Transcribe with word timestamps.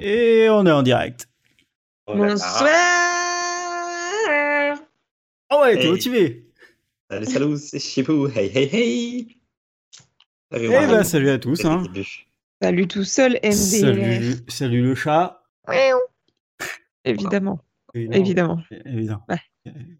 Et 0.00 0.48
on 0.50 0.66
est 0.66 0.70
en 0.72 0.82
direct. 0.82 1.28
Oh. 2.06 2.16
Bonsoir 2.16 2.62
Ah 5.50 5.60
ouais, 5.60 5.74
t'es 5.76 5.84
Hey. 5.84 5.90
motivé. 5.90 6.46
Salut, 7.10 7.26
salut, 7.26 7.56
c'est 7.58 7.78
Chipou. 7.78 8.28
Hey, 8.28 8.50
hey, 8.54 8.68
hey. 8.72 9.38
Salut, 10.50 10.66
Eh 10.66 10.86
ben, 10.86 11.04
salut 11.04 11.30
à 11.30 11.38
tous. 11.38 11.64
Hein. 11.64 11.84
Salut 12.60 12.88
tout 12.88 13.04
seul, 13.04 13.38
MD. 13.42 13.54
Salut, 13.54 14.36
salut 14.48 14.82
le 14.82 14.94
chat. 14.94 15.42
Évidemment, 17.04 17.60
Évidemment. 17.94 18.62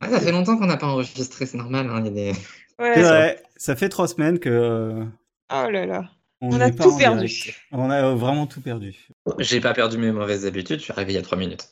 Ah, 0.00 0.08
ça 0.10 0.20
fait 0.20 0.32
longtemps 0.32 0.58
qu'on 0.58 0.66
n'a 0.66 0.76
pas 0.76 0.86
enregistré, 0.88 1.46
c'est 1.46 1.56
normal. 1.58 1.88
hein, 1.88 2.00
il 2.00 2.06
y 2.06 2.08
a 2.08 2.32
des... 2.32 2.38
Ouais. 2.78 2.92
C'est 2.94 3.02
vrai, 3.02 3.42
ça 3.56 3.76
fait 3.76 3.88
trois 3.88 4.08
semaines 4.08 4.38
que. 4.40 4.48
euh, 4.50 5.04
Oh 5.52 5.70
là 5.70 5.86
là. 5.86 6.10
On, 6.40 6.60
a 6.60 6.70
tout 6.70 6.96
perdu. 6.96 7.54
On 7.72 7.90
a 7.90 8.04
euh, 8.04 8.14
vraiment 8.14 8.46
tout 8.46 8.60
perdu. 8.60 9.08
J'ai 9.38 9.60
pas 9.60 9.72
perdu 9.72 9.96
mes 9.98 10.12
mauvaises 10.12 10.46
habitudes, 10.46 10.78
je 10.78 10.84
suis 10.84 10.92
arrivé 10.92 11.12
il 11.12 11.16
y 11.16 11.18
a 11.18 11.22
3 11.22 11.38
minutes. 11.38 11.68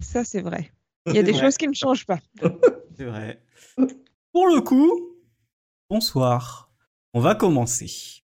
Ça, 0.00 0.24
c'est 0.24 0.42
vrai. 0.42 0.72
Il 1.06 1.14
y 1.14 1.18
a 1.18 1.22
des 1.22 1.34
choses 1.34 1.56
qui 1.56 1.68
ne 1.68 1.72
changent 1.72 2.04
pas. 2.04 2.18
C'est 2.98 3.04
vrai. 3.04 3.40
Pour 4.32 4.48
le 4.48 4.60
coup, 4.60 5.14
bonsoir. 5.88 6.68
On 7.14 7.20
va 7.20 7.36
commencer. 7.36 8.22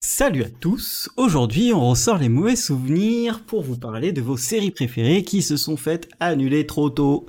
Salut 0.00 0.44
à 0.44 0.48
tous. 0.48 1.10
Aujourd'hui, 1.16 1.72
on 1.74 1.90
ressort 1.90 2.18
les 2.18 2.28
mauvais 2.28 2.54
souvenirs 2.54 3.44
pour 3.44 3.62
vous 3.62 3.76
parler 3.76 4.12
de 4.12 4.22
vos 4.22 4.36
séries 4.36 4.70
préférées 4.70 5.24
qui 5.24 5.42
se 5.42 5.56
sont 5.56 5.76
faites 5.76 6.08
annuler 6.20 6.64
trop 6.64 6.90
tôt. 6.90 7.26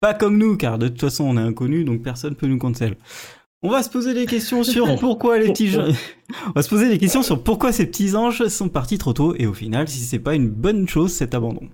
Pas 0.00 0.14
comme 0.14 0.38
nous, 0.38 0.56
car 0.56 0.78
de 0.78 0.88
toute 0.88 1.00
façon, 1.00 1.24
on 1.24 1.36
est 1.36 1.40
inconnus, 1.40 1.84
donc 1.84 2.02
personne 2.02 2.36
peut 2.36 2.46
nous 2.46 2.58
cancel. 2.58 2.96
On 3.66 3.70
va 3.70 3.82
se 3.82 3.88
poser 3.88 4.12
des 4.14 4.26
questions 4.26 4.62
sur 4.62 4.96
pourquoi 5.00 5.38
les 5.38 5.48
petits 5.48 5.68
gens- 5.68 5.86
On 6.48 6.52
va 6.52 6.62
se 6.62 6.68
poser 6.68 6.88
des 6.88 6.98
questions 6.98 7.22
sur 7.22 7.42
pourquoi 7.42 7.72
ces 7.72 7.86
petits 7.86 8.14
anges 8.14 8.46
sont 8.48 8.68
partis 8.68 8.98
trop 8.98 9.12
tôt 9.14 9.34
et 9.38 9.46
au 9.46 9.54
final, 9.54 9.88
si 9.88 9.98
c'est 10.00 10.18
pas 10.18 10.34
une 10.34 10.48
bonne 10.48 10.86
chose 10.88 11.12
cet 11.12 11.34
abandon. 11.34 11.68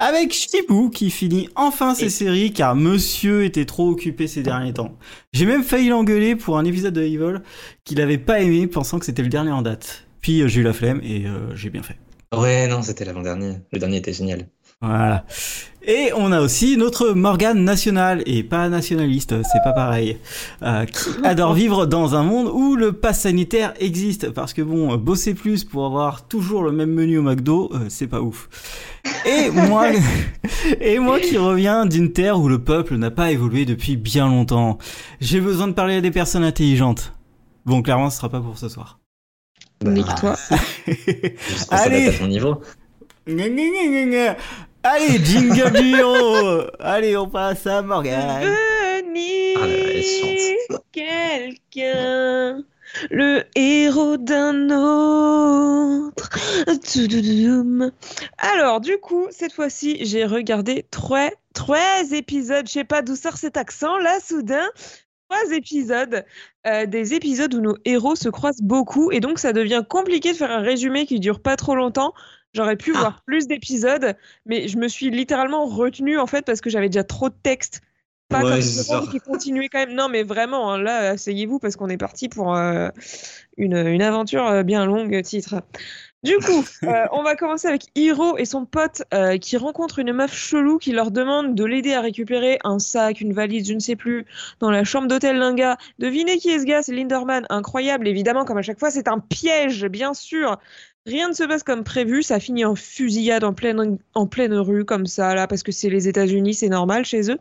Avec 0.00 0.32
Chibou 0.32 0.90
qui 0.90 1.10
finit 1.10 1.48
enfin 1.56 1.94
ses 1.94 2.06
Et- 2.06 2.10
séries 2.10 2.52
car 2.52 2.74
monsieur 2.76 3.44
était 3.44 3.64
trop 3.64 3.90
occupé 3.90 4.26
ces 4.28 4.42
derniers 4.42 4.72
temps. 4.72 4.96
J'ai 5.32 5.44
même 5.44 5.64
failli 5.64 5.88
l'engueuler 5.88 6.34
pour 6.36 6.56
un 6.56 6.64
épisode 6.64 6.94
de 6.94 7.02
Evil 7.02 7.40
qu'il 7.84 8.00
avait 8.00 8.16
pas 8.18 8.40
aimé 8.40 8.66
pensant 8.68 8.98
que 8.98 9.04
c'était 9.06 9.22
le 9.22 9.28
dernier 9.28 9.50
en 9.50 9.62
date. 9.62 10.06
Puis 10.20 10.40
euh, 10.42 10.48
j'ai 10.48 10.60
eu 10.60 10.64
la 10.64 10.72
flemme 10.72 11.00
et 11.02 11.26
euh, 11.26 11.54
j'ai 11.54 11.68
bien 11.70 11.82
fait. 11.82 11.96
Ouais, 12.36 12.68
non, 12.68 12.82
c'était 12.82 13.04
l'avant-dernier. 13.04 13.56
Le 13.72 13.78
dernier 13.78 13.96
était 13.96 14.12
génial. 14.12 14.46
Voilà. 14.80 15.24
Et 15.82 16.12
on 16.14 16.32
a 16.32 16.40
aussi 16.40 16.76
notre 16.76 17.12
Morgane 17.12 17.64
nationale, 17.64 18.22
et 18.26 18.42
pas 18.42 18.68
nationaliste, 18.68 19.34
c'est 19.42 19.62
pas 19.64 19.72
pareil, 19.72 20.18
euh, 20.62 20.84
qui 20.84 21.08
adore 21.24 21.54
vivre 21.54 21.86
dans 21.86 22.14
un 22.14 22.22
monde 22.22 22.48
où 22.52 22.76
le 22.76 22.92
pass 22.92 23.22
sanitaire 23.22 23.72
existe, 23.80 24.30
parce 24.30 24.52
que 24.52 24.60
bon, 24.60 24.92
euh, 24.92 24.96
bosser 24.98 25.34
plus 25.34 25.64
pour 25.64 25.86
avoir 25.86 26.28
toujours 26.28 26.62
le 26.62 26.72
même 26.72 26.92
menu 26.92 27.18
au 27.18 27.22
McDo, 27.22 27.70
euh, 27.72 27.86
c'est 27.88 28.06
pas 28.06 28.20
ouf. 28.20 28.50
Et 29.24 29.50
moi, 29.50 29.86
et 30.80 30.98
moi 30.98 31.18
qui 31.20 31.38
reviens 31.38 31.86
d'une 31.86 32.12
terre 32.12 32.38
où 32.38 32.48
le 32.48 32.62
peuple 32.62 32.96
n'a 32.96 33.10
pas 33.10 33.32
évolué 33.32 33.64
depuis 33.64 33.96
bien 33.96 34.28
longtemps, 34.28 34.78
j'ai 35.20 35.40
besoin 35.40 35.68
de 35.68 35.72
parler 35.72 35.96
à 35.96 36.00
des 36.00 36.10
personnes 36.10 36.44
intelligentes. 36.44 37.14
Bon, 37.64 37.82
clairement, 37.82 38.10
ce 38.10 38.18
sera 38.18 38.28
pas 38.28 38.40
pour 38.40 38.58
ce 38.58 38.68
soir. 38.68 39.00
Bah, 39.82 39.90
Nique-toi. 39.92 40.36
Qu'on 40.86 41.76
Allez. 41.76 42.08
à 42.08 42.12
ton 42.12 42.26
niveau. 42.26 42.60
Allez, 44.82 45.18
jingle 45.24 45.72
du 45.72 45.96
héros 45.96 46.62
Allez, 46.78 47.16
on 47.16 47.28
passe 47.28 47.66
à 47.66 47.82
Morgane 47.82 48.44
Venir 48.44 49.58
Ah 49.60 50.78
quelqu'un, 50.92 52.62
le 53.10 53.44
héros 53.54 54.16
d'un 54.16 54.70
autre. 54.70 56.30
Alors, 58.38 58.80
du 58.80 58.98
coup, 58.98 59.26
cette 59.30 59.52
fois-ci, 59.52 60.04
j'ai 60.04 60.24
regardé 60.24 60.86
trois, 60.90 61.30
trois 61.54 62.12
épisodes. 62.12 62.66
Je 62.66 62.72
sais 62.72 62.84
pas 62.84 63.02
d'où 63.02 63.16
sort 63.16 63.36
cet 63.36 63.56
accent 63.56 63.98
là, 63.98 64.18
soudain. 64.20 64.68
Trois 65.28 65.52
épisodes, 65.52 66.24
euh, 66.66 66.86
des 66.86 67.12
épisodes 67.12 67.52
où 67.54 67.60
nos 67.60 67.76
héros 67.84 68.16
se 68.16 68.30
croisent 68.30 68.62
beaucoup 68.62 69.12
et 69.12 69.20
donc 69.20 69.38
ça 69.38 69.52
devient 69.52 69.84
compliqué 69.86 70.32
de 70.32 70.36
faire 70.38 70.50
un 70.50 70.62
résumé 70.62 71.04
qui 71.04 71.20
dure 71.20 71.40
pas 71.40 71.56
trop 71.56 71.74
longtemps. 71.74 72.14
J'aurais 72.54 72.76
pu 72.76 72.92
Ah. 72.94 72.98
voir 73.00 73.22
plus 73.24 73.46
d'épisodes, 73.46 74.16
mais 74.46 74.68
je 74.68 74.78
me 74.78 74.88
suis 74.88 75.10
littéralement 75.10 75.66
retenue 75.66 76.18
en 76.18 76.26
fait 76.26 76.44
parce 76.44 76.60
que 76.60 76.70
j'avais 76.70 76.88
déjà 76.88 77.04
trop 77.04 77.28
de 77.28 77.34
texte. 77.42 77.82
Pas 78.30 78.42
Ouais, 78.44 78.60
comme 78.90 79.08
qui 79.08 79.20
continuait 79.20 79.70
quand 79.70 79.78
même. 79.78 79.94
Non, 79.94 80.10
mais 80.10 80.22
vraiment, 80.22 80.70
hein, 80.72 80.78
là, 80.78 81.10
asseyez-vous 81.12 81.58
parce 81.58 81.76
qu'on 81.76 81.88
est 81.88 81.96
parti 81.96 82.28
pour 82.28 82.54
euh, 82.54 82.90
une, 83.56 83.74
une 83.74 84.02
aventure 84.02 84.46
euh, 84.46 84.62
bien 84.62 84.84
longue, 84.84 85.22
titre. 85.22 85.62
Du 86.22 86.36
coup, 86.36 86.62
euh, 86.82 87.06
on 87.12 87.22
va 87.22 87.36
commencer 87.36 87.68
avec 87.68 87.84
Hiro 87.94 88.36
et 88.36 88.44
son 88.44 88.66
pote 88.66 89.02
euh, 89.14 89.38
qui 89.38 89.56
rencontrent 89.56 89.98
une 90.00 90.12
meuf 90.12 90.34
chelou 90.34 90.76
qui 90.76 90.92
leur 90.92 91.10
demande 91.10 91.54
de 91.54 91.64
l'aider 91.64 91.94
à 91.94 92.02
récupérer 92.02 92.58
un 92.64 92.78
sac, 92.78 93.22
une 93.22 93.32
valise, 93.32 93.66
je 93.66 93.72
ne 93.72 93.78
sais 93.78 93.96
plus, 93.96 94.26
dans 94.60 94.70
la 94.70 94.84
chambre 94.84 95.08
d'hôtel 95.08 95.38
d'un 95.38 95.54
gars. 95.54 95.78
Devinez 95.98 96.36
qui 96.36 96.50
est 96.50 96.58
ce 96.58 96.64
gars, 96.64 96.82
c'est 96.82 96.92
Linderman. 96.92 97.46
Incroyable, 97.48 98.06
évidemment, 98.08 98.44
comme 98.44 98.58
à 98.58 98.62
chaque 98.62 98.78
fois, 98.78 98.90
c'est 98.90 99.08
un 99.08 99.20
piège, 99.20 99.86
bien 99.86 100.12
sûr. 100.12 100.58
Rien 101.08 101.30
ne 101.30 101.32
se 101.32 101.42
passe 101.44 101.62
comme 101.62 101.84
prévu, 101.84 102.22
ça 102.22 102.38
finit 102.38 102.66
en 102.66 102.74
fusillade 102.74 103.42
en 103.42 103.54
pleine, 103.54 103.96
en 104.12 104.26
pleine 104.26 104.52
rue, 104.52 104.84
comme 104.84 105.06
ça, 105.06 105.34
là, 105.34 105.46
parce 105.46 105.62
que 105.62 105.72
c'est 105.72 105.88
les 105.88 106.06
États-Unis, 106.06 106.52
c'est 106.52 106.68
normal 106.68 107.06
chez 107.06 107.30
eux. 107.30 107.38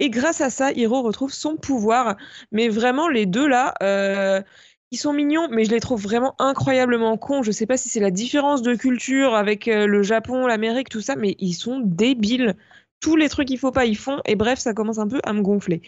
Et 0.00 0.10
grâce 0.10 0.40
à 0.40 0.50
ça, 0.50 0.72
Hiro 0.72 1.02
retrouve 1.02 1.32
son 1.32 1.56
pouvoir. 1.56 2.16
Mais 2.50 2.68
vraiment, 2.68 3.08
les 3.08 3.24
deux 3.24 3.46
là, 3.46 3.74
euh, 3.84 4.42
ils 4.90 4.98
sont 4.98 5.12
mignons, 5.12 5.46
mais 5.48 5.64
je 5.64 5.70
les 5.70 5.78
trouve 5.78 6.02
vraiment 6.02 6.34
incroyablement 6.40 7.16
cons. 7.16 7.44
Je 7.44 7.52
sais 7.52 7.66
pas 7.66 7.76
si 7.76 7.88
c'est 7.88 8.00
la 8.00 8.10
différence 8.10 8.62
de 8.62 8.74
culture 8.74 9.36
avec 9.36 9.68
euh, 9.68 9.86
le 9.86 10.02
Japon, 10.02 10.48
l'Amérique, 10.48 10.88
tout 10.88 11.00
ça, 11.00 11.14
mais 11.14 11.36
ils 11.38 11.54
sont 11.54 11.78
débiles. 11.78 12.56
Tous 12.98 13.14
les 13.14 13.28
trucs 13.28 13.46
qu'il 13.46 13.60
faut 13.60 13.70
pas, 13.70 13.86
ils 13.86 13.96
font. 13.96 14.20
Et 14.24 14.34
bref, 14.34 14.58
ça 14.58 14.74
commence 14.74 14.98
un 14.98 15.06
peu 15.06 15.20
à 15.22 15.32
me 15.32 15.42
gonfler. 15.42 15.82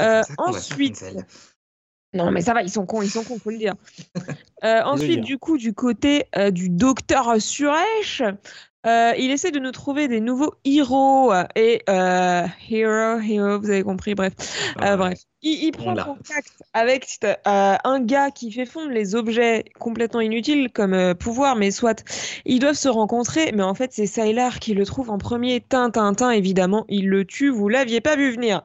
Euh, 0.00 0.22
ensuite-. 0.38 1.04
Non, 2.14 2.30
mais 2.30 2.40
ça 2.40 2.54
va, 2.54 2.62
ils 2.62 2.70
sont 2.70 2.86
cons, 2.86 3.02
ils 3.02 3.10
sont 3.10 3.24
cons, 3.24 3.38
faut 3.38 3.50
le 3.50 3.58
dire. 3.58 3.74
Euh, 4.62 4.80
ensuite, 4.84 5.20
du 5.20 5.36
coup, 5.36 5.58
du 5.58 5.74
côté 5.74 6.24
euh, 6.38 6.50
du 6.50 6.70
docteur 6.70 7.34
Suresh, 7.38 8.22
euh, 8.86 9.12
il 9.18 9.30
essaie 9.30 9.50
de 9.50 9.58
nous 9.58 9.72
trouver 9.72 10.08
des 10.08 10.20
nouveaux 10.20 10.54
héros 10.64 11.34
et 11.54 11.82
euh, 11.90 12.46
hero, 12.70 13.20
hero, 13.20 13.60
vous 13.60 13.68
avez 13.68 13.82
compris, 13.82 14.14
bref. 14.14 14.32
Bref, 14.78 15.18
il, 15.42 15.64
il 15.64 15.72
prend 15.72 15.94
contact 15.94 16.62
avec 16.72 17.06
un 17.44 18.00
gars 18.00 18.30
qui 18.30 18.50
fait 18.50 18.64
fondre 18.64 18.90
les 18.90 19.14
objets 19.14 19.64
complètement 19.78 20.22
inutiles 20.22 20.72
comme 20.72 21.14
pouvoir, 21.14 21.56
mais 21.56 21.70
soit 21.70 22.02
ils 22.46 22.58
doivent 22.58 22.74
se 22.74 22.88
rencontrer, 22.88 23.52
mais 23.52 23.62
en 23.62 23.74
fait 23.74 23.92
c'est 23.92 24.06
Sylar 24.06 24.60
qui 24.60 24.72
le 24.72 24.86
trouve 24.86 25.10
en 25.10 25.18
premier. 25.18 25.60
Tintintin, 25.60 26.30
évidemment, 26.30 26.86
il 26.88 27.10
le 27.10 27.26
tue, 27.26 27.50
vous 27.50 27.68
l'aviez 27.68 28.00
pas 28.00 28.16
vu 28.16 28.32
venir. 28.32 28.62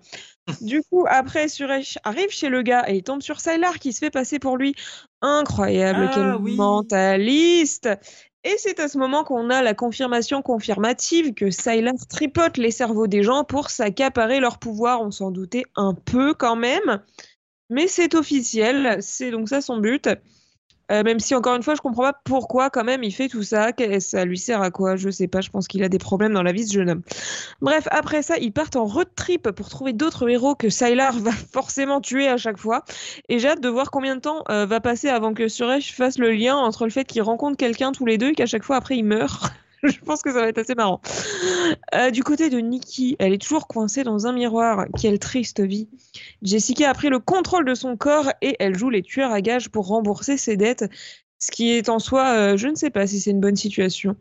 Du 0.62 0.82
coup, 0.84 1.06
après, 1.08 1.48
Suresh 1.48 1.98
arrive 2.04 2.30
chez 2.30 2.50
le 2.50 2.62
gars 2.62 2.86
et 2.88 2.98
il 2.98 3.04
tombe 3.04 3.22
sur 3.22 3.40
Sylar 3.40 3.80
qui 3.80 3.94
se 3.94 4.00
fait 4.00 4.12
passer 4.12 4.40
pour 4.40 4.58
lui. 4.58 4.76
Incroyable, 5.22 6.08
Ah, 6.10 6.12
quel 6.14 6.36
oui. 6.36 6.56
mentaliste! 6.56 7.90
Et 8.46 8.56
c'est 8.58 8.80
à 8.80 8.88
ce 8.88 8.98
moment 8.98 9.26
qu'on 9.26 9.50
a 9.50 9.62
la 9.62 9.74
confirmation 9.74 10.42
confirmative 10.42 11.34
que 11.34 11.52
Sylar 11.52 11.94
tripote 12.10 12.58
les 12.58 12.72
cerveaux 12.72 13.08
des 13.08 13.22
gens 13.22 13.44
pour 13.44 13.70
s'accaparer 13.70 14.40
leur 14.40 14.60
pouvoir. 14.60 15.02
On 15.02 15.12
s'en 15.12 15.32
doutait 15.32 15.66
un 15.76 15.94
peu 15.94 16.34
quand 16.34 16.56
même. 16.56 17.02
Mais 17.70 17.88
c'est 17.88 18.16
officiel, 18.16 18.98
c'est 19.02 19.32
donc 19.32 19.50
ça 19.50 19.62
son 19.62 19.78
but. 19.78 20.10
Euh, 20.92 21.04
même 21.04 21.20
si 21.20 21.36
encore 21.36 21.56
une 21.56 21.64
fois, 21.64 21.76
je 21.76 21.82
comprends 21.82 22.04
pas 22.04 22.20
pourquoi 22.24 22.70
quand 22.70 22.84
même 22.84 23.04
il 23.04 23.14
fait 23.14 23.28
tout 23.28 23.44
ça. 23.44 23.72
Ça 24.00 24.26
lui 24.26 24.38
sert 24.38 24.62
à 24.62 24.72
quoi? 24.72 24.96
Je 24.96 25.10
sais 25.10 25.28
pas. 25.28 25.42
Je 25.42 25.50
pense 25.50 25.68
qu'il 25.68 25.84
a 25.84 25.90
des 25.90 25.98
problèmes 25.98 26.34
dans 26.34 26.44
la 26.44 26.52
vie 26.52 26.68
ce 26.68 26.74
jeune 26.74 26.90
homme. 26.90 27.02
Bref, 27.62 27.88
après 27.92 28.22
ça, 28.22 28.38
ils 28.38 28.52
partent 28.52 28.76
en 28.76 28.86
road 28.86 29.08
trip 29.16 29.52
pour 29.52 29.70
trouver 29.70 29.94
d'autres 29.94 30.28
héros 30.30 30.56
que 30.56 30.70
Sylar 30.70 31.14
va 31.20 31.32
forcément 31.32 32.02
tuer 32.02 32.28
à 32.28 32.38
chaque 32.38 32.58
fois. 32.58 32.84
Et 33.30 33.40
j'ai 33.40 33.50
hâte 33.50 33.62
de 33.62 33.70
voir 33.70 33.92
combien 33.92 34.16
de 34.16 34.22
temps 34.22 34.44
euh, 34.50 34.66
va 34.66 34.80
passer 34.80 35.10
avant 35.10 35.34
que 35.34 35.48
Suresh 35.48 35.94
fasse 35.94 36.18
le 36.18 36.32
lien 36.32 36.56
entre 36.56 36.86
le 36.86 36.92
fait 36.92 37.06
qu'ils 37.06 37.22
rencontrent 37.22 37.58
quelqu'un 37.58 37.92
tous 37.92 38.06
les 38.06 38.18
deux 38.18 38.30
et 38.30 38.36
qu'à 38.36 38.46
chaque 38.46 38.64
fois 38.64 38.78
après 38.78 38.98
ils 38.98 39.04
meurent. 39.04 39.50
Je 39.84 40.00
pense 40.00 40.22
que 40.22 40.32
ça 40.32 40.42
va 40.42 40.48
être 40.48 40.58
assez 40.58 40.76
marrant. 40.76 41.02
Euh, 41.96 42.12
du 42.12 42.24
côté 42.24 42.50
de 42.50 42.60
Nikki, 42.60 43.16
elle 43.20 43.34
est 43.34 43.42
toujours 43.42 43.68
coincée 43.68 44.04
dans 44.04 44.28
un 44.28 44.34
miroir. 44.34 44.86
Quelle 45.00 45.20
triste 45.20 45.62
vie. 45.62 45.88
Jessica 46.42 46.90
a 46.90 46.94
pris 46.94 47.10
le 47.10 47.20
contrôle 47.20 47.66
de 47.66 47.76
son 47.76 47.96
corps 47.98 48.32
et 48.42 48.56
elle 48.60 48.78
joue 48.78 48.90
les 48.90 49.02
tueurs 49.02 49.32
à 49.32 49.42
gages 49.42 49.70
pour 49.70 49.88
rembourser 49.88 50.38
ses 50.38 50.58
dettes. 50.58 50.86
Ce 51.42 51.52
qui 51.52 51.72
est 51.72 51.88
en 51.88 52.00
soi, 52.00 52.34
euh, 52.34 52.58
je 52.58 52.68
ne 52.68 52.76
sais 52.76 52.90
pas 52.90 53.08
si 53.08 53.22
c'est 53.22 53.32
une 53.32 53.40
bonne 53.40 53.56
situation. 53.56 54.18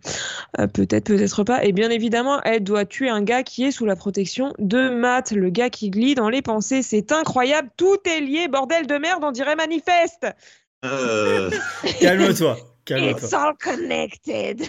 Euh, 0.61 0.69
peut-être, 0.69 1.07
peut-être 1.07 1.43
pas. 1.43 1.65
Et 1.65 1.73
bien 1.73 1.91
évidemment, 1.91 2.41
elle 2.45 2.63
doit 2.63 2.85
tuer 2.85 3.09
un 3.09 3.23
gars 3.23 3.43
qui 3.43 3.65
est 3.65 3.73
sous 3.73 3.87
la 3.87 3.97
protection 3.97 4.53
de 4.61 4.89
Matt, 4.89 5.33
le 5.33 5.51
gars 5.51 5.69
qui 5.69 5.91
glisse 5.91 6.15
dans 6.15 6.29
les 6.29 6.43
pensées. 6.43 6.83
C'est 6.83 7.11
incroyable, 7.11 7.71
tout 7.77 7.97
est 8.05 8.21
lié, 8.21 8.47
bordel 8.47 8.87
de 8.87 8.95
merde, 8.99 9.25
on 9.25 9.33
dirait 9.33 9.57
manifeste. 9.57 10.29
Euh, 10.85 11.51
Calme-toi, 12.01 12.57
It's 12.89 13.31
calme-toi. 13.31 13.39
all 13.43 13.55
connected. 13.59 14.69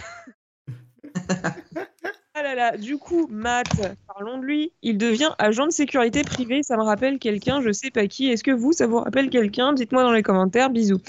ah 2.34 2.42
là 2.42 2.54
là, 2.54 2.76
du 2.76 2.98
coup, 2.98 3.26
Matt, 3.30 3.68
par 4.06 4.16
parlons 4.16 4.38
de 4.38 4.44
lui. 4.44 4.72
Il 4.82 4.98
devient 4.98 5.30
agent 5.38 5.66
de 5.66 5.72
sécurité 5.72 6.22
privée. 6.22 6.62
Ça 6.62 6.76
me 6.76 6.82
rappelle 6.82 7.18
quelqu'un, 7.18 7.60
je 7.62 7.72
sais 7.72 7.90
pas 7.90 8.06
qui. 8.06 8.28
Est-ce 8.28 8.44
que 8.44 8.50
vous, 8.50 8.72
ça 8.72 8.86
vous 8.86 8.98
rappelle 8.98 9.30
quelqu'un? 9.30 9.72
Dites-moi 9.72 10.02
dans 10.02 10.12
les 10.12 10.22
commentaires. 10.22 10.70
Bisous. 10.70 11.00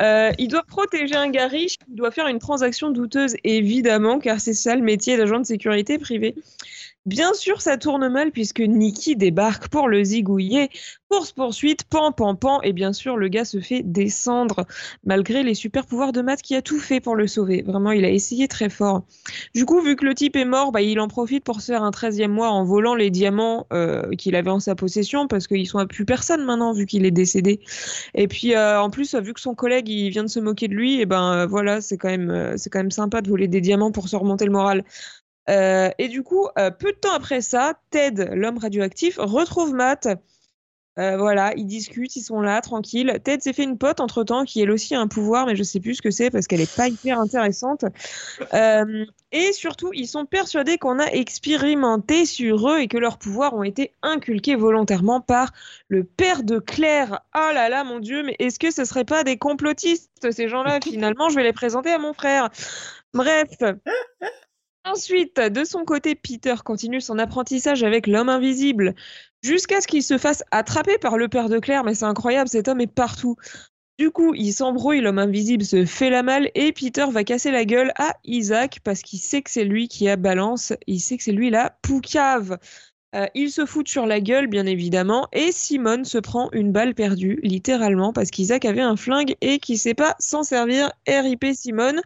Euh, 0.00 0.30
il 0.38 0.48
doit 0.48 0.64
protéger 0.64 1.14
un 1.14 1.30
gars 1.30 1.48
riche 1.48 1.78
qui 1.78 1.94
doit 1.94 2.10
faire 2.10 2.26
une 2.26 2.38
transaction 2.38 2.90
douteuse, 2.90 3.36
évidemment, 3.44 4.18
car 4.18 4.40
c'est 4.40 4.54
ça 4.54 4.76
le 4.76 4.82
métier 4.82 5.16
d'agent 5.16 5.40
de 5.40 5.46
sécurité 5.46 5.98
privée. 5.98 6.34
Bien 7.04 7.34
sûr, 7.34 7.60
ça 7.60 7.78
tourne 7.78 8.08
mal 8.08 8.30
puisque 8.30 8.60
Nikki 8.60 9.16
débarque 9.16 9.66
pour 9.68 9.88
le 9.88 10.04
zigouiller. 10.04 10.70
Course 11.10 11.32
poursuite, 11.32 11.82
pan 11.82 12.12
pan 12.12 12.36
pan, 12.36 12.62
et 12.62 12.72
bien 12.72 12.92
sûr, 12.92 13.16
le 13.16 13.26
gars 13.26 13.44
se 13.44 13.58
fait 13.58 13.82
descendre 13.82 14.66
malgré 15.04 15.42
les 15.42 15.54
super 15.54 15.84
pouvoirs 15.84 16.12
de 16.12 16.22
Matt 16.22 16.42
qui 16.42 16.54
a 16.54 16.62
tout 16.62 16.78
fait 16.78 17.00
pour 17.00 17.16
le 17.16 17.26
sauver. 17.26 17.62
Vraiment, 17.62 17.90
il 17.90 18.04
a 18.04 18.08
essayé 18.08 18.46
très 18.46 18.70
fort. 18.70 19.02
Du 19.52 19.66
coup, 19.66 19.80
vu 19.80 19.96
que 19.96 20.04
le 20.04 20.14
type 20.14 20.36
est 20.36 20.44
mort, 20.44 20.70
bah, 20.70 20.80
il 20.80 21.00
en 21.00 21.08
profite 21.08 21.42
pour 21.42 21.60
se 21.60 21.72
faire 21.72 21.82
un 21.82 21.90
13e 21.90 22.28
mois 22.28 22.50
en 22.50 22.64
volant 22.64 22.94
les 22.94 23.10
diamants 23.10 23.66
euh, 23.72 24.08
qu'il 24.12 24.36
avait 24.36 24.50
en 24.50 24.60
sa 24.60 24.76
possession 24.76 25.26
parce 25.26 25.48
qu'ils 25.48 25.66
sont 25.66 25.78
à 25.78 25.86
plus 25.86 26.04
personne 26.04 26.44
maintenant 26.44 26.72
vu 26.72 26.86
qu'il 26.86 27.04
est 27.04 27.10
décédé. 27.10 27.58
Et 28.14 28.28
puis, 28.28 28.54
euh, 28.54 28.80
en 28.80 28.90
plus, 28.90 29.16
vu 29.16 29.34
que 29.34 29.40
son 29.40 29.56
collègue 29.56 29.88
il 29.88 30.10
vient 30.10 30.22
de 30.22 30.28
se 30.28 30.38
moquer 30.38 30.68
de 30.68 30.74
lui, 30.74 31.00
et 31.00 31.06
ben 31.06 31.32
euh, 31.34 31.46
voilà, 31.46 31.80
c'est 31.80 31.98
quand 31.98 32.10
même 32.10 32.56
c'est 32.56 32.70
quand 32.70 32.78
même 32.78 32.92
sympa 32.92 33.22
de 33.22 33.28
voler 33.28 33.48
des 33.48 33.60
diamants 33.60 33.90
pour 33.90 34.08
se 34.08 34.14
remonter 34.14 34.44
le 34.44 34.52
moral. 34.52 34.84
Euh, 35.48 35.90
et 35.98 36.08
du 36.08 36.22
coup, 36.22 36.48
euh, 36.58 36.70
peu 36.70 36.92
de 36.92 36.96
temps 36.96 37.14
après 37.14 37.40
ça, 37.40 37.74
Ted, 37.90 38.30
l'homme 38.32 38.58
radioactif, 38.58 39.16
retrouve 39.18 39.74
Matt. 39.74 40.08
Euh, 40.98 41.16
voilà, 41.16 41.54
ils 41.56 41.64
discutent, 41.64 42.16
ils 42.16 42.22
sont 42.22 42.42
là, 42.42 42.60
tranquilles. 42.60 43.18
Ted 43.24 43.40
s'est 43.40 43.54
fait 43.54 43.62
une 43.62 43.78
pote 43.78 43.98
entre 43.98 44.24
temps 44.24 44.44
qui 44.44 44.60
elle 44.60 44.70
aussi 44.70 44.94
a 44.94 45.00
un 45.00 45.08
pouvoir, 45.08 45.46
mais 45.46 45.56
je 45.56 45.62
sais 45.62 45.80
plus 45.80 45.94
ce 45.94 46.02
que 46.02 46.10
c'est 46.10 46.30
parce 46.30 46.46
qu'elle 46.46 46.60
est 46.60 46.76
pas 46.76 46.88
hyper 46.88 47.18
intéressante. 47.18 47.86
et 48.52 49.52
surtout, 49.54 49.90
ils 49.94 50.06
sont 50.06 50.26
persuadés 50.26 50.76
qu'on 50.76 50.98
a 50.98 51.06
expérimenté 51.06 52.26
sur 52.26 52.68
eux 52.68 52.80
et 52.80 52.88
que 52.88 52.98
leurs 52.98 53.16
pouvoirs 53.16 53.54
ont 53.54 53.62
été 53.62 53.94
inculqués 54.02 54.54
volontairement 54.54 55.22
par 55.22 55.52
le 55.88 56.04
père 56.04 56.42
de 56.42 56.58
Claire. 56.58 57.22
Oh 57.34 57.50
là 57.54 57.70
là, 57.70 57.84
mon 57.84 57.98
dieu, 57.98 58.22
mais 58.22 58.36
est-ce 58.38 58.58
que 58.58 58.70
ce 58.70 58.84
serait 58.84 59.06
pas 59.06 59.24
des 59.24 59.38
complotistes 59.38 60.30
ces 60.30 60.48
gens-là? 60.50 60.78
Finalement, 60.82 61.30
je 61.30 61.36
vais 61.36 61.44
les 61.44 61.54
présenter 61.54 61.90
à 61.90 61.98
mon 61.98 62.12
frère. 62.12 62.50
Bref. 63.14 63.48
Ensuite, 64.84 65.38
de 65.38 65.64
son 65.64 65.84
côté, 65.84 66.14
Peter 66.14 66.54
continue 66.64 67.00
son 67.00 67.18
apprentissage 67.18 67.84
avec 67.84 68.06
l'homme 68.06 68.28
invisible 68.28 68.94
jusqu'à 69.42 69.80
ce 69.80 69.86
qu'il 69.86 70.02
se 70.02 70.18
fasse 70.18 70.42
attraper 70.50 70.98
par 70.98 71.16
le 71.16 71.28
père 71.28 71.48
de 71.48 71.58
Claire. 71.58 71.84
Mais 71.84 71.94
c'est 71.94 72.04
incroyable, 72.04 72.48
cet 72.48 72.68
homme 72.68 72.80
est 72.80 72.92
partout. 72.92 73.36
Du 73.98 74.10
coup, 74.10 74.34
il 74.34 74.52
s'embrouille, 74.52 75.00
l'homme 75.00 75.20
invisible 75.20 75.64
se 75.64 75.84
fait 75.84 76.10
la 76.10 76.24
malle 76.24 76.50
et 76.54 76.72
Peter 76.72 77.06
va 77.10 77.22
casser 77.22 77.52
la 77.52 77.64
gueule 77.64 77.92
à 77.96 78.16
Isaac 78.24 78.80
parce 78.82 79.02
qu'il 79.02 79.20
sait 79.20 79.42
que 79.42 79.50
c'est 79.50 79.64
lui 79.64 79.86
qui 79.86 80.08
a 80.08 80.16
balance, 80.16 80.72
il 80.86 80.98
sait 80.98 81.16
que 81.16 81.22
c'est 81.22 81.32
lui 81.32 81.50
la 81.50 81.76
poucave. 81.82 82.58
Euh, 83.14 83.26
il 83.34 83.50
se 83.50 83.66
fout 83.66 83.86
sur 83.86 84.06
la 84.06 84.20
gueule, 84.20 84.46
bien 84.46 84.64
évidemment, 84.64 85.28
et 85.32 85.52
Simone 85.52 86.06
se 86.06 86.16
prend 86.16 86.48
une 86.52 86.72
balle 86.72 86.94
perdue, 86.94 87.38
littéralement, 87.42 88.14
parce 88.14 88.30
qu'Isaac 88.30 88.64
avait 88.64 88.80
un 88.80 88.96
flingue 88.96 89.36
et 89.42 89.58
qu'il 89.58 89.78
sait 89.78 89.92
pas 89.92 90.16
s'en 90.18 90.42
servir. 90.42 90.90
RIP 91.06 91.44
Simone. 91.52 92.00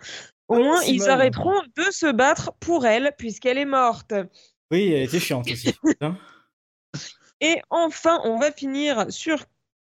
Au 0.49 0.59
moins, 0.59 0.83
ils 0.83 1.09
arrêteront 1.09 1.61
de 1.77 1.91
se 1.91 2.11
battre 2.13 2.53
pour 2.61 2.87
elle, 2.87 3.13
puisqu'elle 3.19 3.59
est 3.59 3.65
morte. 3.65 4.15
Oui, 4.71 4.93
elle 4.93 5.03
était 5.03 5.21
chiante 5.21 5.51
aussi. 5.51 5.75
Hein. 6.01 6.17
Et 7.41 7.61
enfin, 7.71 8.21
on 8.25 8.39
va 8.39 8.51
finir 8.51 9.07
sur 9.11 9.45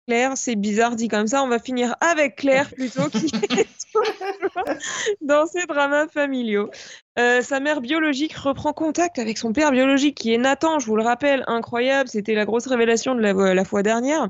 Claire. 0.08 0.34
C'est 0.36 0.56
bizarre 0.56 0.96
dit 0.96 1.08
comme 1.08 1.28
ça. 1.28 1.44
On 1.44 1.48
va 1.48 1.60
finir 1.60 1.96
avec 2.02 2.38
Claire 2.38 2.70
plutôt, 2.74 3.10
qui 3.10 3.26
est 3.60 3.85
dans 5.22 5.46
ces 5.46 5.66
dramas 5.66 6.08
familiaux. 6.08 6.70
Euh, 7.18 7.42
sa 7.42 7.60
mère 7.60 7.82
biologique 7.82 8.36
reprend 8.36 8.74
contact 8.74 9.20
avec 9.20 9.38
son 9.38 9.54
père 9.54 9.72
biologique, 9.72 10.16
qui 10.16 10.34
est 10.34 10.38
Nathan, 10.38 10.80
je 10.80 10.86
vous 10.86 10.96
le 10.96 11.04
rappelle, 11.04 11.44
incroyable. 11.48 12.10
C'était 12.10 12.36
la 12.36 12.46
grosse 12.46 12.68
révélation 12.68 13.16
de 13.16 13.22
la, 13.22 13.54
la 13.54 13.66
fois 13.66 13.84
dernière. 13.84 14.30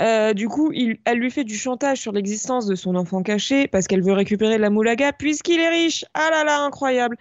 Euh, 0.00 0.32
du 0.32 0.48
coup, 0.48 0.72
elle 1.04 1.18
lui 1.18 1.30
fait 1.30 1.44
du 1.44 1.56
chantage 1.56 1.98
sur 1.98 2.12
l'existence 2.12 2.66
de 2.66 2.74
son 2.74 2.96
enfant 2.96 3.22
caché 3.22 3.68
parce 3.68 3.86
qu'elle 3.86 4.02
veut 4.02 4.12
récupérer 4.12 4.58
la 4.58 4.70
moulaga 4.70 5.12
puisqu'il 5.12 5.60
est 5.60 5.68
riche. 5.68 6.04
Ah 6.14 6.28
là 6.30 6.44
là, 6.44 6.60
incroyable. 6.60 7.16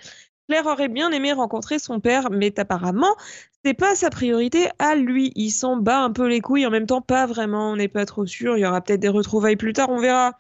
Claire 0.47 0.65
aurait 0.65 0.87
bien 0.87 1.11
aimé 1.11 1.31
rencontrer 1.31 1.77
son 1.77 1.99
père, 1.99 2.31
mais 2.31 2.59
apparemment, 2.59 3.15
c'est 3.63 3.75
pas 3.75 3.93
sa 3.93 4.09
priorité 4.09 4.69
à 4.79 4.95
lui. 4.95 5.31
Il 5.35 5.51
s'en 5.51 5.77
bat 5.77 5.99
un 5.99 6.11
peu 6.11 6.27
les 6.27 6.41
couilles, 6.41 6.65
en 6.65 6.71
même 6.71 6.87
temps, 6.87 7.01
pas 7.01 7.27
vraiment. 7.27 7.71
On 7.71 7.75
n'est 7.75 7.87
pas 7.87 8.05
trop 8.05 8.25
sûr. 8.25 8.57
Il 8.57 8.61
y 8.61 8.65
aura 8.65 8.81
peut-être 8.81 8.99
des 8.99 9.09
retrouvailles 9.09 9.57
plus 9.57 9.73
tard, 9.73 9.89
on 9.91 9.99
verra. 9.99 10.39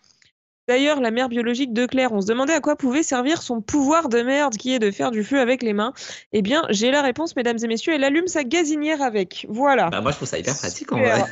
D'ailleurs, 0.69 1.01
la 1.01 1.09
mère 1.09 1.29
biologique 1.29 1.73
de 1.73 1.87
Claire, 1.87 2.11
on 2.11 2.21
se 2.21 2.27
demandait 2.27 2.53
à 2.53 2.59
quoi 2.59 2.75
pouvait 2.75 3.01
servir 3.01 3.41
son 3.41 3.59
pouvoir 3.59 4.07
de 4.07 4.21
merde 4.21 4.55
qui 4.55 4.75
est 4.75 4.77
de 4.77 4.91
faire 4.91 5.09
du 5.09 5.23
feu 5.23 5.39
avec 5.39 5.63
les 5.63 5.73
mains. 5.73 5.93
Eh 6.31 6.43
bien, 6.43 6.61
j'ai 6.69 6.91
la 6.91 7.01
réponse, 7.01 7.35
mesdames 7.35 7.57
et 7.63 7.65
messieurs, 7.65 7.93
elle 7.95 8.03
allume 8.03 8.27
sa 8.27 8.43
gazinière 8.43 9.01
avec. 9.01 9.47
Voilà. 9.49 9.89
Bah, 9.89 10.01
moi, 10.01 10.11
je 10.11 10.17
trouve 10.17 10.27
ça 10.27 10.37
hyper 10.37 10.55
pratique 10.55 10.91
en 10.91 10.99
vrai. 10.99 11.23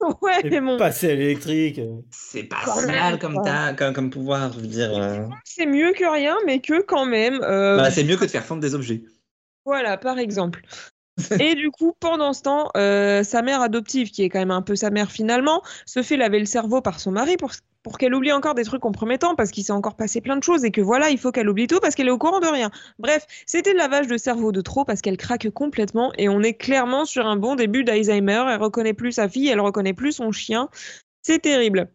Ouais, 0.22 0.40
mais 0.44 0.62
bon. 0.62 0.78
Passer 0.78 1.10
à 1.10 1.14
l'électrique. 1.14 1.78
C'est 2.10 2.44
pas 2.44 2.56
mal 2.86 3.18
comme, 3.18 3.38
comme, 3.76 3.92
comme, 3.92 4.08
pouvoir, 4.08 4.50
je 4.54 4.60
veux 4.60 4.66
dire. 4.66 4.96
Euh. 4.96 5.26
C'est 5.44 5.66
mieux 5.66 5.92
que 5.92 6.10
rien, 6.10 6.38
mais 6.46 6.60
que 6.60 6.80
quand 6.80 7.04
même. 7.04 7.38
Euh, 7.42 7.76
bah, 7.76 7.90
c'est 7.90 8.04
mieux 8.04 8.16
que 8.16 8.24
de 8.24 8.30
faire 8.30 8.46
fondre 8.46 8.62
des 8.62 8.74
objets. 8.74 9.02
Voilà, 9.66 9.98
par 9.98 10.18
exemple. 10.18 10.62
et 11.40 11.54
du 11.54 11.70
coup, 11.70 11.94
pendant 12.00 12.32
ce 12.32 12.42
temps, 12.42 12.70
euh, 12.76 13.22
sa 13.22 13.42
mère 13.42 13.60
adoptive, 13.60 14.10
qui 14.10 14.22
est 14.22 14.28
quand 14.28 14.38
même 14.38 14.50
un 14.50 14.62
peu 14.62 14.76
sa 14.76 14.90
mère 14.90 15.10
finalement, 15.10 15.62
se 15.86 16.02
fait 16.02 16.16
laver 16.16 16.38
le 16.38 16.46
cerveau 16.46 16.80
par 16.80 17.00
son 17.00 17.12
mari 17.12 17.36
pour, 17.36 17.52
pour 17.82 17.98
qu'elle 17.98 18.14
oublie 18.14 18.32
encore 18.32 18.54
des 18.54 18.64
trucs 18.64 18.80
compromettants 18.80 19.34
parce 19.34 19.50
qu'il 19.50 19.64
s'est 19.64 19.72
encore 19.72 19.96
passé 19.96 20.20
plein 20.20 20.36
de 20.36 20.42
choses 20.42 20.64
et 20.64 20.70
que 20.70 20.80
voilà, 20.80 21.10
il 21.10 21.18
faut 21.18 21.32
qu'elle 21.32 21.48
oublie 21.48 21.66
tout 21.66 21.80
parce 21.80 21.94
qu'elle 21.94 22.08
est 22.08 22.12
au 22.12 22.18
courant 22.18 22.40
de 22.40 22.46
rien. 22.46 22.70
Bref, 22.98 23.26
c'était 23.46 23.72
le 23.72 23.78
lavage 23.78 24.06
de 24.06 24.16
cerveau 24.16 24.52
de 24.52 24.60
trop 24.60 24.84
parce 24.84 25.00
qu'elle 25.00 25.16
craque 25.16 25.48
complètement 25.50 26.12
et 26.18 26.28
on 26.28 26.42
est 26.42 26.54
clairement 26.54 27.04
sur 27.04 27.26
un 27.26 27.36
bon 27.36 27.54
début 27.54 27.84
d'Alzheimer. 27.84 28.44
Elle 28.48 28.60
reconnaît 28.60 28.94
plus 28.94 29.12
sa 29.12 29.28
fille, 29.28 29.48
elle 29.48 29.60
reconnaît 29.60 29.94
plus 29.94 30.12
son 30.12 30.32
chien. 30.32 30.68
C'est 31.22 31.40
terrible. 31.40 31.90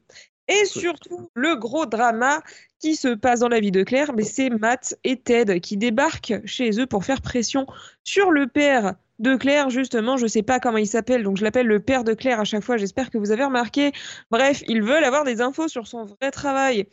Et 0.48 0.66
surtout, 0.66 1.30
le 1.34 1.56
gros 1.56 1.86
drama 1.88 2.42
qui 2.80 2.96
se 2.96 3.08
passe 3.08 3.40
dans 3.40 3.50
la 3.50 3.60
vie 3.60 3.72
de 3.72 3.84
Claire, 3.84 4.14
mais 4.14 4.24
c'est 4.24 4.50
Matt 4.50 4.96
et 5.04 5.18
Ted 5.18 5.60
qui 5.60 5.76
débarquent 5.76 6.42
chez 6.46 6.80
eux 6.80 6.86
pour 6.86 7.04
faire 7.04 7.22
pression 7.22 7.66
sur 8.04 8.32
le 8.32 8.46
père 8.48 8.94
de 9.20 9.36
Claire, 9.36 9.70
justement, 9.70 10.18
je 10.18 10.28
sais 10.28 10.44
pas 10.44 10.60
comment 10.60 10.78
il 10.78 10.88
s'appelle, 10.88 11.24
donc 11.24 11.38
je 11.38 11.44
l'appelle 11.44 11.68
le 11.68 11.80
père 11.80 12.04
de 12.04 12.14
Claire 12.14 12.40
à 12.40 12.44
chaque 12.44 12.64
fois, 12.64 12.78
j'espère 12.78 13.10
que 13.10 13.18
vous 13.18 13.32
avez 13.32 13.46
remarqué. 13.46 13.92
Bref, 14.32 14.64
ils 14.68 14.82
veulent 14.82 15.04
avoir 15.04 15.24
des 15.24 15.42
infos 15.42 15.68
sur 15.68 15.88
son 15.88 16.06
vrai 16.06 16.32
travail. 16.32 16.88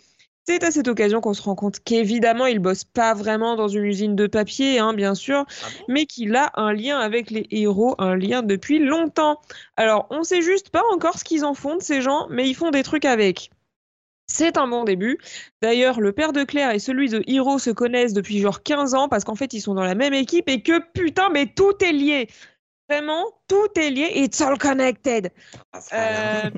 C'est 0.45 0.65
à 0.65 0.73
cette 0.73 0.89
occasion 0.89 1.21
qu'on 1.21 1.35
se 1.35 1.43
rend 1.43 1.55
compte 1.55 1.79
qu'évidemment, 1.79 2.47
il 2.47 2.59
bosse 2.59 2.83
pas 2.83 3.15
vraiment 3.15 3.55
dans 3.55 3.69
une 3.69 3.85
usine 3.85 4.17
de 4.17 4.27
papier, 4.27 4.81
hein, 4.81 4.93
bien 4.93 5.15
sûr, 5.15 5.45
ah 5.47 5.67
mais 5.89 6.05
qu'il 6.07 6.35
a 6.35 6.51
un 6.55 6.73
lien 6.73 6.99
avec 6.99 7.31
les 7.31 7.47
héros, 7.51 7.95
un 7.99 8.17
lien 8.17 8.43
depuis 8.43 8.81
longtemps. 8.81 9.41
Alors, 9.77 10.09
on 10.11 10.25
sait 10.25 10.43
juste 10.43 10.71
pas 10.71 10.83
encore 10.93 11.17
ce 11.19 11.25
qu'ils 11.25 11.45
en 11.45 11.55
font 11.55 11.77
de 11.77 11.83
ces 11.83 12.01
gens, 12.03 12.27
mais 12.29 12.49
ils 12.49 12.55
font 12.55 12.71
des 12.71 12.83
trucs 12.83 13.05
avec. 13.05 13.51
C'est 14.33 14.57
un 14.57 14.67
bon 14.67 14.85
début. 14.85 15.19
D'ailleurs, 15.61 16.01
le 16.01 16.13
père 16.13 16.33
de 16.33 16.43
Claire 16.43 16.71
et 16.71 16.79
celui 16.79 17.11
de 17.11 17.23
Hiro 17.27 17.59
se 17.59 17.69
connaissent 17.69 18.15
depuis 18.15 18.39
genre 18.39 18.63
15 18.63 18.95
ans 18.95 19.09
parce 19.11 19.25
qu'en 19.25 19.35
fait, 19.35 19.53
ils 19.53 19.61
sont 19.61 19.75
dans 19.75 19.85
la 19.85 19.95
même 19.95 20.15
équipe 20.15 20.49
et 20.49 20.63
que 20.63 20.81
putain, 20.95 21.29
mais 21.29 21.47
tout 21.47 21.75
est 21.85 21.93
lié. 21.93 22.29
Vraiment, 22.89 23.27
tout 23.47 23.69
est 23.79 23.91
lié. 23.91 24.11
It's 24.15 24.41
all 24.41 24.57
connected. 24.57 25.31
Euh, 25.93 26.51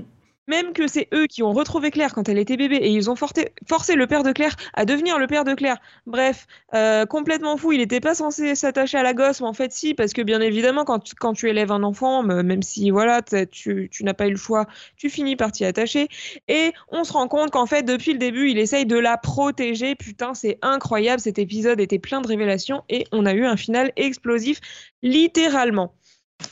même 0.46 0.72
que 0.72 0.86
c'est 0.86 1.08
eux 1.14 1.26
qui 1.26 1.42
ont 1.42 1.52
retrouvé 1.52 1.90
Claire 1.90 2.14
quand 2.14 2.28
elle 2.28 2.38
était 2.38 2.56
bébé 2.56 2.76
et 2.76 2.90
ils 2.90 3.10
ont 3.10 3.16
forcé 3.16 3.94
le 3.94 4.06
père 4.06 4.22
de 4.22 4.32
Claire 4.32 4.54
à 4.74 4.84
devenir 4.84 5.18
le 5.18 5.26
père 5.26 5.44
de 5.44 5.54
Claire. 5.54 5.78
Bref, 6.06 6.46
euh, 6.74 7.06
complètement 7.06 7.56
fou. 7.56 7.72
Il 7.72 7.78
n'était 7.78 8.00
pas 8.00 8.14
censé 8.14 8.54
s'attacher 8.54 8.98
à 8.98 9.02
la 9.02 9.14
gosse, 9.14 9.40
mais 9.40 9.46
en 9.46 9.52
fait, 9.52 9.72
si, 9.72 9.94
parce 9.94 10.12
que 10.12 10.22
bien 10.22 10.40
évidemment, 10.40 10.84
quand, 10.84 11.32
tu 11.34 11.48
élèves 11.48 11.72
un 11.72 11.82
enfant, 11.82 12.22
même 12.22 12.62
si 12.62 12.90
voilà, 12.90 13.22
tu, 13.22 13.88
tu 13.90 14.04
n'as 14.04 14.14
pas 14.14 14.26
eu 14.26 14.30
le 14.30 14.36
choix, 14.36 14.66
tu 14.96 15.10
finis 15.10 15.36
par 15.36 15.52
t'y 15.52 15.64
attacher. 15.64 16.08
Et 16.48 16.72
on 16.88 17.04
se 17.04 17.12
rend 17.12 17.28
compte 17.28 17.50
qu'en 17.50 17.66
fait, 17.66 17.82
depuis 17.82 18.12
le 18.12 18.18
début, 18.18 18.50
il 18.50 18.58
essaye 18.58 18.86
de 18.86 18.98
la 18.98 19.16
protéger. 19.16 19.94
Putain, 19.94 20.34
c'est 20.34 20.58
incroyable. 20.62 21.20
Cet 21.20 21.38
épisode 21.38 21.80
était 21.80 21.98
plein 21.98 22.20
de 22.20 22.28
révélations 22.28 22.82
et 22.88 23.06
on 23.12 23.26
a 23.26 23.32
eu 23.32 23.44
un 23.44 23.56
final 23.56 23.92
explosif, 23.96 24.60
littéralement. 25.02 25.94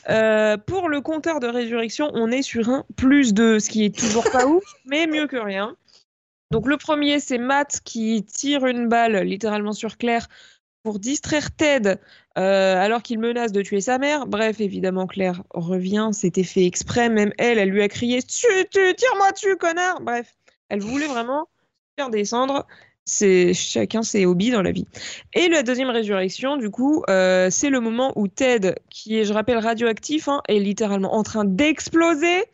Euh, 0.09 0.57
pour 0.57 0.89
le 0.89 1.01
compteur 1.01 1.41
de 1.41 1.47
résurrection, 1.47 2.11
on 2.15 2.31
est 2.31 2.43
sur 2.43 2.69
un 2.69 2.85
plus 2.97 3.35
2, 3.35 3.61
ce 3.61 3.69
qui 3.71 3.85
est 3.85 3.97
toujours 3.97 4.29
pas 4.31 4.47
ouf, 4.47 4.65
mais 4.87 5.07
mieux 5.07 5.27
que 5.27 5.37
rien. 5.37 5.77
Donc 6.51 6.67
le 6.67 6.77
premier, 6.77 7.21
c'est 7.21 7.39
Matt 7.39 7.81
qui 7.85 8.25
tire 8.25 8.67
une 8.67 8.89
balle 8.89 9.17
littéralement 9.23 9.73
sur 9.73 9.97
Claire 9.97 10.29
pour 10.83 10.99
distraire 10.99 11.55
Ted 11.55 11.95
euh, 12.39 12.77
alors 12.77 13.03
qu'il 13.03 13.19
menace 13.19 13.53
de 13.53 13.63
tuer 13.63 13.81
sa 13.81 13.99
mère. 13.99 14.27
Bref, 14.27 14.61
évidemment, 14.61 15.07
Claire 15.07 15.43
revient, 15.51 16.11
c'était 16.13 16.45
fait 16.45 16.67
exprès, 16.67 17.09
même 17.09 17.33
elle, 17.39 17.59
elle 17.59 17.71
lui 17.71 17.83
a 17.83 17.89
crié 17.89 18.23
tu, 18.23 18.47
tu, 18.71 18.95
Tire-moi 18.95 19.33
dessus, 19.33 19.57
connard 19.57 20.01
Bref, 20.01 20.35
elle 20.69 20.81
voulait 20.81 21.07
vraiment 21.07 21.49
faire 21.99 22.11
descendre 22.11 22.67
c'est 23.05 23.53
chacun 23.55 24.03
ses 24.03 24.27
hobbies 24.27 24.51
dans 24.51 24.63
la 24.63 24.73
vie. 24.73 24.87
Et 25.35 25.49
la 25.49 25.63
deuxième 25.63 25.91
résurrection, 25.91 26.57
du 26.57 26.71
coup, 26.71 27.03
euh, 27.11 27.49
c'est 27.51 27.71
le 27.71 27.81
moment 27.81 28.13
où 28.17 28.29
Ted, 28.29 28.75
qui 28.91 29.19
est, 29.19 29.25
je 29.25 29.33
rappelle, 29.33 29.59
radioactif, 29.59 30.29
hein, 30.29 30.41
est 30.49 30.59
littéralement 30.59 31.15
en 31.15 31.23
train 31.23 31.45
d'exploser. 31.45 32.45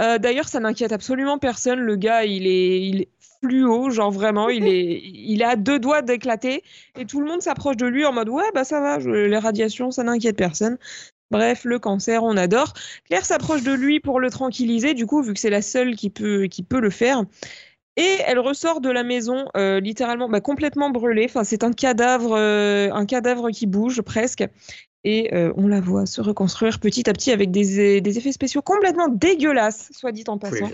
Euh, 0.00 0.18
d'ailleurs, 0.18 0.48
ça 0.48 0.60
n'inquiète 0.60 0.92
absolument 0.92 1.38
personne. 1.38 1.80
Le 1.80 1.96
gars, 1.96 2.24
il 2.24 2.46
est, 2.46 2.80
il 2.80 3.06
fluo, 3.40 3.90
genre 3.90 4.10
vraiment, 4.10 4.48
il 4.48 4.66
est, 4.66 5.00
il 5.14 5.42
a 5.42 5.56
deux 5.56 5.78
doigts 5.78 6.02
d'éclater 6.02 6.62
et 6.98 7.04
tout 7.06 7.20
le 7.20 7.26
monde 7.26 7.42
s'approche 7.42 7.76
de 7.76 7.86
lui 7.86 8.04
en 8.06 8.12
mode 8.12 8.30
ouais 8.30 8.44
bah 8.54 8.64
ça 8.64 8.80
va, 8.80 8.98
je- 8.98 9.10
les 9.10 9.36
radiations 9.38 9.90
ça 9.90 10.02
n'inquiète 10.04 10.36
personne. 10.36 10.78
Bref, 11.30 11.64
le 11.64 11.78
cancer, 11.80 12.22
on 12.22 12.36
adore. 12.36 12.72
Claire 13.06 13.24
s'approche 13.24 13.62
de 13.64 13.72
lui 13.72 13.98
pour 14.00 14.20
le 14.20 14.30
tranquilliser, 14.30 14.94
du 14.94 15.06
coup 15.06 15.22
vu 15.22 15.34
que 15.34 15.40
c'est 15.40 15.50
la 15.50 15.60
seule 15.60 15.96
qui 15.96 16.08
peut, 16.08 16.46
qui 16.46 16.62
peut 16.62 16.80
le 16.80 16.88
faire. 16.90 17.24
Et 17.96 18.18
elle 18.26 18.38
ressort 18.38 18.80
de 18.80 18.90
la 18.90 19.02
maison 19.02 19.46
euh, 19.56 19.80
littéralement 19.80 20.28
bah, 20.28 20.40
complètement 20.40 20.90
brûlée. 20.90 21.24
Enfin, 21.24 21.44
c'est 21.44 21.64
un 21.64 21.72
cadavre, 21.72 22.34
euh, 22.36 22.90
un 22.92 23.06
cadavre 23.06 23.50
qui 23.50 23.66
bouge 23.66 24.02
presque. 24.02 24.44
Et 25.04 25.32
euh, 25.34 25.52
on 25.56 25.68
la 25.68 25.80
voit 25.80 26.04
se 26.04 26.20
reconstruire 26.20 26.80
petit 26.80 27.08
à 27.08 27.12
petit 27.12 27.30
avec 27.30 27.50
des, 27.50 28.00
des 28.00 28.18
effets 28.18 28.32
spéciaux 28.32 28.60
complètement 28.60 29.08
dégueulasses, 29.08 29.90
soit 29.92 30.12
dit 30.12 30.24
en 30.26 30.36
passant. 30.36 30.68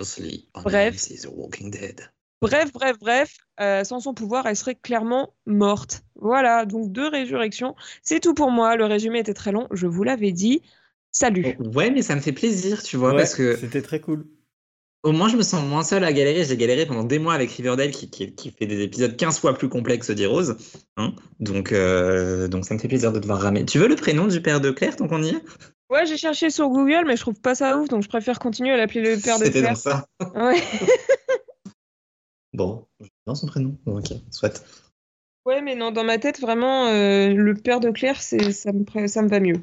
Bref. 0.55 0.95
AMC's 0.95 1.23
The 1.23 1.29
Walking 1.33 1.71
Dead. 1.71 2.01
Bref, 2.43 2.73
bref, 2.73 2.97
bref, 2.99 3.37
euh, 3.61 3.85
sans 3.85 4.01
son 4.01 4.15
pouvoir, 4.15 4.47
elle 4.49 4.57
serait 4.57 4.75
clairement 4.75 5.33
morte. 5.47 6.03
Voilà, 6.17 6.67
donc 6.67 6.91
deux 6.91 7.07
résurrections. 7.07 7.77
C'est 8.03 8.19
tout 8.19 8.35
pour 8.35 8.51
moi. 8.51 8.75
Le 8.75 8.85
résumé 8.85 9.21
était 9.21 9.33
très 9.33 9.53
long, 9.53 9.69
je 9.71 9.87
vous 9.87 10.03
l'avais 10.03 10.33
dit. 10.33 10.61
Salut. 11.13 11.57
Ouais, 11.61 11.91
mais 11.91 12.03
ça 12.03 12.17
me 12.17 12.21
fait 12.21 12.33
plaisir, 12.33 12.83
tu 12.83 12.97
vois, 12.97 13.11
Ouais, 13.11 13.19
parce 13.19 13.37
que 13.37 13.57
c'était 13.57 13.83
très 13.83 14.01
cool. 14.01 14.27
Au 15.03 15.13
moins 15.13 15.29
je 15.29 15.37
me 15.37 15.43
sens 15.43 15.65
moins 15.65 15.83
seul 15.83 16.05
à 16.05 16.13
galérer. 16.13 16.45
J'ai 16.45 16.57
galéré 16.57 16.87
pendant 16.87 17.05
des 17.05 17.19
mois 17.19 17.35
avec 17.35 17.51
Riverdale 17.51 17.91
qui, 17.91 18.11
qui, 18.11 18.35
qui 18.35 18.51
fait 18.51 18.67
des 18.67 18.83
épisodes 18.83 19.17
15 19.17 19.39
fois 19.41 19.55
plus 19.55 19.69
complexes 19.69 20.11
d'Heroes. 20.11 20.53
Hein 20.97 21.15
donc, 21.41 21.73
euh, 21.73 22.49
donc 22.49 22.65
ça 22.65 22.75
me 22.75 22.79
fait 22.79 22.89
plaisir 22.89 23.13
de 23.13 23.19
devoir 23.19 23.41
ramer. 23.41 23.65
Tu 23.65 23.79
veux 23.79 23.89
le 23.89 23.97
prénom 23.97 24.27
du 24.27 24.41
père 24.41 24.61
de 24.61 24.71
Claire 24.71 24.97
tant 24.97 25.09
qu'on 25.09 25.23
y 25.23 25.31
est 25.31 25.43
Ouais, 25.91 26.07
j'ai 26.07 26.17
cherché 26.17 26.49
sur 26.49 26.69
Google, 26.71 27.05
mais 27.07 27.17
je 27.17 27.21
trouve 27.21 27.39
pas 27.41 27.55
ça 27.55 27.77
ouf, 27.77 27.89
donc 27.89 28.03
je 28.03 28.09
préfère 28.09 28.39
continuer 28.39 28.71
à 28.71 28.79
l'appeler 28.79 29.03
le 29.15 29.21
père 29.21 29.39
de 29.39 29.45
C'était 29.45 29.61
Claire. 29.61 29.73
donc 29.75 29.79
ça. 29.83 30.07
Ouais. 30.35 30.63
Bon, 32.55 32.87
dans 33.27 33.35
son 33.35 33.47
prénom. 33.47 33.79
Bon, 33.87 33.99
ok, 33.99 34.13
soit. 34.31 34.63
ouais, 35.47 35.63
mais 35.63 35.75
non, 35.75 35.91
dans 35.91 36.05
ma 36.05 36.19
tête, 36.19 36.39
vraiment, 36.39 36.87
euh, 36.87 37.33
le 37.33 37.55
père 37.55 37.81
de 37.81 37.91
Claire, 37.91 38.21
ça, 38.21 38.37
me, 38.37 39.07
ça 39.07 39.23
me 39.23 39.29
va 39.29 39.41
mieux. 39.41 39.61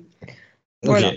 Voilà. 0.83 1.13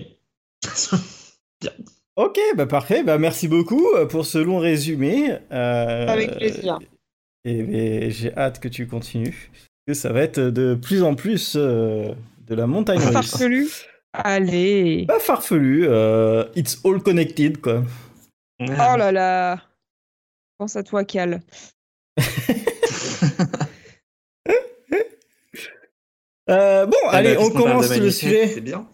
Ok. 1.65 1.71
Ok, 2.17 2.39
bah 2.57 2.67
parfait. 2.67 3.03
Bah 3.03 3.19
merci 3.19 3.49
beaucoup 3.49 3.87
euh, 3.95 4.07
pour 4.07 4.27
ce 4.27 4.39
long 4.39 4.59
résumé. 4.59 5.31
Euh, 5.51 6.07
Avec 6.09 6.37
plaisir. 6.37 6.79
Et 7.45 8.11
j'ai 8.11 8.37
hâte 8.37 8.61
que 8.61 8.69
tu 8.69 8.87
continues. 8.87 9.51
Que 9.87 9.95
ça 9.95 10.13
va 10.13 10.21
être 10.23 10.39
de 10.39 10.75
plus 10.75 11.03
en 11.03 11.15
plus 11.15 11.55
euh, 11.57 12.13
de 12.47 12.55
la 12.55 12.67
montagne 12.67 13.01
russe. 13.01 13.31
Farfelu. 13.31 13.69
Allez. 14.13 15.07
Pas 15.09 15.19
farfelu. 15.19 15.87
euh, 15.89 16.45
it's 16.55 16.81
all 16.85 17.03
connected 17.03 17.61
quoi. 17.61 17.83
Oh 18.61 18.67
là 18.97 19.11
là. 19.11 19.61
Pense 20.59 20.77
à 20.77 20.83
toi, 20.83 21.05
Cal. 21.05 21.41
Euh, 26.51 26.87
bon, 26.87 26.97
Ah 27.09 27.19
allez, 27.19 27.35
bah, 27.37 27.41
on 27.45 27.51
commence 27.51 27.97
le 27.97 28.11
sujet. 28.11 28.49
C'est 28.49 28.61
bien. 28.61 28.87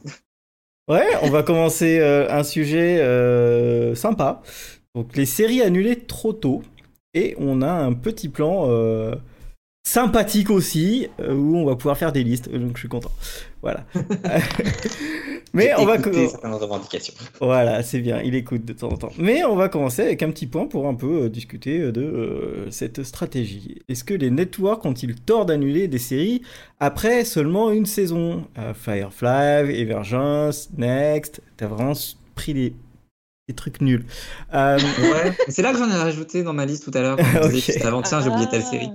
Ouais, 0.88 1.06
on 1.22 1.28
va 1.28 1.42
commencer 1.42 1.98
euh, 1.98 2.30
un 2.30 2.42
sujet 2.42 2.98
euh, 3.00 3.94
sympa. 3.94 4.42
Donc 4.94 5.16
les 5.16 5.26
séries 5.26 5.60
annulées 5.60 5.96
trop 5.96 6.32
tôt. 6.32 6.62
Et 7.14 7.34
on 7.38 7.62
a 7.62 7.70
un 7.70 7.92
petit 7.92 8.28
plan 8.28 8.66
euh, 8.68 9.14
sympathique 9.86 10.50
aussi, 10.50 11.08
où 11.18 11.56
on 11.56 11.64
va 11.64 11.76
pouvoir 11.76 11.98
faire 11.98 12.12
des 12.12 12.24
listes. 12.24 12.50
Donc 12.50 12.76
je 12.76 12.80
suis 12.80 12.88
content. 12.88 13.10
Voilà. 13.62 13.84
Mais 15.52 15.72
on 15.78 15.84
va... 15.86 15.96
Écouter 15.96 16.28
certaines 16.28 16.52
revendications. 16.54 17.14
Voilà, 17.40 17.82
c'est 17.82 18.00
bien, 18.00 18.20
il 18.22 18.34
écoute 18.34 18.64
de 18.64 18.72
temps 18.72 18.88
en 18.90 18.96
temps. 18.96 19.12
Mais 19.18 19.42
on 19.44 19.56
va 19.56 19.68
commencer 19.68 20.02
avec 20.02 20.22
un 20.22 20.30
petit 20.30 20.46
point 20.46 20.66
pour 20.66 20.86
un 20.86 20.94
peu 20.94 21.24
euh, 21.24 21.28
discuter 21.28 21.90
de 21.90 22.02
euh, 22.02 22.70
cette 22.70 23.02
stratégie. 23.02 23.80
Est-ce 23.88 24.04
que 24.04 24.14
les 24.14 24.30
networks 24.30 24.84
ont-ils 24.84 25.14
tort 25.16 25.46
d'annuler 25.46 25.88
des 25.88 25.98
séries 25.98 26.42
après 26.80 27.24
seulement 27.24 27.70
une 27.70 27.86
saison? 27.86 28.44
Euh, 28.58 28.74
Firefly, 28.74 29.80
Evergence, 29.80 30.68
Next, 30.76 31.40
t'as 31.56 31.66
vraiment 31.66 31.94
pris 32.34 32.54
des, 32.54 32.74
des 33.48 33.54
trucs 33.54 33.80
nuls. 33.80 34.04
Euh, 34.54 34.78
Ouais, 35.00 35.32
c'est 35.48 35.62
là 35.62 35.72
que 35.72 35.78
j'en 35.78 35.88
ai 35.88 35.94
rajouté 35.96 36.42
dans 36.42 36.52
ma 36.52 36.66
liste 36.66 36.84
tout 36.84 36.96
à 36.96 37.00
l'heure. 37.00 37.18
avant, 37.84 38.02
tiens, 38.02 38.20
j'ai 38.20 38.28
oublié 38.28 38.46
telle 38.48 38.62
Ah. 38.64 38.70
série. 38.70 38.90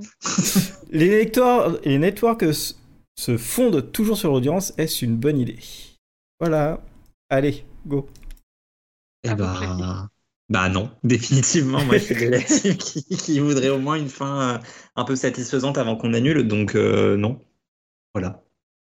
les, 0.91 1.09
networks, 1.09 1.85
les 1.85 1.97
networks 1.97 2.45
se 3.15 3.37
fondent 3.37 3.91
toujours 3.91 4.17
sur 4.17 4.31
l'audience, 4.31 4.73
est-ce 4.77 5.05
une 5.05 5.17
bonne 5.17 5.39
idée? 5.39 5.59
Voilà, 6.39 6.81
allez, 7.29 7.65
go. 7.87 8.07
Eh 9.23 9.31
À 9.31 9.35
peu 9.35 9.47
bah... 9.47 10.09
bah 10.49 10.69
non, 10.69 10.91
définitivement. 11.03 11.85
Moi, 11.85 11.97
je 11.97 12.03
suis 12.03 12.15
de 12.15 12.27
la 12.27 12.41
team 12.41 12.77
qui, 12.77 13.03
qui 13.05 13.39
voudrait 13.39 13.69
au 13.69 13.79
moins 13.79 13.95
une 13.95 14.09
fin 14.09 14.55
euh, 14.57 14.59
un 14.95 15.03
peu 15.05 15.15
satisfaisante 15.15 15.77
avant 15.77 15.95
qu'on 15.95 16.13
annule, 16.13 16.47
donc 16.47 16.75
euh, 16.75 17.15
non. 17.17 17.39
Voilà. 18.13 18.43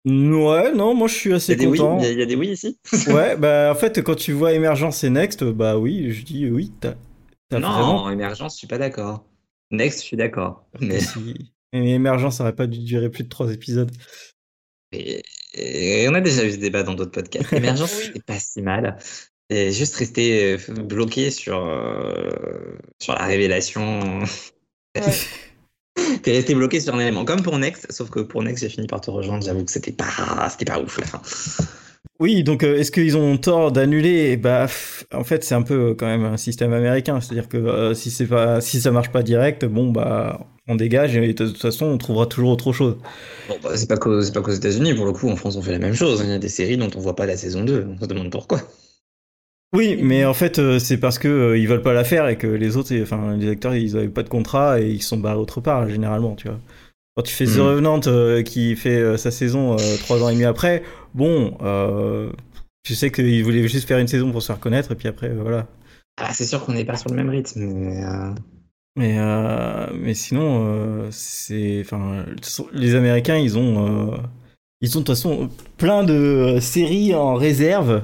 Ouais, 0.05 0.72
non, 0.74 0.94
moi 0.96 1.08
je 1.08 1.15
suis 1.15 1.34
Il 1.48 1.53
assez 1.53 1.58
oui, 1.67 1.79
content. 1.79 1.98
il 1.98 2.01
y 2.01 2.05
a- 2.05 2.12
il 2.12 2.20
y, 2.20 2.22
a 2.22 2.25
des 2.25 2.36
oui 2.36 2.50
ici? 2.50 2.79
Ouais, 3.05 3.38
bah 3.38 3.72
en 3.72 3.75
fait, 3.75 4.01
quand 4.03 4.15
tu 4.15 4.34
vois 4.34 4.53
Emergence 4.53 5.03
et 5.03 5.10
Next, 5.12 5.44
bah 5.44 5.77
oui, 5.77 6.12
je 6.13 6.24
dis 6.25 6.50
oui, 6.50 6.74
t'as 6.82 6.96
Non, 7.51 7.62
vraiment. 7.62 8.10
émergence, 8.10 8.53
je 8.53 8.58
suis 8.60 8.67
pas 8.67 8.77
d'accord. 8.77 9.25
Next, 9.72 10.00
je 10.01 10.05
suis 10.05 10.17
d'accord. 10.17 10.67
Mais, 10.79 11.00
Si- 11.00 11.53
Mais 11.74 11.91
Emergence, 11.91 12.38
ça 12.38 12.43
aurait 12.43 12.55
pas 12.55 12.67
dû 12.67 12.79
durer 12.79 13.10
plus 13.10 13.24
de 13.24 13.29
trois 13.29 13.51
épisodes. 13.53 13.91
et- 14.91 15.22
et 15.57 16.07
on 16.10 16.13
a 16.13 16.19
déjà 16.22 16.43
eu 16.45 16.51
ce 16.51 16.57
débat 16.57 16.84
dans 16.84 16.93
d'autres 16.95 17.12
podcasts. 17.12 17.51
Émergence, 17.53 17.91
c'est 18.13 18.24
pas 18.25 18.39
si 18.39 18.62
mal. 18.62 18.98
Et 19.50 19.72
juste 19.72 19.95
rester 19.95 20.53
euh, 20.53 20.74
bloqué 20.84 21.31
sur, 21.31 21.65
euh, 21.65 22.77
sur 23.01 23.13
la 23.13 23.25
révélation. 23.25 24.19
T'es 24.93 26.31
resté 26.34 26.55
bloqué 26.55 26.79
sur 26.81 26.93
un 26.95 27.00
élément, 27.00 27.24
comme 27.25 27.41
pour 27.41 27.57
Next, 27.57 27.89
sauf 27.91 28.10
que 28.10 28.19
pour 28.22 28.43
Next, 28.43 28.63
j'ai 28.63 28.69
fini 28.69 28.88
par 28.88 29.00
te 29.01 29.10
rejoindre. 29.12 29.45
J'avoue 29.45 29.63
que 29.63 29.72
c'était 29.72 29.91
pas, 29.93 30.50
c'était 30.51 30.65
pas 30.65 30.79
ouf 30.81 30.98
la 31.00 31.05
fin. 31.05 31.22
Oui, 32.19 32.43
donc 32.43 32.63
euh, 32.63 32.77
est-ce 32.77 32.91
qu'ils 32.91 33.17
ont 33.17 33.38
tort 33.38 33.71
d'annuler? 33.71 34.38
Bah, 34.38 34.63
pff, 34.67 35.05
en 35.13 35.24
fait, 35.24 35.43
c'est 35.43 35.55
un 35.55 35.62
peu 35.63 35.89
euh, 35.89 35.93
quand 35.95 36.05
même 36.05 36.24
un 36.24 36.38
système 36.38 36.71
américain. 36.71 37.19
C'est-à-dire 37.19 37.50
que 37.50 37.57
euh, 37.57 37.93
si 37.93 38.09
c'est 38.09 38.25
pas, 38.25 38.62
si 38.62 38.79
ça 38.79 38.91
marche 38.91 39.12
pas 39.12 39.21
direct, 39.21 39.65
bon 39.65 39.91
bah, 39.91 40.39
on 40.67 40.75
dégage 40.75 41.15
et 41.17 41.33
de 41.33 41.47
toute 41.47 41.62
façon, 41.62 41.85
on 41.88 41.97
trouvera 41.97 42.25
toujours 42.25 42.51
autre 42.51 42.71
chose. 42.71 42.97
Bon, 43.50 43.55
bah, 43.62 43.71
c'est 43.75 43.89
pas 43.89 43.97
qu'aux 43.97 44.21
c'est 44.21 44.33
pas 44.33 44.41
qu'aux 44.41 44.51
États-Unis, 44.51 44.93
pour 44.93 45.05
le 45.05 45.12
coup, 45.12 45.29
en 45.29 45.35
France, 45.35 45.57
on 45.57 45.62
fait 45.62 45.74
la 45.74 45.79
même 45.79 45.93
chose. 45.93 46.21
Il 46.24 46.29
y 46.29 46.33
a 46.33 46.39
des 46.39 46.50
séries 46.50 46.77
dont 46.77 46.89
on 46.95 47.00
voit 47.00 47.15
pas 47.15 47.25
la 47.25 47.35
saison 47.35 47.63
2. 47.63 47.85
On 48.00 48.01
se 48.01 48.07
demande 48.07 48.31
pourquoi. 48.31 48.62
Oui, 49.74 50.00
mais 50.01 50.24
en 50.24 50.33
fait, 50.33 50.79
c'est 50.79 50.97
parce 50.97 51.19
que 51.19 51.57
ils 51.57 51.67
veulent 51.67 51.81
pas 51.81 51.91
la 51.91 52.05
faire 52.05 52.29
et 52.29 52.38
que 52.38 52.47
les 52.47 52.77
autres, 52.77 52.95
enfin, 53.01 53.35
les 53.35 53.50
acteurs, 53.50 53.75
ils 53.75 53.97
avaient 53.97 54.07
pas 54.07 54.24
de 54.24 54.29
contrat 54.29 54.79
et 54.79 54.89
ils 54.89 55.03
sont 55.03 55.17
barrés 55.17 55.38
autre 55.38 55.59
part 55.59 55.89
généralement, 55.89 56.35
tu 56.35 56.47
vois. 56.47 56.59
Quand 57.15 57.24
tu 57.24 57.34
fais 57.34 57.45
The 57.45 57.57
Mhm. 57.57 57.62
Revenant 57.62 58.00
euh, 58.07 58.43
qui 58.43 58.75
fait 58.75 58.98
euh, 59.00 59.17
sa 59.17 59.31
saison 59.31 59.74
euh, 59.74 59.98
trois 60.00 60.22
ans 60.22 60.29
et 60.29 60.34
demi 60.34 60.43
après, 60.45 60.84
bon, 61.13 61.57
euh, 61.62 62.29
tu 62.84 62.93
sais 62.93 63.10
qu'ils 63.12 63.43
voulaient 63.43 63.67
juste 63.67 63.88
faire 63.88 64.00
une 64.00 64.07
saison 64.07 64.31
pour 64.31 64.41
se 64.41 64.48
faire 64.48 64.60
connaître 64.60 64.91
et 64.91 64.95
puis 64.95 65.07
après, 65.07 65.29
euh, 65.29 65.39
voilà. 65.41 65.67
Ah, 66.22 66.34
c'est 66.34 66.45
sûr 66.45 66.63
qu'on 66.65 66.74
n'est 66.74 66.86
pas 66.86 66.98
sur 66.98 67.10
le 67.10 67.15
même 67.15 67.29
rythme, 67.29 67.62
mais. 67.62 68.03
euh, 68.03 68.31
Mais, 68.98 69.15
euh, 69.17 69.88
mais 69.93 70.13
sinon, 70.13 70.65
euh, 70.67 71.07
c'est, 71.12 71.81
enfin, 71.86 72.25
les 72.74 72.95
Américains, 72.95 73.38
ils 73.38 73.57
ont, 73.57 74.12
euh, 74.13 74.17
ils 74.81 74.98
ont 74.98 75.01
de 75.01 75.05
toute 75.05 75.15
façon 75.15 75.50
plein 75.77 76.03
de 76.03 76.57
séries 76.62 77.13
en 77.15 77.36
réserve 77.36 78.03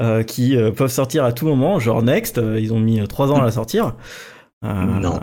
euh, 0.00 0.22
qui 0.24 0.56
euh, 0.56 0.70
peuvent 0.72 0.90
sortir 0.90 1.24
à 1.24 1.32
tout 1.32 1.46
moment. 1.46 1.78
Genre 1.80 2.02
Next, 2.02 2.38
euh, 2.38 2.58
ils 2.60 2.72
ont 2.72 2.80
mis 2.80 3.00
euh, 3.00 3.06
trois 3.06 3.30
ans 3.32 3.40
à 3.40 3.44
la 3.44 3.50
sortir. 3.52 3.94
Euh, 4.64 4.84
Non. 4.84 5.20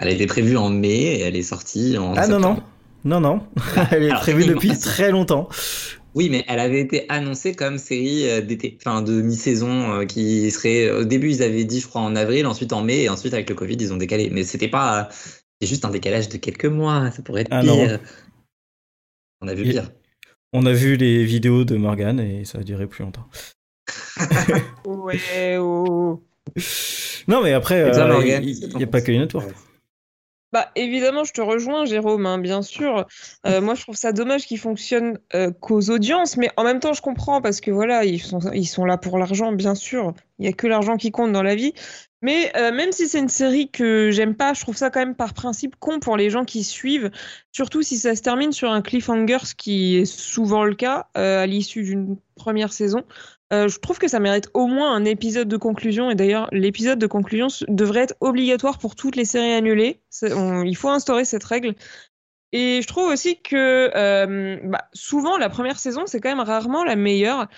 Elle 0.00 0.08
était 0.08 0.26
prévue 0.26 0.56
en 0.56 0.68
mai 0.70 0.88
et 0.90 1.20
elle 1.20 1.36
est 1.36 1.42
sortie 1.42 1.96
en. 1.98 2.14
Ah 2.16 2.26
non 2.26 2.40
non, 2.40 2.54
septembre. 2.56 2.68
non 3.04 3.20
non, 3.20 3.40
elle 3.92 4.02
est 4.04 4.10
alors, 4.10 4.20
prévue 4.22 4.46
depuis 4.46 4.76
très 4.78 5.10
longtemps. 5.10 5.48
Oui, 6.14 6.28
mais 6.28 6.44
elle 6.48 6.58
avait 6.58 6.80
été 6.80 7.04
annoncée 7.08 7.54
comme 7.54 7.78
série 7.78 8.28
euh, 8.28 8.40
d'été, 8.40 8.76
enfin 8.80 9.00
de 9.02 9.22
mi-saison, 9.22 9.92
euh, 10.00 10.04
qui 10.06 10.50
serait. 10.50 10.90
Au 10.90 11.04
début, 11.04 11.30
ils 11.30 11.42
avaient 11.42 11.62
dit, 11.64 11.78
je 11.80 11.86
crois, 11.86 12.00
en 12.02 12.16
avril, 12.16 12.46
ensuite 12.46 12.72
en 12.72 12.82
mai, 12.82 13.02
et 13.02 13.08
ensuite 13.08 13.32
avec 13.32 13.48
le 13.48 13.54
Covid, 13.54 13.76
ils 13.78 13.92
ont 13.92 13.96
décalé. 13.96 14.28
Mais 14.32 14.42
c'était 14.42 14.66
pas. 14.68 15.00
euh, 15.02 15.04
C'est 15.60 15.68
juste 15.68 15.84
un 15.84 15.90
décalage 15.90 16.28
de 16.28 16.36
quelques 16.38 16.64
mois. 16.66 17.10
Ça 17.12 17.22
pourrait 17.22 17.42
être 17.42 17.48
Ah 17.52 17.60
pire. 17.60 17.72
non. 17.92 17.98
On 19.42 19.48
a 19.48 19.54
vu 19.54 19.66
Et- 19.68 19.70
pire. 19.70 19.90
On 20.52 20.66
a 20.66 20.72
vu 20.72 20.96
les 20.96 21.22
vidéos 21.24 21.62
de 21.64 21.76
Morgan 21.76 22.18
et 22.18 22.44
ça 22.44 22.58
a 22.58 22.62
duré 22.64 22.88
plus 22.88 23.04
longtemps. 23.04 23.28
Ouais, 24.84 25.56
oh. 25.58 26.20
Non 27.28 27.42
mais 27.42 27.52
après, 27.52 27.82
euh, 27.82 28.08
Morgane, 28.08 28.42
il 28.44 28.76
n'y 28.76 28.82
a 28.82 28.86
pas 28.88 29.00
que 29.00 29.12
les 29.12 29.18
networks. 29.18 29.54
Bah, 30.52 30.70
évidemment, 30.74 31.22
je 31.22 31.32
te 31.32 31.40
rejoins, 31.40 31.84
Jérôme, 31.84 32.26
hein, 32.26 32.38
bien 32.38 32.62
sûr. 32.62 33.06
Euh, 33.46 33.60
moi, 33.60 33.74
je 33.74 33.82
trouve 33.82 33.94
ça 33.94 34.12
dommage 34.12 34.46
qu'ils 34.46 34.58
fonctionnent 34.58 35.18
euh, 35.34 35.52
qu'aux 35.52 35.90
audiences, 35.90 36.36
mais 36.36 36.50
en 36.56 36.64
même 36.64 36.80
temps, 36.80 36.92
je 36.92 37.02
comprends 37.02 37.40
parce 37.40 37.60
que 37.60 37.70
voilà, 37.70 38.04
ils 38.04 38.20
sont, 38.20 38.40
ils 38.52 38.66
sont 38.66 38.84
là 38.84 38.98
pour 38.98 39.16
l'argent, 39.18 39.52
bien 39.52 39.76
sûr. 39.76 40.12
Il 40.40 40.46
y 40.46 40.48
a 40.48 40.52
que 40.52 40.66
l'argent 40.66 40.96
qui 40.96 41.12
compte 41.12 41.32
dans 41.32 41.42
la 41.42 41.54
vie. 41.54 41.74
Mais 42.22 42.52
euh, 42.56 42.72
même 42.72 42.92
si 42.92 43.08
c'est 43.08 43.18
une 43.18 43.28
série 43.28 43.70
que 43.70 44.10
j'aime 44.10 44.34
pas, 44.34 44.52
je 44.52 44.60
trouve 44.60 44.76
ça 44.76 44.90
quand 44.90 45.00
même 45.00 45.14
par 45.14 45.32
principe 45.32 45.76
con 45.76 46.00
pour 46.00 46.16
les 46.16 46.28
gens 46.28 46.44
qui 46.44 46.64
suivent, 46.64 47.10
surtout 47.52 47.82
si 47.82 47.96
ça 47.96 48.14
se 48.14 48.22
termine 48.22 48.52
sur 48.52 48.70
un 48.70 48.82
cliffhanger, 48.82 49.38
ce 49.44 49.54
qui 49.54 49.96
est 49.96 50.04
souvent 50.04 50.64
le 50.64 50.74
cas 50.74 51.08
euh, 51.16 51.42
à 51.42 51.46
l'issue 51.46 51.82
d'une 51.82 52.16
première 52.34 52.72
saison. 52.72 53.04
Euh, 53.52 53.68
je 53.68 53.78
trouve 53.78 53.98
que 53.98 54.06
ça 54.06 54.20
mérite 54.20 54.48
au 54.54 54.66
moins 54.66 54.94
un 54.94 55.04
épisode 55.04 55.48
de 55.48 55.56
conclusion, 55.56 56.10
et 56.10 56.14
d'ailleurs 56.14 56.48
l'épisode 56.52 56.98
de 56.98 57.06
conclusion 57.06 57.48
devrait 57.68 58.02
être 58.02 58.16
obligatoire 58.20 58.78
pour 58.78 58.96
toutes 58.96 59.16
les 59.16 59.24
séries 59.24 59.52
annulées. 59.52 60.00
Il 60.22 60.76
faut 60.76 60.90
instaurer 60.90 61.24
cette 61.24 61.44
règle. 61.44 61.74
Et 62.52 62.82
je 62.82 62.86
trouve 62.86 63.08
aussi 63.08 63.40
que 63.40 63.90
bah, 64.66 64.88
souvent 64.92 65.38
la 65.38 65.48
première 65.48 65.78
saison, 65.78 66.02
c'est 66.06 66.20
quand 66.20 66.28
même 66.28 66.46
rarement 66.46 66.84
la 66.84 66.96
meilleure. 66.96 67.48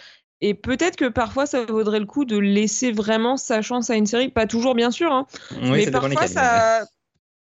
Et 0.45 0.55
peut-être 0.55 0.97
que 0.97 1.07
parfois 1.09 1.47
ça 1.47 1.65
vaudrait 1.65 2.01
le 2.01 2.05
coup 2.07 2.25
de 2.25 2.37
laisser 2.37 2.91
vraiment 2.93 3.37
sa 3.37 3.63
chance 3.63 3.89
à 3.91 3.95
une 3.95 4.07
série, 4.07 4.29
pas 4.29 4.47
toujours 4.47 4.75
bien 4.75 4.91
sûr, 4.91 5.13
hein, 5.13 5.27
Oui, 5.53 5.71
mais 5.71 5.85
parfois 5.93 6.27
ça, 6.35 6.85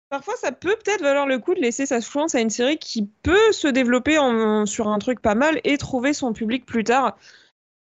parfois 0.10 0.36
ça 0.38 0.52
peut 0.52 0.76
peut-être 0.84 1.02
valoir 1.02 1.26
le 1.26 1.40
coup 1.40 1.56
de 1.56 1.60
laisser 1.60 1.88
sa 1.88 2.00
chance 2.00 2.36
à 2.36 2.42
une 2.42 2.52
série 2.52 2.78
qui 2.78 3.10
peut 3.24 3.52
se 3.52 3.68
développer 3.68 4.20
en- 4.20 4.68
sur 4.68 4.88
un 4.88 5.00
truc 5.00 5.20
pas 5.20 5.34
mal 5.36 5.60
et 5.64 5.78
trouver 5.80 6.14
son 6.14 6.32
public 6.32 6.66
plus 6.66 6.84
tard. 6.84 7.18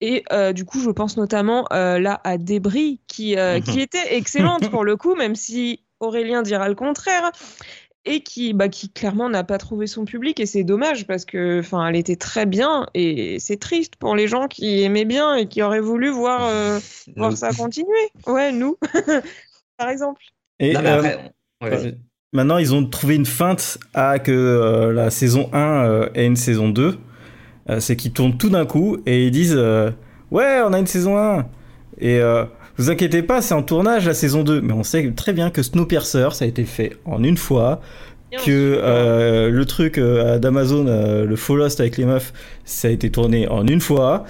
Et 0.04 0.24
euh, 0.32 0.52
du 0.52 0.66
coup, 0.66 0.80
je 0.80 0.90
pense 0.90 1.16
notamment 1.18 1.68
euh, 1.72 2.00
là 2.00 2.20
à 2.24 2.40
Débris, 2.40 3.00
qui, 3.06 3.38
euh, 3.38 3.60
qui 3.80 3.80
était 3.80 4.16
excellente 4.16 4.72
pour 4.72 4.84
le 4.84 4.98
coup, 4.98 5.14
même 5.14 5.36
si 5.36 5.84
Aurélien 6.00 6.42
dira 6.42 6.68
le 6.68 6.74
contraire, 6.74 7.32
et 8.06 8.22
qui, 8.22 8.54
bah, 8.54 8.68
qui 8.68 8.90
clairement 8.90 9.30
n'a 9.30 9.44
pas 9.44 9.58
trouvé 9.58 9.88
son 9.88 10.06
public. 10.06 10.40
Et 10.40 10.46
c'est 10.46 10.64
dommage 10.64 11.06
parce 11.08 11.26
que, 11.26 11.60
enfin, 11.60 11.88
elle 11.88 11.96
était 11.96 12.16
très 12.16 12.46
bien, 12.46 12.88
et 12.94 13.38
c'est 13.40 13.58
triste 13.58 13.96
pour 13.96 14.16
les 14.16 14.28
gens 14.28 14.48
qui 14.48 14.82
aimaient 14.82 15.06
bien 15.06 15.36
et 15.36 15.48
qui 15.48 15.62
auraient 15.62 15.82
voulu 15.82 16.10
voir, 16.10 16.42
euh, 16.44 16.80
voir 17.16 17.38
ça 17.38 17.52
continuer. 17.52 18.10
Ouais, 18.28 18.52
nous, 18.52 18.78
par 19.78 19.90
exemple. 19.90 20.22
Et 20.60 20.74
Non, 20.74 20.82
mais 20.82 20.90
euh, 20.90 20.98
après, 21.00 21.32
ouais, 21.62 21.96
maintenant, 22.34 22.58
ils 22.58 22.74
ont 22.74 22.86
trouvé 22.86 23.16
une 23.16 23.26
feinte 23.26 23.78
à 23.94 24.20
que 24.20 24.32
euh, 24.32 24.94
la 24.94 25.10
saison 25.10 25.50
1 25.54 25.86
euh, 25.86 26.10
ait 26.16 26.26
une 26.26 26.36
saison 26.36 26.70
2. 26.70 26.98
Euh, 27.70 27.80
c'est 27.80 27.96
qu'ils 27.96 28.12
tournent 28.12 28.38
tout 28.38 28.50
d'un 28.50 28.66
coup 28.66 28.98
et 29.06 29.28
ils 29.28 29.32
disent 29.32 29.56
euh, 29.56 29.92
Ouais, 30.32 30.62
on 30.66 30.74
a 30.74 30.80
une 30.80 30.88
saison 30.88 31.18
1. 31.18 31.46
Et 32.00 32.20
euh, 32.20 32.46
vous 32.82 32.90
inquiétez 32.90 33.24
pas, 33.24 33.42
c'est 33.42 33.54
en 33.54 33.64
tournage 33.64 34.08
la 34.08 34.14
saison 34.14 34.44
2. 34.44 34.62
Mais 34.62 34.74
on 34.74 34.84
sait 34.84 35.12
très 35.16 35.34
bien 35.34 35.50
que 35.50 35.62
Snowpiercer, 35.64 36.30
ça 36.34 36.46
a 36.46 36.48
été 36.48 36.66
fait 36.66 36.98
en 37.06 37.24
une 37.24 37.38
fois. 37.38 37.82
Que 38.46 38.80
euh, 38.82 39.50
le 39.50 39.66
truc 39.66 39.98
euh, 39.98 40.40
d'Amazon, 40.40 40.88
euh, 40.88 41.26
le 41.26 41.36
Fall 41.36 41.58
Lost 41.58 41.82
avec 41.82 41.98
les 41.98 42.06
meufs, 42.06 42.32
ça 42.64 42.88
a 42.88 42.92
été 42.92 43.12
tourné 43.12 43.48
en 43.50 43.68
une 43.68 43.82
fois. 43.82 44.24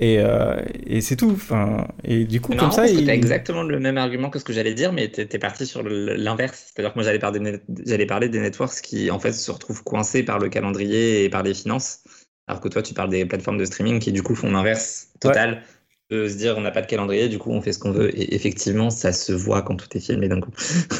Et, 0.00 0.18
euh, 0.18 0.60
et 0.84 1.00
c'est 1.00 1.14
tout. 1.16 1.30
Enfin, 1.30 1.86
et 2.04 2.24
du 2.24 2.40
coup, 2.40 2.54
comme 2.54 2.72
ça, 2.72 2.86
il... 2.88 3.08
exactement 3.08 3.62
le 3.62 3.78
même 3.78 3.98
argument 3.98 4.30
que 4.30 4.38
ce 4.40 4.44
que 4.44 4.52
j'allais 4.52 4.74
dire, 4.74 4.92
mais 4.92 5.08
t'es 5.08 5.26
t'es 5.26 5.38
parti 5.38 5.64
sur 5.64 5.82
l'inverse. 5.84 6.72
C'est-à-dire 6.74 6.92
que 6.92 6.98
moi, 6.98 7.04
j'allais 7.04 7.20
parler, 7.20 7.38
des 7.38 7.52
net- 7.52 7.62
j'allais 7.86 8.06
parler 8.06 8.28
des 8.28 8.40
networks 8.40 8.80
qui, 8.82 9.10
en 9.10 9.18
fait, 9.20 9.32
se 9.32 9.50
retrouvent 9.50 9.84
coincés 9.84 10.24
par 10.24 10.38
le 10.40 10.48
calendrier 10.48 11.24
et 11.24 11.30
par 11.30 11.42
les 11.44 11.54
finances. 11.54 12.00
Alors 12.48 12.60
que 12.60 12.68
toi, 12.68 12.82
tu 12.82 12.94
parles 12.94 13.10
des 13.10 13.24
plateformes 13.24 13.58
de 13.58 13.64
streaming 13.64 13.98
qui, 14.00 14.12
du 14.12 14.22
coup, 14.22 14.34
font 14.34 14.50
l'inverse 14.50 15.08
total. 15.20 15.62
De 16.10 16.28
se 16.28 16.36
dire, 16.36 16.56
on 16.56 16.60
n'a 16.60 16.70
pas 16.70 16.82
de 16.82 16.86
calendrier, 16.86 17.28
du 17.28 17.38
coup, 17.38 17.50
on 17.50 17.60
fait 17.60 17.72
ce 17.72 17.78
qu'on 17.80 17.90
veut. 17.92 18.16
Et 18.18 18.34
effectivement, 18.34 18.90
ça 18.90 19.12
se 19.12 19.32
voit 19.32 19.62
quand 19.62 19.76
tout 19.76 19.88
est 19.96 20.00
filmé 20.00 20.28
d'un 20.28 20.40
coup. 20.40 20.52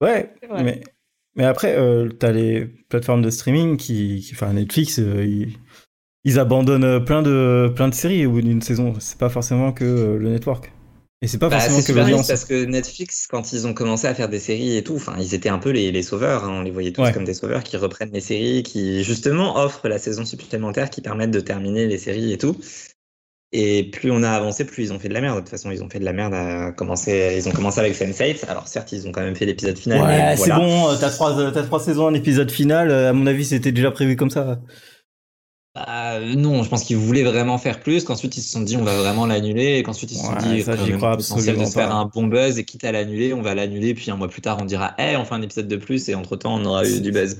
Ouais, 0.00 0.34
mais, 0.50 0.82
mais 1.36 1.44
après, 1.44 1.76
euh, 1.78 2.08
t'as 2.08 2.32
les 2.32 2.66
plateformes 2.66 3.22
de 3.22 3.30
streaming 3.30 3.76
qui, 3.76 4.20
qui 4.26 4.34
enfin 4.34 4.52
Netflix, 4.52 4.98
euh, 4.98 5.24
ils, 5.24 5.56
ils 6.24 6.38
abandonnent 6.40 6.84
euh, 6.84 7.00
plein 7.00 7.22
de, 7.22 7.72
plein 7.76 7.88
de 7.88 7.94
séries 7.94 8.26
au 8.26 8.32
bout 8.32 8.42
d'une 8.42 8.62
saison. 8.62 8.94
C'est 9.00 9.18
pas 9.18 9.30
forcément 9.30 9.72
que 9.72 9.84
euh, 9.84 10.18
le 10.18 10.30
network. 10.30 10.72
Et 11.22 11.28
c'est 11.28 11.38
pas 11.38 11.50
Bah, 11.50 11.56
forcément 11.60 11.82
que 11.82 11.92
l'audience. 11.92 12.28
parce 12.28 12.44
que 12.46 12.64
Netflix, 12.64 13.26
quand 13.26 13.52
ils 13.52 13.66
ont 13.66 13.74
commencé 13.74 14.06
à 14.06 14.14
faire 14.14 14.28
des 14.30 14.40
séries 14.40 14.76
et 14.76 14.82
tout, 14.84 14.94
enfin, 14.96 15.14
ils 15.18 15.34
étaient 15.34 15.50
un 15.50 15.58
peu 15.58 15.70
les, 15.70 15.92
les 15.92 16.02
sauveurs. 16.02 16.44
hein. 16.44 16.50
On 16.60 16.62
les 16.62 16.70
voyait 16.70 16.92
tous 16.92 17.02
Ouais. 17.02 17.12
comme 17.12 17.24
des 17.24 17.34
sauveurs 17.34 17.62
qui 17.62 17.76
reprennent 17.76 18.10
les 18.12 18.20
séries, 18.20 18.62
qui 18.62 19.04
justement 19.04 19.56
offrent 19.58 19.88
la 19.88 19.98
saison 19.98 20.24
supplémentaire, 20.24 20.90
qui 20.90 21.02
permettent 21.02 21.30
de 21.30 21.40
terminer 21.40 21.86
les 21.86 21.98
séries 21.98 22.32
et 22.32 22.38
tout. 22.38 22.56
Et 23.56 23.84
plus 23.84 24.10
on 24.10 24.24
a 24.24 24.30
avancé, 24.30 24.64
plus 24.64 24.82
ils 24.82 24.92
ont 24.92 24.98
fait 24.98 25.08
de 25.08 25.14
la 25.14 25.20
merde. 25.20 25.36
De 25.36 25.40
toute 25.42 25.48
façon, 25.50 25.70
ils 25.70 25.80
ont 25.80 25.88
fait 25.88 26.00
de 26.00 26.04
la 26.04 26.12
merde 26.12 26.34
à 26.34 26.72
commencer. 26.72 27.36
Ils 27.38 27.48
ont 27.48 27.52
commencé 27.52 27.78
avec 27.78 27.94
Sense8. 27.94 28.46
Alors 28.48 28.66
certes, 28.66 28.90
ils 28.90 29.06
ont 29.06 29.12
quand 29.12 29.20
même 29.20 29.36
fait 29.36 29.46
l'épisode 29.46 29.78
final. 29.78 30.02
Ouais, 30.02 30.36
c'est 30.36 30.48
voilà. 30.48 30.58
bon, 30.58 30.88
euh, 30.90 30.96
t'as 30.98 31.10
trois, 31.10 31.38
euh, 31.38 31.52
t'as 31.52 31.62
trois 31.62 31.78
saisons, 31.78 32.08
un 32.08 32.14
épisode 32.14 32.50
final. 32.50 32.90
euh, 32.90 33.10
À 33.10 33.12
mon 33.12 33.26
avis, 33.28 33.44
c'était 33.44 33.70
déjà 33.70 33.92
prévu 33.92 34.16
comme 34.16 34.30
ça. 34.30 34.58
Bah, 35.76 36.18
non, 36.20 36.62
je 36.62 36.68
pense 36.68 36.84
qu'ils 36.84 36.96
voulaient 36.96 37.24
vraiment 37.24 37.58
faire 37.58 37.80
plus, 37.80 38.04
qu'ensuite 38.04 38.36
ils 38.36 38.42
se 38.42 38.50
sont 38.52 38.60
dit 38.60 38.76
on 38.76 38.84
va 38.84 38.96
vraiment 38.96 39.26
l'annuler, 39.26 39.78
et 39.78 39.82
qu'ensuite 39.82 40.12
ils 40.12 40.18
se 40.18 40.22
sont 40.24 40.32
Ouais, 40.32 40.38
dit 40.56 40.62
ça, 40.62 40.76
même 40.76 40.96
crois 40.98 41.10
le 41.12 41.16
potentiel 41.16 41.58
de 41.58 41.64
se 41.64 41.72
faire 41.72 41.92
un 41.92 42.06
bon 42.06 42.28
buzz 42.28 42.58
et 42.58 42.64
quitte 42.64 42.84
à 42.84 42.92
l'annuler, 42.92 43.34
on 43.34 43.42
va 43.42 43.56
l'annuler, 43.56 43.92
puis 43.94 44.08
un 44.12 44.16
mois 44.16 44.28
plus 44.28 44.40
tard 44.40 44.58
on 44.60 44.66
dira 44.66 44.94
hey, 44.98 45.16
on 45.16 45.24
fait 45.24 45.34
un 45.34 45.42
épisode 45.42 45.66
de 45.66 45.74
plus 45.76 46.08
et 46.08 46.14
entre 46.14 46.36
temps 46.36 46.54
on 46.54 46.64
aura 46.64 46.86
eu 46.88 47.00
du 47.00 47.10
buzz. 47.10 47.38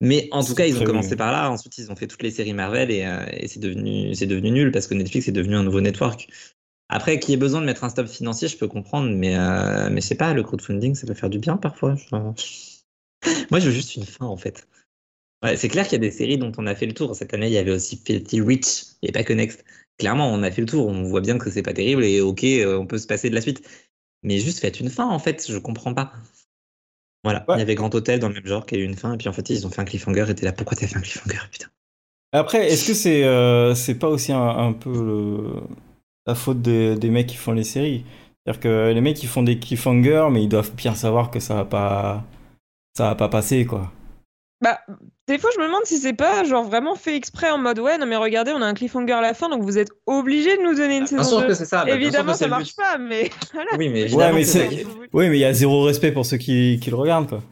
Mais 0.00 0.28
en 0.32 0.44
tout 0.44 0.54
cas, 0.54 0.66
ils 0.66 0.78
ont 0.78 0.84
commencé 0.84 1.16
par 1.16 1.32
là, 1.32 1.50
ensuite 1.50 1.78
ils 1.78 1.90
ont 1.90 1.96
fait 1.96 2.06
toutes 2.06 2.22
les 2.22 2.30
séries 2.30 2.52
Marvel 2.52 2.90
et, 2.90 3.04
euh, 3.04 3.24
et 3.30 3.48
c'est 3.48 3.60
devenu, 3.60 4.14
c'est 4.14 4.26
devenu 4.26 4.50
nul 4.50 4.72
parce 4.72 4.86
que 4.86 4.94
Netflix 4.94 5.28
est 5.28 5.32
devenu 5.32 5.56
un 5.56 5.62
nouveau 5.62 5.80
network. 5.80 6.28
Après, 6.88 7.18
qu'il 7.18 7.30
y 7.30 7.34
ait 7.34 7.38
besoin 7.38 7.60
de 7.60 7.66
mettre 7.66 7.84
un 7.84 7.88
stop 7.88 8.06
financier, 8.06 8.48
je 8.48 8.58
peux 8.58 8.68
comprendre, 8.68 9.10
mais, 9.10 9.36
euh, 9.36 9.88
mais 9.90 10.00
je 10.00 10.06
sais 10.06 10.16
pas, 10.16 10.34
le 10.34 10.42
crowdfunding 10.42 10.94
ça 10.94 11.06
peut 11.06 11.14
faire 11.14 11.30
du 11.30 11.38
bien 11.38 11.56
parfois. 11.56 11.96
Moi 12.12 13.60
je 13.60 13.66
veux 13.66 13.72
juste 13.72 13.96
une 13.96 14.04
fin 14.04 14.26
en 14.26 14.36
fait. 14.36 14.66
Ouais, 15.42 15.56
c'est 15.56 15.68
clair 15.68 15.84
qu'il 15.84 15.92
y 15.92 15.96
a 15.96 15.98
des 15.98 16.10
séries 16.10 16.38
dont 16.38 16.52
on 16.56 16.66
a 16.66 16.74
fait 16.74 16.86
le 16.86 16.94
tour. 16.94 17.14
Cette 17.14 17.34
année, 17.34 17.48
il 17.48 17.52
y 17.52 17.58
avait 17.58 17.70
aussi 17.70 18.00
Filthy 18.02 18.40
Rich 18.40 18.84
et 19.02 19.12
pas 19.12 19.24
que 19.24 19.32
Next. 19.34 19.64
Clairement, 19.98 20.32
on 20.32 20.42
a 20.42 20.50
fait 20.50 20.62
le 20.62 20.66
tour. 20.66 20.86
On 20.86 21.02
voit 21.02 21.20
bien 21.20 21.36
que 21.38 21.50
c'est 21.50 21.62
pas 21.62 21.74
terrible 21.74 22.02
et 22.04 22.20
ok, 22.22 22.44
euh, 22.44 22.78
on 22.78 22.86
peut 22.86 22.98
se 22.98 23.06
passer 23.06 23.28
de 23.28 23.34
la 23.34 23.42
suite. 23.42 23.62
Mais 24.22 24.38
juste 24.38 24.60
faites 24.60 24.80
une 24.80 24.88
fin 24.88 25.06
en 25.06 25.18
fait, 25.18 25.46
je 25.46 25.58
comprends 25.58 25.92
pas. 25.92 26.12
Voilà, 27.24 27.44
Ouais. 27.48 27.56
il 27.56 27.58
y 27.58 27.62
avait 27.62 27.74
Grand 27.74 27.92
Hôtel 27.94 28.20
dans 28.20 28.28
le 28.28 28.34
même 28.34 28.46
genre 28.46 28.66
qui 28.66 28.76
a 28.76 28.78
eu 28.78 28.84
une 28.84 28.94
fin 28.96 29.14
et 29.14 29.16
puis 29.16 29.28
en 29.28 29.32
fait 29.32 29.48
ils 29.50 29.66
ont 29.66 29.70
fait 29.70 29.80
un 29.80 29.84
cliffhanger 29.84 30.26
et 30.28 30.34
t'es 30.34 30.44
là, 30.44 30.52
pourquoi 30.52 30.76
t'as 30.76 30.86
fait 30.86 30.96
un 30.96 31.00
cliffhanger 31.00 31.38
putain? 31.50 31.66
Après, 32.32 32.70
est-ce 32.70 32.86
que 32.86 32.94
c'est 32.94 33.24
euh, 33.24 33.74
c'est 33.74 33.94
pas 33.94 34.08
aussi 34.08 34.32
un, 34.32 34.48
un 34.48 34.72
peu 34.72 34.90
le- 34.90 35.60
la 36.26 36.34
faute 36.34 36.62
des, 36.62 36.96
des 36.96 37.10
mecs 37.10 37.28
qui 37.28 37.36
font 37.36 37.52
les 37.52 37.64
séries? 37.64 38.04
C'est-à-dire 38.44 38.60
que 38.60 38.92
les 38.92 39.00
mecs 39.00 39.16
qui 39.16 39.26
font 39.26 39.42
des 39.42 39.58
cliffhangers, 39.58 40.28
mais 40.32 40.42
ils 40.42 40.48
doivent 40.48 40.74
bien 40.74 40.94
savoir 40.94 41.30
que 41.30 41.40
ça 41.40 41.54
va 41.54 41.64
pas, 41.64 42.24
ça 42.96 43.04
va 43.10 43.14
pas 43.16 43.28
passer 43.28 43.66
quoi. 43.66 43.92
Bah, 44.60 44.80
des 45.26 45.38
fois, 45.38 45.50
je 45.54 45.60
me 45.60 45.66
demande 45.66 45.84
si 45.84 45.98
c'est 45.98 46.12
pas 46.12 46.44
genre 46.44 46.64
vraiment 46.64 46.94
fait 46.96 47.16
exprès 47.16 47.50
en 47.50 47.58
mode 47.58 47.78
ouais, 47.78 47.96
non 47.98 48.06
mais 48.06 48.16
regardez, 48.16 48.52
on 48.52 48.60
a 48.62 48.66
un 48.66 48.74
cliffhanger 48.74 49.12
à 49.14 49.20
la 49.22 49.34
fin, 49.34 49.48
donc 49.48 49.62
vous 49.62 49.78
êtes 49.78 49.88
obligé 50.06 50.56
de 50.56 50.62
nous 50.62 50.74
donner 50.74 50.98
une 50.98 51.04
Bien 51.04 51.18
saison 51.18 51.38
sûr 51.38 51.40
2. 51.42 51.46
que 51.48 51.54
c'est 51.54 51.64
ça. 51.64 51.78
bah, 51.78 51.84
bien 51.86 51.94
Évidemment, 51.96 52.34
ça 52.34 52.46
marche 52.48 52.68
but. 52.68 52.76
pas, 52.76 52.98
mais 52.98 53.30
voilà. 53.54 53.70
Oui, 53.78 53.88
mais 53.88 54.12
Ouais, 54.12 54.44
c'est-. 54.44 54.84
Oui, 55.12 55.28
mais 55.30 55.36
il 55.36 55.40
y 55.40 55.44
a 55.44 55.52
zéro 55.54 55.82
respect 55.84 56.12
pour 56.12 56.26
ceux 56.26 56.36
qui, 56.36 56.78
qui 56.82 56.90
le 56.90 56.96
regardent 56.96 57.28
quoi. 57.28 57.42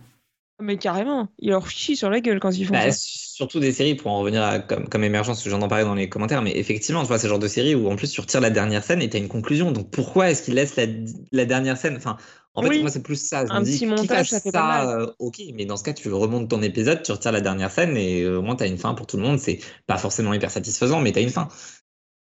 Mais 0.60 0.76
carrément, 0.76 1.26
ils 1.40 1.50
leur 1.50 1.68
chient 1.68 1.96
sur 1.96 2.08
la 2.08 2.20
gueule 2.20 2.38
quand 2.38 2.56
ils 2.56 2.64
font 2.66 2.74
Bah, 2.74 2.90
ça. 2.92 2.96
surtout 3.00 3.58
des 3.58 3.72
séries, 3.72 3.96
pour 3.96 4.12
en 4.12 4.20
revenir 4.20 4.44
à 4.44 4.60
comme, 4.60 4.88
comme 4.88 5.02
émergence, 5.02 5.48
j'en 5.48 5.60
en 5.60 5.66
parlais 5.66 5.84
dans 5.84 5.94
les 5.96 6.08
commentaires, 6.08 6.40
mais 6.40 6.52
effectivement, 6.56 7.00
tu 7.00 7.08
vois, 7.08 7.18
c'est 7.18 7.26
le 7.26 7.30
genre 7.30 7.40
de 7.40 7.48
série 7.48 7.74
où 7.74 7.90
en 7.90 7.96
plus 7.96 8.12
tu 8.12 8.20
retires 8.20 8.40
la 8.40 8.50
dernière 8.50 8.84
scène 8.84 9.02
et 9.02 9.08
t'as 9.08 9.18
une 9.18 9.26
conclusion. 9.28 9.72
Donc 9.72 9.90
pourquoi 9.90 10.30
est-ce 10.30 10.42
qu'ils 10.42 10.54
laissent 10.54 10.76
la, 10.76 10.84
la 11.32 11.44
dernière 11.46 11.76
scène? 11.76 11.96
Enfin, 11.96 12.16
en 12.54 12.62
fait, 12.62 12.80
moi, 12.80 12.90
c'est 12.90 13.02
plus 13.02 13.16
ça. 13.16 13.46
Je 13.46 13.52
Un 13.52 13.60
me 13.60 13.64
dis, 13.64 13.72
petit 13.78 13.86
montage, 13.86 14.28
ça 14.30 14.40
fait 14.40 14.52
pas 14.52 14.84
mal. 14.86 15.00
euh, 15.02 15.06
ok, 15.18 15.40
mais 15.54 15.64
dans 15.64 15.76
ce 15.76 15.84
cas, 15.84 15.92
tu 15.92 16.12
remontes 16.12 16.48
ton 16.48 16.60
épisode, 16.62 17.02
tu 17.02 17.12
retires 17.12 17.32
la 17.32 17.40
dernière 17.40 17.70
scène 17.70 17.96
et 17.96 18.22
euh, 18.22 18.38
au 18.38 18.42
moins 18.42 18.56
t'as 18.56 18.66
une 18.68 18.78
fin 18.78 18.94
pour 18.94 19.06
tout 19.06 19.16
le 19.16 19.22
monde. 19.22 19.38
C'est 19.38 19.58
pas 19.86 19.96
forcément 19.98 20.34
hyper 20.34 20.50
satisfaisant, 20.50 21.00
mais 21.00 21.12
t'as 21.12 21.22
une 21.22 21.30
fin. 21.30 21.48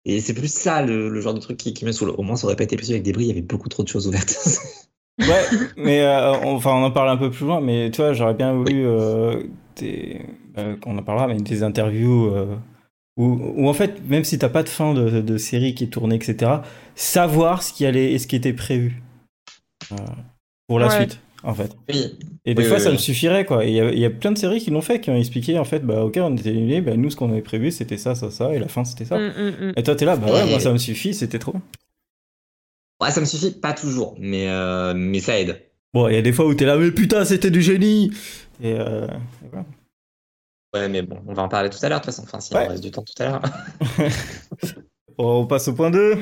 Et 0.05 0.19
c'est 0.21 0.33
plus 0.33 0.51
ça 0.51 0.81
le, 0.83 1.09
le 1.09 1.21
genre 1.21 1.33
de 1.33 1.39
truc 1.39 1.57
qui, 1.57 1.73
qui 1.73 1.85
me 1.85 1.91
saoule. 1.91 2.09
Au 2.17 2.23
moins, 2.23 2.35
ça 2.35 2.45
aurait 2.47 2.55
pas 2.55 2.63
été 2.63 2.75
plus 2.75 2.89
avec 2.91 3.03
des 3.03 3.11
bris, 3.11 3.25
il 3.25 3.27
y 3.27 3.31
avait 3.31 3.41
beaucoup 3.41 3.69
trop 3.69 3.83
de 3.83 3.87
choses 3.87 4.07
ouvertes. 4.07 4.35
Ouais, 5.19 5.43
mais 5.77 6.01
euh, 6.01 6.33
on- 6.39 6.55
enfin 6.55 6.71
on 6.71 6.83
en 6.83 6.89
parle 6.89 7.09
un 7.09 7.17
peu 7.17 7.29
plus 7.29 7.45
loin, 7.45 7.61
mais 7.61 7.91
tu 7.91 7.97
vois, 8.01 8.13
j'aurais 8.13 8.33
bien 8.33 8.53
voulu 8.53 8.87
euh, 8.87 9.43
des, 9.75 10.21
euh, 10.57 10.75
qu'on 10.77 10.97
en 10.97 11.03
parlera, 11.03 11.27
mais 11.27 11.35
des 11.35 11.61
interviews 11.61 12.33
euh, 12.33 12.55
où, 13.17 13.25
où 13.55 13.67
en 13.69 13.73
fait, 13.73 14.01
même 14.07 14.23
si 14.23 14.39
t'as 14.39 14.49
pas 14.49 14.63
de 14.63 14.69
fin 14.69 14.95
de, 14.95 15.21
de 15.21 15.37
série 15.37 15.75
qui 15.75 15.83
est 15.83 15.87
tournée, 15.87 16.15
etc., 16.15 16.61
savoir 16.95 17.61
ce 17.61 17.71
qui 17.73 17.85
allait 17.85 18.13
et 18.13 18.19
ce 18.19 18.25
qui 18.25 18.35
était 18.35 18.53
prévu 18.53 19.03
pour 20.67 20.79
la 20.79 20.87
Ouais. 20.87 20.95
suite, 20.95 21.19
en 21.43 21.53
fait. 21.53 21.75
oui. 21.89 22.17
Et 22.45 22.55
des 22.55 22.63
Oui, 22.63 22.67
fois, 22.67 22.77
oui, 22.77 22.83
ça 22.83 22.89
oui. 22.89 22.95
me 22.95 22.99
suffirait, 22.99 23.45
quoi. 23.45 23.65
Il 23.65 23.73
y, 23.73 23.79
a- 23.79 23.91
il 23.91 23.99
y 23.99 24.05
a 24.05 24.09
plein 24.09 24.31
de 24.31 24.37
séries 24.37 24.59
qui 24.59 24.71
l'ont 24.71 24.81
fait, 24.81 24.99
qui 24.99 25.11
ont 25.11 25.15
expliqué, 25.15 25.59
en 25.59 25.63
fait, 25.63 25.81
bah 25.81 26.03
ok, 26.03 26.17
on 26.21 26.35
était 26.35 26.49
annulés, 26.49 26.81
bah 26.81 26.95
nous, 26.97 27.11
ce 27.11 27.15
qu'on 27.15 27.31
avait 27.31 27.41
prévu, 27.43 27.69
c'était 27.71 27.97
ça, 27.97 28.15
ça, 28.15 28.31
ça, 28.31 28.51
et 28.53 28.57
la 28.59 28.67
fin, 28.67 28.83
c'était 28.83 29.05
ça. 29.05 29.17
Mm, 29.19 29.27
mm, 29.37 29.65
mm. 29.67 29.73
Et 29.77 29.83
toi, 29.83 29.95
t'es 29.95 30.05
là, 30.05 30.15
bah 30.15 30.31
ouais, 30.33 30.47
Et- 30.47 30.49
moi, 30.49 30.59
ça 30.59 30.71
me 30.73 30.77
suffit, 30.79 31.13
c'était 31.13 31.37
trop. 31.39 31.53
Ouais, 33.01 33.11
ça 33.11 33.19
me 33.19 33.25
suffit, 33.25 33.51
pas 33.51 33.73
toujours, 33.73 34.15
mais, 34.19 34.47
euh, 34.49 34.93
mais 34.95 35.19
ça 35.19 35.39
aide. 35.39 35.61
Bon, 35.93 36.07
il 36.07 36.13
y 36.15 36.17
a 36.17 36.21
des 36.21 36.31
fois 36.33 36.45
où 36.47 36.53
t'es 36.53 36.65
là, 36.65 36.77
mais 36.77 36.91
putain, 36.91 37.25
c'était 37.25 37.51
du 37.51 37.61
génie 37.61 38.11
Et, 38.63 38.73
euh, 38.73 39.07
et 39.43 39.47
voilà. 39.51 39.65
Ouais, 40.73 40.87
mais 40.87 41.01
bon, 41.01 41.17
on 41.27 41.33
va 41.33 41.43
en 41.43 41.49
parler 41.49 41.69
tout 41.69 41.79
à 41.81 41.89
l'heure, 41.89 41.99
de 41.99 42.05
toute 42.05 42.13
façon. 42.13 42.23
Enfin, 42.23 42.39
s'il 42.39 42.55
Ouais. 42.55 42.65
en 42.65 42.69
reste 42.69 42.83
du 42.83 42.91
temps 42.91 43.03
tout 43.03 43.21
à 43.21 43.25
l'heure. 43.25 43.41
On 45.17 45.45
passe 45.45 45.67
au 45.67 45.73
point 45.73 45.91
2. 45.91 46.17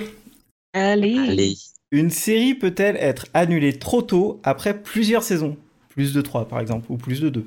Allez. 0.74 1.18
Allez. 1.18 1.56
Une 1.92 2.12
série 2.12 2.54
peut-elle 2.54 2.98
être 2.98 3.28
annulée 3.34 3.80
trop 3.80 4.02
tôt 4.02 4.40
après 4.44 4.80
plusieurs 4.80 5.24
saisons? 5.24 5.58
Plus 5.90 6.14
de 6.14 6.22
3 6.22 6.48
par 6.48 6.60
exemple, 6.60 6.86
ou 6.92 6.98
plus 6.98 7.20
de 7.20 7.30
2 7.30 7.46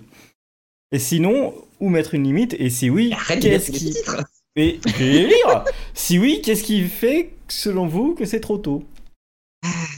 Et 0.90 0.98
sinon, 0.98 1.54
où 1.80 1.88
mettre 1.88 2.14
une 2.14 2.24
limite? 2.24 2.54
Et 2.58 2.70
si 2.70 2.90
oui, 2.90 3.14
qu'est-ce 3.28 3.70
qui... 3.70 3.92
titres 3.92 4.24
Mais 4.56 4.80
je 4.84 4.92
vais 4.92 5.12
les 5.12 5.26
lire 5.26 5.64
Si 5.94 6.18
oui, 6.18 6.40
qu'est-ce 6.42 6.64
qui 6.64 6.82
fait, 6.88 7.34
selon 7.48 7.86
vous, 7.86 8.14
que 8.14 8.24
c'est 8.24 8.40
trop 8.40 8.58
tôt? 8.58 8.82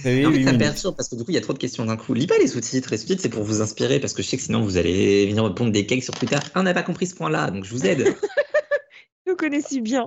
Oui, 0.04 0.20
Non, 0.20 0.30
mais 0.30 0.37
huit 0.37 0.44
ça 0.44 0.52
perturbe 0.52 0.96
parce 0.96 1.09
que 1.09 1.16
du 1.16 1.24
coup, 1.24 1.30
il 1.30 1.35
y 1.35 1.38
a 1.38 1.40
trop 1.40 1.54
de 1.54 1.59
questions 1.59 1.87
d'un 1.87 1.96
coup. 1.96 2.12
Lis 2.12 2.26
pas 2.26 2.37
les 2.38 2.46
sous-titres. 2.46 2.90
Les 2.90 2.98
sous-titres, 2.98 3.22
c'est 3.22 3.30
pour 3.30 3.42
vous 3.42 3.62
inspirer 3.62 3.98
parce 3.98 4.12
que 4.12 4.22
je 4.22 4.28
sais 4.28 4.37
que 4.37 4.42
sinon, 4.42 4.62
vous 4.62 4.76
allez 4.76 5.26
venir 5.26 5.42
me 5.42 5.48
pondre 5.48 5.72
des 5.72 5.87
cakes 5.87 6.04
sur 6.04 6.14
Twitter. 6.14 6.37
Ah, 6.37 6.61
on 6.61 6.64
n'a 6.64 6.74
pas 6.74 6.83
compris 6.83 7.07
ce 7.07 7.14
point-là, 7.14 7.50
donc 7.50 7.64
je 7.64 7.70
vous 7.70 7.87
aide. 7.87 8.14
Je 9.26 9.30
le 9.30 9.37
connais 9.37 9.62
si 9.62 9.80
bien. 9.80 10.07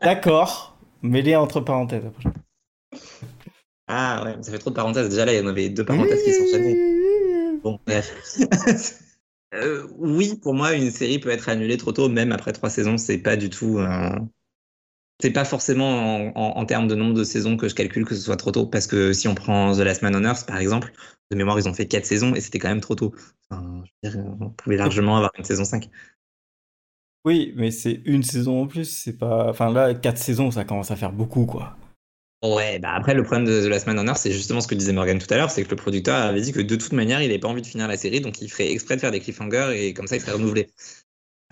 D'accord. 0.00 0.78
Mets-les 1.02 1.36
entre 1.36 1.60
parenthèses. 1.60 2.04
Ah 3.94 4.22
ouais, 4.24 4.42
ça 4.42 4.50
fait 4.52 4.58
trop 4.58 4.70
de 4.70 4.74
parenthèses. 4.76 5.08
Déjà 5.10 5.24
là, 5.24 5.32
il 5.34 5.38
y 5.38 5.42
en 5.42 5.46
avait 5.48 5.68
deux 5.68 5.84
parenthèses 5.84 6.22
qui 6.22 6.32
s'enchaînaient. 6.32 6.82
Bon, 7.64 7.80
bref. 7.86 8.14
Euh, 9.54 9.86
oui, 9.98 10.36
pour 10.42 10.54
moi, 10.54 10.74
une 10.74 10.90
série 10.90 11.18
peut 11.18 11.30
être 11.30 11.48
annulée 11.48 11.76
trop 11.76 11.92
tôt, 11.92 12.08
même 12.08 12.32
après 12.32 12.52
trois 12.52 12.70
saisons. 12.70 12.98
C'est 12.98 13.18
pas 13.18 13.36
du 13.36 13.50
tout. 13.50 13.78
euh, 13.80 14.10
C'est 15.20 15.30
pas 15.30 15.44
forcément 15.44 16.26
en, 16.26 16.32
en- 16.34 16.56
en 16.58 16.66
termes 16.66 16.88
de 16.88 16.94
nombre 16.94 17.14
de 17.14 17.22
saisons 17.24 17.56
que 17.56 17.68
je 17.68 17.74
calcule 17.74 18.04
que 18.04 18.14
ce 18.14 18.20
soit 18.22 18.36
trop 18.36 18.50
tôt. 18.50 18.66
Parce 18.66 18.86
que 18.86 19.12
si 19.12 19.28
on 19.28 19.34
prend 19.34 19.72
The 19.74 19.78
Last 19.80 20.02
Man 20.02 20.16
on 20.16 20.24
Earth, 20.24 20.46
par 20.46 20.56
exemple, 20.58 20.92
de 21.30 21.36
mémoire, 21.36 21.58
ils 21.58 21.68
ont 21.68 21.74
fait 21.74 21.86
quatre 21.86 22.06
saisons 22.06 22.34
et 22.34 22.40
c'était 22.40 22.58
quand 22.58 22.68
même 22.68 22.80
trop 22.80 22.94
tôt. 22.96 23.14
Enfin, 23.50 23.84
je 24.02 24.08
veux 24.10 24.14
dire, 24.16 24.34
on 24.40 24.50
pouvait 24.50 24.76
largement 24.76 25.16
avoir 25.16 25.30
une 25.38 25.44
saison 25.44 25.64
5. 25.64 25.88
Oui, 27.24 27.52
mais 27.56 27.70
c'est 27.72 28.00
une 28.04 28.22
saison 28.22 28.62
en 28.62 28.66
plus. 28.66 28.84
C'est 28.84 29.16
pas. 29.16 29.48
Enfin 29.50 29.72
là, 29.72 29.94
quatre 29.94 30.18
saisons, 30.18 30.50
ça 30.50 30.64
commence 30.64 30.90
à 30.90 30.96
faire 30.96 31.12
beaucoup, 31.12 31.46
quoi. 31.46 31.76
Ouais, 32.44 32.78
bah 32.80 32.92
après, 32.94 33.14
le 33.14 33.22
problème 33.22 33.44
de 33.46 33.62
The 33.62 33.68
Last 33.68 33.86
Man 33.86 33.98
on 34.00 34.06
Earth, 34.08 34.18
c'est 34.18 34.32
justement 34.32 34.60
ce 34.60 34.66
que 34.66 34.74
disait 34.74 34.92
Morgan 34.92 35.18
tout 35.18 35.32
à 35.32 35.36
l'heure, 35.36 35.50
c'est 35.50 35.62
que 35.64 35.70
le 35.70 35.76
producteur 35.76 36.16
avait 36.16 36.40
dit 36.40 36.52
que 36.52 36.60
de 36.60 36.74
toute 36.76 36.92
manière, 36.92 37.22
il 37.22 37.28
n'avait 37.28 37.38
pas 37.38 37.46
envie 37.48 37.62
de 37.62 37.66
finir 37.66 37.86
la 37.86 37.96
série, 37.96 38.20
donc 38.20 38.42
il 38.42 38.50
ferait 38.50 38.70
exprès 38.72 38.96
de 38.96 39.00
faire 39.00 39.12
des 39.12 39.20
cliffhangers 39.20 39.74
et 39.86 39.94
comme 39.94 40.08
ça, 40.08 40.16
il 40.16 40.20
serait 40.20 40.32
renouvelé. 40.32 40.68
Ça 40.76 40.88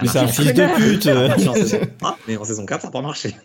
Mais 0.02 0.08
c'est 0.08 0.18
un 0.18 0.26
fils 0.28 0.52
de 0.52 0.66
pute. 0.76 1.02
Ça 1.04 1.14
marche 1.28 1.46
en 1.46 1.54
saison 1.54 1.80
3, 1.98 2.18
mais 2.26 2.36
en 2.36 2.44
saison 2.44 2.66
4, 2.66 2.80
ça 2.80 2.88
n'a 2.88 2.92
pas 2.92 3.02
marché. 3.02 3.34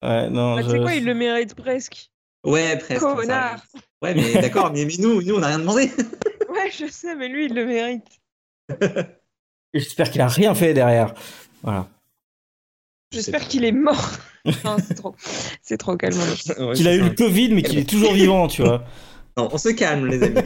Ouais, 0.00 0.30
non. 0.30 0.54
Bah, 0.54 0.62
je- 0.62 0.66
Tu 0.68 0.72
sais 0.76 0.80
quoi, 0.80 0.94
il 0.94 1.04
le 1.04 1.14
mérite 1.14 1.54
presque. 1.56 2.10
Ouais, 2.44 2.76
presque. 2.78 3.00
ça 3.00 3.14
Connard. 3.14 3.44
arrive. 3.54 3.62
Ouais, 4.00 4.14
mais 4.14 4.40
d'accord, 4.40 4.72
mais, 4.72 4.84
mais 4.84 4.94
nous, 5.00 5.22
nous, 5.22 5.34
on 5.34 5.40
n'a 5.40 5.48
rien 5.48 5.58
demandé. 5.58 5.90
Ouais, 6.48 6.70
je 6.70 6.86
sais, 6.90 7.14
mais 7.16 7.28
lui, 7.28 7.46
il 7.46 7.54
le 7.54 7.66
mérite. 7.66 8.04
J'espère 9.74 10.10
qu'il 10.10 10.20
a 10.20 10.28
rien 10.28 10.54
fait 10.54 10.72
derrière. 10.72 11.14
Voilà. 11.62 11.88
J'espère 13.12 13.46
qu'il 13.48 13.64
est 13.64 13.72
mort. 13.72 14.10
C'est 14.44 14.94
trop. 14.94 15.14
C'est 15.62 15.76
trop 15.78 15.96
calme. 15.96 16.16
Ouais, 16.58 16.74
Qu'il 16.74 16.88
a 16.88 16.94
eu 16.94 17.02
le 17.02 17.10
Covid, 17.10 17.54
mais 17.54 17.62
qu'il 17.62 17.78
est 17.78 17.88
toujours 17.88 18.12
vivant, 18.14 18.48
tu 18.48 18.62
vois. 18.62 18.84
Non, 19.36 19.48
on 19.52 19.58
se 19.58 19.70
calme, 19.70 20.06
les 20.06 20.22
amis. 20.22 20.40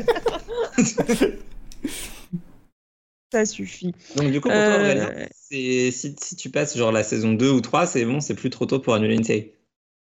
Ça 3.32 3.46
suffit. 3.46 3.92
Donc, 4.16 4.30
du 4.30 4.40
coup, 4.40 4.48
pour 4.48 4.56
toi, 4.58 4.66
Euh, 4.66 4.84
Aurélien, 4.84 5.10
c'est- 5.34 5.90
si, 5.90 6.14
si 6.20 6.36
tu 6.36 6.50
passes 6.50 6.76
genre 6.76 6.92
la 6.92 7.02
saison 7.02 7.32
2 7.32 7.50
ou 7.50 7.60
3, 7.62 7.86
c'est 7.86 8.04
bon, 8.04 8.20
c'est 8.20 8.34
plus 8.34 8.50
trop 8.50 8.66
tôt 8.66 8.78
pour 8.78 8.92
annuler 8.94 9.14
une 9.14 9.24
série. 9.24 9.52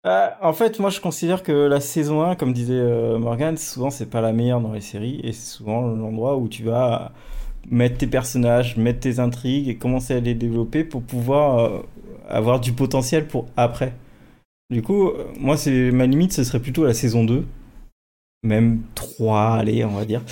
Euh, 0.07 0.29
en 0.43 0.53
fait, 0.53 0.79
moi, 0.79 0.91
je 0.91 1.01
considère 1.01 1.43
que 1.43 1.53
la 1.53 1.81
saison 1.81 2.23
1, 2.23 2.37
comme 2.37 2.53
disait 2.53 2.75
euh, 2.75 3.19
Morgan, 3.19 3.57
souvent, 3.57 3.91
c'est 3.91 4.07
pas 4.11 4.21
la 4.21 4.33
meilleure 4.33 4.61
dans 4.61 4.73
les 4.73 4.83
séries, 4.83 5.21
et 5.25 5.33
c'est 5.33 5.51
souvent 5.57 5.81
l'endroit 5.81 6.37
où 6.37 6.47
tu 6.49 6.63
vas 6.63 7.13
mettre 7.71 7.97
tes 7.99 8.07
personnages, 8.07 8.77
mettre 8.77 9.01
tes 9.01 9.19
intrigues 9.19 9.69
et 9.69 9.77
commencer 9.77 10.15
à 10.15 10.21
les 10.21 10.35
développer 10.35 10.85
pour 10.85 11.03
pouvoir 11.03 11.59
euh, 11.59 11.83
avoir 12.29 12.61
du 12.61 12.73
potentiel 12.73 13.27
pour 13.27 13.47
après. 13.57 13.95
Du 14.71 14.83
coup, 14.83 15.09
euh, 15.09 15.27
moi, 15.39 15.57
c'est 15.57 15.93
ma 15.93 16.07
limite, 16.07 16.33
ce 16.33 16.43
serait 16.43 16.59
plutôt 16.59 16.85
la 16.85 16.95
saison 16.95 17.25
2, 17.25 17.45
même 18.43 18.83
3, 18.95 19.59
allez, 19.59 19.85
on 19.85 19.93
va 19.93 20.05
dire. 20.05 20.23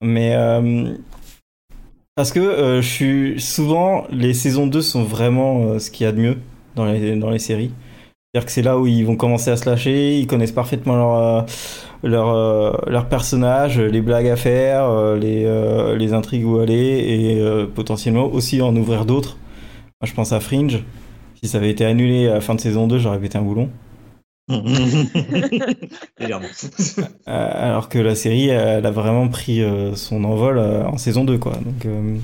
Mais 0.00 0.34
euh, 0.34 0.94
parce 2.16 2.32
que 2.32 2.40
euh, 2.40 2.82
je 2.82 2.88
suis 2.88 3.40
souvent, 3.40 4.04
les 4.10 4.34
saisons 4.34 4.66
2 4.66 4.82
sont 4.82 5.04
vraiment 5.04 5.78
ce 5.78 5.90
qu'il 5.90 6.04
y 6.04 6.08
a 6.08 6.12
de 6.12 6.20
mieux 6.20 6.38
dans 6.74 6.86
les, 6.86 7.16
dans 7.16 7.30
les 7.30 7.38
séries. 7.38 7.70
C'est-à-dire 8.32 8.46
que 8.46 8.52
c'est 8.52 8.62
là 8.62 8.78
où 8.80 8.88
ils 8.88 9.04
vont 9.06 9.14
commencer 9.14 9.52
à 9.52 9.56
se 9.56 9.70
lâcher, 9.70 10.18
ils 10.18 10.26
connaissent 10.26 10.50
parfaitement 10.50 10.96
leur, 10.96 11.46
leur, 12.02 12.90
leur 12.90 13.08
personnage, 13.08 13.78
les 13.78 14.00
blagues 14.00 14.26
à 14.26 14.34
faire, 14.34 15.14
les, 15.14 15.46
les 15.96 16.12
intrigues 16.12 16.44
où 16.44 16.58
aller, 16.58 16.74
et 16.74 17.66
potentiellement 17.76 18.26
aussi 18.26 18.60
en 18.60 18.74
ouvrir 18.74 19.04
d'autres. 19.04 19.36
Moi, 20.00 20.08
je 20.08 20.14
pense 20.14 20.32
à 20.32 20.40
Fringe. 20.40 20.82
Si 21.44 21.50
ça 21.50 21.58
avait 21.58 21.68
été 21.68 21.84
annulé 21.84 22.26
à 22.26 22.34
la 22.36 22.40
fin 22.40 22.54
de 22.54 22.60
saison 22.60 22.86
2, 22.86 22.98
j'aurais 22.98 23.20
pété 23.20 23.36
un 23.36 23.42
boulon. 23.42 23.68
Euh, 24.50 26.48
alors 27.26 27.88
que 27.88 27.98
la 27.98 28.14
série, 28.14 28.48
elle 28.48 28.86
a 28.86 28.90
vraiment 28.90 29.28
pris 29.28 29.62
euh, 29.62 29.94
son 29.94 30.24
envol 30.24 30.56
euh, 30.58 30.84
en 30.86 30.96
saison 30.96 31.24
2, 31.24 31.36
quoi. 31.38 31.52
Donc, 31.56 31.84
euh, 31.84 32.16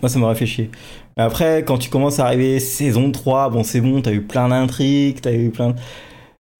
moi, 0.00 0.08
ça 0.08 0.18
m'aurait 0.18 0.34
fait 0.34 0.46
chier. 0.46 0.70
Après, 1.16 1.62
quand 1.62 1.76
tu 1.76 1.90
commences 1.90 2.20
à 2.20 2.26
arriver 2.26 2.58
saison 2.58 3.10
3, 3.12 3.50
bon, 3.50 3.64
c'est 3.64 3.82
bon, 3.82 4.00
t'as 4.00 4.12
eu 4.12 4.22
plein 4.22 4.48
d'intrigues, 4.48 5.20
t'as 5.20 5.34
eu 5.34 5.50
plein 5.50 5.70
de... 5.70 5.74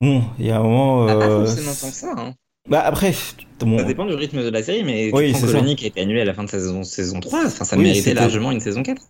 Bon, 0.03 0.25
il 0.39 0.47
y 0.47 0.51
a 0.51 0.59
un 0.59 0.63
moment... 0.63 1.07
Ah, 1.07 1.15
pas 1.15 1.25
euh, 1.25 1.47
forcément 1.47 1.73
tant 1.73 1.89
que 1.89 1.95
ça. 1.95 2.15
Hein. 2.19 2.35
Bah 2.69 2.83
après, 2.85 3.15
bon, 3.61 3.79
Ça 3.79 3.85
dépend 3.85 4.05
du 4.05 4.15
rythme 4.15 4.43
de 4.43 4.51
la 4.51 4.63
série, 4.63 4.85
mais 4.85 5.11
Oui, 5.15 5.35
c'est. 5.35 5.47
Colony 5.47 5.75
qui 5.77 5.85
a 5.85 5.89
été 5.89 6.03
annulé 6.03 6.21
à 6.21 6.27
la 6.27 6.35
fin 6.35 6.45
de 6.45 6.51
saison, 6.51 6.83
saison 6.83 7.21
3, 7.21 7.47
enfin, 7.47 7.65
ça 7.65 7.77
Oui, 7.79 7.85
méritait 7.85 8.13
largement 8.13 8.53
une 8.53 8.61
saison 8.61 8.83
4. 8.83 9.01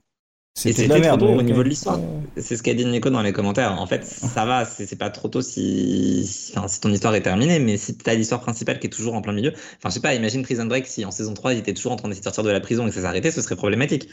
C'était 0.54 0.84
et 0.84 0.88
de 0.88 0.88
la 0.90 0.96
c'était 0.96 1.06
merde. 1.08 1.20
trop 1.20 1.28
tôt 1.32 1.38
au 1.38 1.42
niveau 1.42 1.62
de 1.62 1.68
l'histoire. 1.68 1.98
C'est 2.36 2.56
ce 2.56 2.62
qu'a 2.62 2.74
dit 2.74 2.84
Nico 2.84 3.10
dans 3.10 3.22
les 3.22 3.32
commentaires. 3.32 3.80
En 3.80 3.86
fait, 3.86 4.04
ça 4.04 4.44
va, 4.44 4.64
c'est 4.64 4.96
pas 4.96 5.10
trop 5.10 5.28
tôt 5.28 5.42
si, 5.42 6.26
si- 6.26 6.52
enfin, 6.56 6.68
si 6.68 6.80
ton 6.80 6.92
histoire 6.92 7.14
est 7.14 7.22
terminée, 7.22 7.58
mais 7.58 7.76
si 7.76 7.96
t'as 7.96 8.14
l'histoire 8.14 8.40
principale 8.40 8.78
qui 8.78 8.86
est 8.86 8.90
toujours 8.90 9.14
en 9.14 9.22
plein 9.22 9.32
milieu. 9.32 9.52
Enfin, 9.52 9.88
je 9.88 9.90
sais 9.90 10.00
pas, 10.00 10.14
imagine 10.14 10.42
Prison 10.42 10.66
Break 10.66 10.86
si 10.86 11.04
en 11.04 11.10
saison 11.10 11.34
3 11.34 11.52
il 11.54 11.58
était 11.58 11.74
toujours 11.74 11.92
en 11.92 11.96
train 11.96 12.08
d'essayer 12.08 12.20
de 12.20 12.24
sortir 12.24 12.44
de 12.44 12.50
la 12.50 12.60
prison 12.60 12.86
et 12.86 12.90
que 12.90 12.94
ça 12.94 13.02
s'arrêtait, 13.02 13.30
ce 13.30 13.42
serait 13.42 13.56
problématique. 13.56 14.08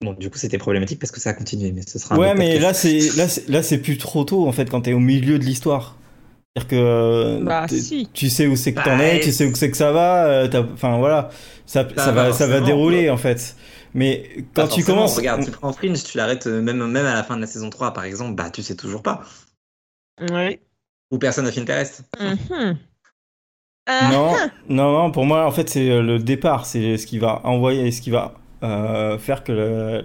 Bon, 0.00 0.12
du 0.12 0.30
coup, 0.30 0.38
c'était 0.38 0.58
problématique 0.58 1.00
parce 1.00 1.10
que 1.10 1.18
ça 1.20 1.30
a 1.30 1.34
continué, 1.34 1.72
mais 1.72 1.82
ce 1.82 1.98
sera 1.98 2.14
un 2.14 2.18
Ouais, 2.18 2.34
mais 2.34 2.58
là, 2.60 2.72
c'est 2.72 3.00
là, 3.16 3.26
c'est 3.28 3.48
là, 3.48 3.62
c'est 3.64 3.78
plus 3.78 3.98
trop 3.98 4.22
tôt 4.24 4.46
en 4.46 4.52
fait 4.52 4.70
quand 4.70 4.82
t'es 4.82 4.92
au 4.92 5.00
milieu 5.00 5.38
de 5.40 5.44
l'histoire. 5.44 5.96
C'est-à-dire 6.56 6.68
que 6.70 6.76
euh, 6.76 7.44
Bah, 7.44 7.66
si. 7.68 8.08
tu 8.14 8.30
sais 8.30 8.46
où 8.46 8.54
c'est 8.56 8.72
que 8.72 8.76
Bah, 8.76 8.84
t'en 8.84 9.00
es, 9.00 9.18
et- 9.18 9.20
tu 9.20 9.32
sais 9.32 9.44
où 9.46 9.54
c'est 9.54 9.70
que 9.70 9.76
ça 9.76 9.90
va. 9.92 10.26
euh, 10.26 10.48
Enfin 10.72 10.98
voilà, 10.98 11.30
ça, 11.66 11.88
ça, 11.88 12.04
Ça 12.06 12.12
va, 12.12 12.24
va 12.28 12.32
ça 12.32 12.46
va 12.46 12.60
dérouler 12.60 13.10
en 13.10 13.16
fait. 13.16 13.56
Mais 13.94 14.44
quand 14.54 14.68
tu 14.68 14.80
forcément, 14.80 14.98
commences, 14.98 15.16
Regarde, 15.16 15.44
tu 15.44 15.50
prends 15.50 15.72
Fringe, 15.72 16.02
tu 16.02 16.16
l'arrêtes 16.16 16.46
euh, 16.46 16.60
même, 16.60 16.84
même 16.86 17.06
à 17.06 17.14
la 17.14 17.22
fin 17.22 17.36
de 17.36 17.40
la 17.40 17.46
saison 17.46 17.70
3, 17.70 17.92
par 17.92 18.04
exemple, 18.04 18.34
bah, 18.34 18.50
tu 18.50 18.62
sais 18.62 18.76
toujours 18.76 19.02
pas. 19.02 19.24
Ouais. 20.30 20.60
Ou 21.10 21.18
personne 21.18 21.46
of 21.46 21.56
interest. 21.56 22.02
Mhm. 22.20 22.78
Ah, 23.90 24.10
non, 24.12 24.34
non, 24.68 24.92
non, 24.92 25.10
pour 25.10 25.24
moi 25.24 25.46
en 25.46 25.50
fait 25.50 25.70
c'est 25.70 25.88
euh, 25.88 26.02
le 26.02 26.18
départ, 26.18 26.66
c'est 26.66 26.98
ce 26.98 27.06
qui 27.06 27.18
va 27.18 27.40
envoyer, 27.46 27.90
ce 27.90 28.02
qui 28.02 28.10
va 28.10 28.34
euh, 28.62 29.18
faire 29.18 29.42
que 29.44 29.52
la, 29.52 30.02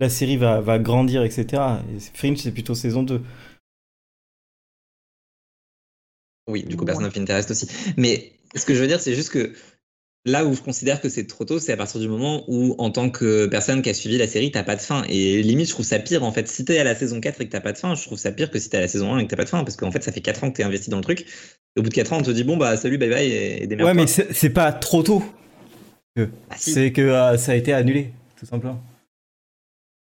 la 0.00 0.08
série 0.08 0.38
va, 0.38 0.62
va 0.62 0.78
grandir, 0.78 1.22
etc. 1.22 1.62
Et 1.94 2.00
Fringe 2.14 2.38
c'est 2.38 2.52
plutôt 2.52 2.74
saison 2.74 3.02
2. 3.02 3.20
Oui, 6.48 6.62
du 6.62 6.76
coup, 6.76 6.84
personne 6.84 7.04
of 7.04 7.16
interest 7.16 7.50
aussi. 7.50 7.68
Mais 7.96 8.32
ce 8.54 8.64
que 8.64 8.74
je 8.74 8.80
veux 8.80 8.86
dire, 8.86 9.00
c'est 9.00 9.14
juste 9.14 9.30
que 9.30 9.52
là 10.26 10.44
où 10.44 10.54
je 10.54 10.60
considère 10.60 11.00
que 11.00 11.08
c'est 11.08 11.26
trop 11.26 11.44
tôt, 11.44 11.58
c'est 11.58 11.72
à 11.72 11.76
partir 11.76 12.00
du 12.00 12.08
moment 12.08 12.44
où, 12.48 12.74
en 12.78 12.90
tant 12.90 13.08
que 13.08 13.46
personne 13.46 13.80
qui 13.80 13.88
a 13.88 13.94
suivi 13.94 14.18
la 14.18 14.26
série, 14.26 14.50
t'as 14.50 14.64
pas 14.64 14.76
de 14.76 14.80
fin. 14.80 15.04
Et 15.08 15.40
limite, 15.42 15.68
je 15.68 15.72
trouve 15.72 15.86
ça 15.86 15.98
pire, 15.98 16.24
en 16.24 16.32
fait. 16.32 16.48
Si 16.48 16.64
t'es 16.64 16.78
à 16.78 16.84
la 16.84 16.94
saison 16.94 17.20
4 17.20 17.40
et 17.40 17.46
que 17.46 17.52
t'as 17.52 17.60
pas 17.60 17.72
de 17.72 17.78
fin, 17.78 17.94
je 17.94 18.02
trouve 18.02 18.18
ça 18.18 18.32
pire 18.32 18.50
que 18.50 18.58
si 18.58 18.68
t'es 18.68 18.76
à 18.76 18.80
la 18.80 18.88
saison 18.88 19.14
1 19.14 19.18
et 19.18 19.24
que 19.24 19.30
t'as 19.30 19.36
pas 19.36 19.44
de 19.44 19.48
fin. 19.48 19.62
Parce 19.64 19.76
qu'en 19.76 19.90
fait, 19.90 20.02
ça 20.02 20.12
fait 20.12 20.20
4 20.20 20.44
ans 20.44 20.50
que 20.50 20.56
t'es 20.56 20.64
investi 20.64 20.90
dans 20.90 20.98
le 20.98 21.04
truc. 21.04 21.20
Et 21.76 21.80
au 21.80 21.82
bout 21.82 21.88
de 21.88 21.94
4 21.94 22.12
ans, 22.12 22.18
on 22.18 22.22
te 22.22 22.30
dit, 22.32 22.44
bon, 22.44 22.56
bah, 22.56 22.76
salut, 22.76 22.98
bye 22.98 23.08
bye, 23.08 23.26
et, 23.26 23.62
et 23.62 23.66
démerde-toi. 23.66 24.02
Ouais, 24.02 24.06
mais 24.18 24.26
c'est 24.32 24.50
pas 24.50 24.72
trop 24.72 25.02
tôt. 25.02 25.22
Ah, 26.18 26.56
si. 26.56 26.72
C'est 26.72 26.92
que 26.92 27.02
euh, 27.02 27.36
ça 27.36 27.52
a 27.52 27.54
été 27.54 27.72
annulé, 27.72 28.10
tout 28.38 28.46
simplement. 28.46 28.82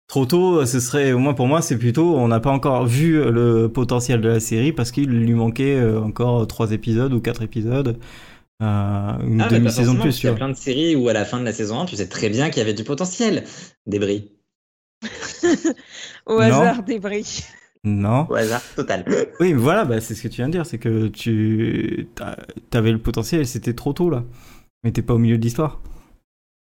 Trop 0.08 0.26
tôt, 0.26 0.66
ce 0.66 0.80
serait, 0.80 1.14
au 1.14 1.20
moins 1.20 1.34
pour 1.34 1.48
moi, 1.48 1.62
c'est 1.62 1.78
plutôt, 1.78 2.16
on 2.16 2.28
n'a 2.28 2.40
pas 2.40 2.52
encore 2.52 2.86
vu 2.86 3.14
le 3.14 3.68
potentiel 3.68 4.22
de 4.22 4.30
la 4.30 4.40
série 4.40 4.72
parce 4.72 4.92
qu'il 4.92 5.10
lui 5.10 5.34
manquait 5.34 5.76
euh, 5.76 6.00
encore 6.00 6.46
trois 6.46 6.72
épisodes 6.72 7.12
ou 7.12 7.20
quatre 7.20 7.42
épisodes, 7.42 7.88
euh, 7.88 8.00
une 8.60 9.42
Ah, 9.42 9.48
demi-saison 9.50 9.94
de 9.96 10.00
plus, 10.02 10.16
qu'il 10.20 10.30
y 10.30 10.32
a 10.32 10.36
plein 10.36 10.50
de 10.50 10.56
séries 10.56 10.96
où, 10.96 11.10
à 11.10 11.14
la 11.14 11.26
fin 11.26 11.40
de 11.40 11.46
la 11.46 11.54
saison 11.54 11.80
1, 11.82 11.86
tu 11.86 11.96
sais 11.98 12.08
très 12.08 12.30
bien 12.30 12.50
qu'il 12.50 12.60
y 12.60 12.62
avait 12.62 12.74
du 12.74 12.84
potentiel. 12.84 13.44
Débris. 13.86 14.32
Au 16.26 16.36
Non. 16.36 16.42
hasard 16.42 16.84
des 16.84 17.00
bris. 17.00 17.44
Non. 17.84 18.26
Au 18.30 18.36
hasard 18.36 18.64
total. 18.76 19.06
Oui, 19.40 19.54
mais 19.54 19.60
voilà, 19.60 19.86
bah, 19.86 20.02
c'est 20.02 20.16
ce 20.16 20.24
que 20.24 20.28
tu 20.28 20.38
viens 20.38 20.48
de 20.48 20.54
dire, 20.54 20.66
c'est 20.66 20.80
que 20.80 21.08
tu 21.08 22.08
avais 22.74 22.92
le 22.92 23.00
potentiel 23.00 23.42
et 23.42 23.46
c'était 23.46 23.74
trop 23.76 23.94
tôt 23.94 24.10
là. 24.10 24.24
Mais 24.84 24.92
t'es 24.92 25.02
pas 25.02 25.14
au 25.14 25.20
milieu 25.20 25.38
de 25.38 25.44
l'histoire. 25.44 25.82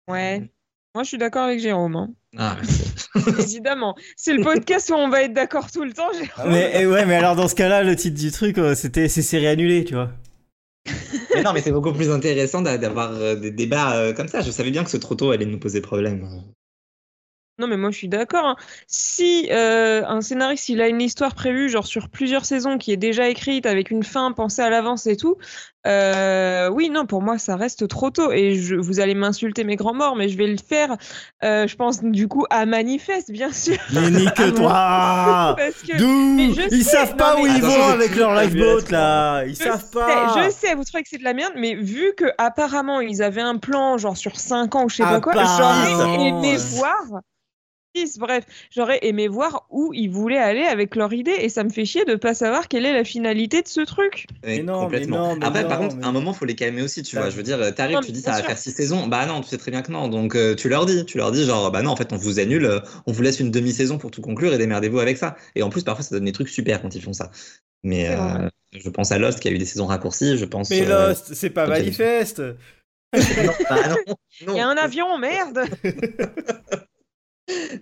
Ouais. 0.10 0.50
Moi, 0.96 1.04
je 1.04 1.10
suis 1.10 1.18
d'accord 1.18 1.44
avec 1.44 1.60
Jérôme. 1.60 1.96
hein. 1.96 2.10
Ah. 2.38 2.58
Évidemment. 3.40 3.96
C'est 4.16 4.34
le 4.34 4.44
podcast 4.44 4.90
où 4.90 4.94
on 4.96 5.10
va 5.10 5.24
être 5.24 5.34
d'accord 5.34 5.70
tout 5.72 5.84
le 5.84 5.92
temps. 5.94 6.12
Jérôme. 6.14 6.52
Mais 6.52 6.72
eh 6.76 6.86
ouais, 6.88 7.06
mais 7.06 7.16
alors 7.16 7.36
dans 7.36 7.48
ce 7.48 7.56
cas-là, 7.56 7.84
le 7.84 7.96
titre 7.96 8.18
du 8.20 8.32
truc, 8.32 8.58
euh, 8.58 8.76
c'était 8.76 9.08
ces 9.10 9.22
séries 9.22 9.48
annulées, 9.48 9.84
tu 9.86 9.94
vois. 9.96 10.12
Mais 11.34 11.42
non, 11.44 11.54
mais 11.54 11.62
c'est 11.62 11.72
beaucoup 11.72 11.94
plus 11.94 12.10
intéressant 12.12 12.62
d'a- 12.62 12.78
d'avoir 12.78 13.12
euh, 13.14 13.36
des 13.36 13.52
débats 13.52 13.96
euh, 13.98 14.14
comme 14.14 14.28
ça. 14.28 14.42
Je 14.42 14.52
savais 14.52 14.72
bien 14.72 14.84
que 14.84 14.90
ce 14.90 14.98
trop 14.98 15.16
tôt 15.16 15.32
allait 15.32 15.46
nous 15.46 15.60
poser 15.60 15.82
problème. 15.82 16.28
Non, 17.58 17.68
mais 17.68 17.78
moi, 17.78 17.90
je 17.90 17.98
suis 17.98 18.10
d'accord. 18.10 18.46
hein. 18.46 18.56
Si 18.88 19.48
euh, 19.50 20.06
un 20.06 20.20
scénariste, 20.20 20.68
il 20.68 20.82
a 20.82 20.90
une 20.90 21.02
histoire 21.02 21.34
prévue, 21.36 21.70
genre 21.70 21.88
sur 21.88 22.10
plusieurs 22.10 22.44
saisons, 22.44 22.78
qui 22.78 22.92
est 22.92 22.98
déjà 22.98 23.30
écrite 23.30 23.66
avec 23.66 23.92
une 23.92 24.04
fin 24.04 24.34
pensée 24.34 24.62
à 24.62 24.70
l'avance 24.70 25.08
et 25.08 25.16
tout, 25.16 25.38
Euh, 25.86 26.70
oui, 26.70 26.90
non, 26.90 27.06
pour 27.06 27.22
moi, 27.22 27.38
ça 27.38 27.56
reste 27.56 27.88
trop 27.88 28.10
tôt. 28.10 28.32
Et 28.32 28.56
je, 28.56 28.76
vous 28.76 29.00
allez 29.00 29.14
m'insulter, 29.16 29.64
mes 29.64 29.76
grands 29.76 29.94
morts, 29.94 30.16
mais 30.16 30.30
je 30.30 30.38
vais 30.38 30.48
le 30.48 30.58
faire, 30.58 30.96
euh, 31.44 31.68
je 31.68 31.76
pense, 31.76 32.02
du 32.04 32.28
coup, 32.28 32.46
à 32.50 32.66
Manifeste, 32.66 33.32
bien 33.32 33.52
sûr. 33.52 33.78
Mais 33.94 34.10
nique-toi 34.10 34.70
Parce 35.58 35.82
que- 35.88 35.98
D'où 35.98 36.40
Ils 36.72 36.84
sais, 36.84 36.90
savent 36.92 37.16
pas 37.16 37.40
où 37.40 37.46
ils 37.46 37.58
Attends, 37.58 37.68
vont 37.68 37.88
je- 37.90 37.94
avec 37.94 38.16
leur 38.16 38.34
lifeboat, 38.36 38.90
là 38.92 39.44
Ils 39.46 39.52
Je 39.56 39.60
savent 39.64 39.80
sais, 39.82 40.00
pas 40.00 40.34
je 40.46 40.50
sais, 40.52 40.74
vous 40.76 40.84
trouvez 40.84 41.04
que 41.04 41.10
c'est 41.10 41.18
de 41.20 41.24
la 41.24 41.34
merde, 41.34 41.54
mais 41.56 41.76
vu 41.76 42.14
que 42.18 42.26
apparemment 42.38 43.00
ils 43.02 43.22
avaient 43.22 43.42
un 43.42 43.58
plan 43.58 43.98
genre 43.98 44.18
sur 44.18 44.40
5 44.40 44.76
ans 44.76 44.86
ou 44.86 44.90
je 44.90 44.98
sais 44.98 45.04
pas 45.04 45.22
quoi, 45.22 45.34
j'aurais 45.34 45.44
Apparemment. 45.94 46.44
aimé 46.44 46.58
voir. 46.58 47.22
Bref, 48.18 48.46
j'aurais 48.72 49.00
aimé 49.04 49.28
voir 49.28 49.66
où 49.70 49.94
ils 49.94 50.10
voulaient 50.10 50.38
aller 50.38 50.64
avec 50.64 50.96
leur 50.96 51.14
idée 51.14 51.36
et 51.40 51.50
ça 51.50 51.64
me 51.64 51.70
fait 51.70 51.86
chier 51.86 52.06
de 52.06 52.16
pas 52.16 52.34
savoir 52.34 52.68
quelle 52.68 52.86
est 52.86 52.94
la 52.94 53.04
finalité 53.04 53.62
de 53.62 53.68
ce 53.68 53.82
truc. 53.82 54.28
Mais 54.44 54.62
non, 54.64 54.82
complètement. 54.82 55.18
mais 55.18 55.34
non, 55.34 55.40
mais 55.40 55.46
Après, 55.46 55.68
par 55.68 55.80
contre, 55.80 55.96
mais- 55.96 56.06
à 56.06 56.08
un 56.08 56.12
moment, 56.12 56.34
faut 56.34 56.46
les 56.46 56.56
calmer 56.56 56.82
aussi, 56.82 57.04
tu 57.04 57.16
vois. 57.16 57.30
Je 57.30 57.36
veux 57.36 57.44
dire, 57.44 57.60
euh, 57.62 57.72
t'arrives, 57.72 58.00
tu 58.02 58.12
dis 58.12 58.22
ça 58.22 58.32
va 58.32 58.44
faire 58.44 58.58
six 58.58 58.72
saisons. 58.72 59.08
Bah 59.08 59.26
non, 59.26 59.42
tu 59.42 59.50
sais 59.50 59.58
très 59.58 59.72
bien 59.72 59.82
que 59.82 59.92
non. 59.92 60.08
Donc, 60.08 60.36
euh, 60.36 60.56
tu 60.56 60.70
leur 60.70 60.86
dis, 60.86 61.06
tu 61.06 61.18
leur 61.18 61.32
dis, 61.32 61.46
genre, 61.46 61.72
bah 61.72 61.82
non, 61.82 61.92
en 61.92 61.96
fait, 61.96 62.12
on 62.14 62.18
vous 62.18 62.40
annule, 62.40 62.66
euh, 62.66 62.80
on 63.08 63.12
vous 63.12 63.22
laisse 63.22 63.40
une 63.40 63.52
demi-saison 63.52 63.98
pour 63.98 64.12
tout 64.12 64.22
conclure 64.22 64.54
et 64.54 64.58
démerdez-vous 64.58 65.00
avec 65.00 65.18
ça. 65.18 65.36
Et 65.56 65.64
en 65.64 65.70
plus, 65.70 65.84
parfois, 65.84 66.04
ça 66.04 66.16
donne 66.16 66.26
des 66.26 66.32
trucs 66.32 66.50
super 66.50 66.82
quand 66.82 66.94
ils 66.96 67.02
font 67.02 67.14
ça. 67.14 67.32
Mais 67.84 68.10
euh, 68.10 68.50
je 68.74 68.90
pense 68.90 69.12
à 69.12 69.20
Lost 69.20 69.40
qui 69.40 69.48
a 69.48 69.52
eu 69.52 69.58
des 69.58 69.66
saisons 69.66 69.86
raccourcies, 69.86 70.38
je 70.38 70.46
pense. 70.46 70.70
Mais 70.70 70.86
euh, 70.88 71.10
Lost, 71.10 71.34
c'est 71.34 71.50
pas 71.50 71.68
manifeste 71.68 72.42
bah. 72.42 72.56
Il 74.42 74.54
y 74.54 74.60
a 74.60 74.68
un 74.68 74.76
avion, 74.76 75.18
merde 75.18 75.62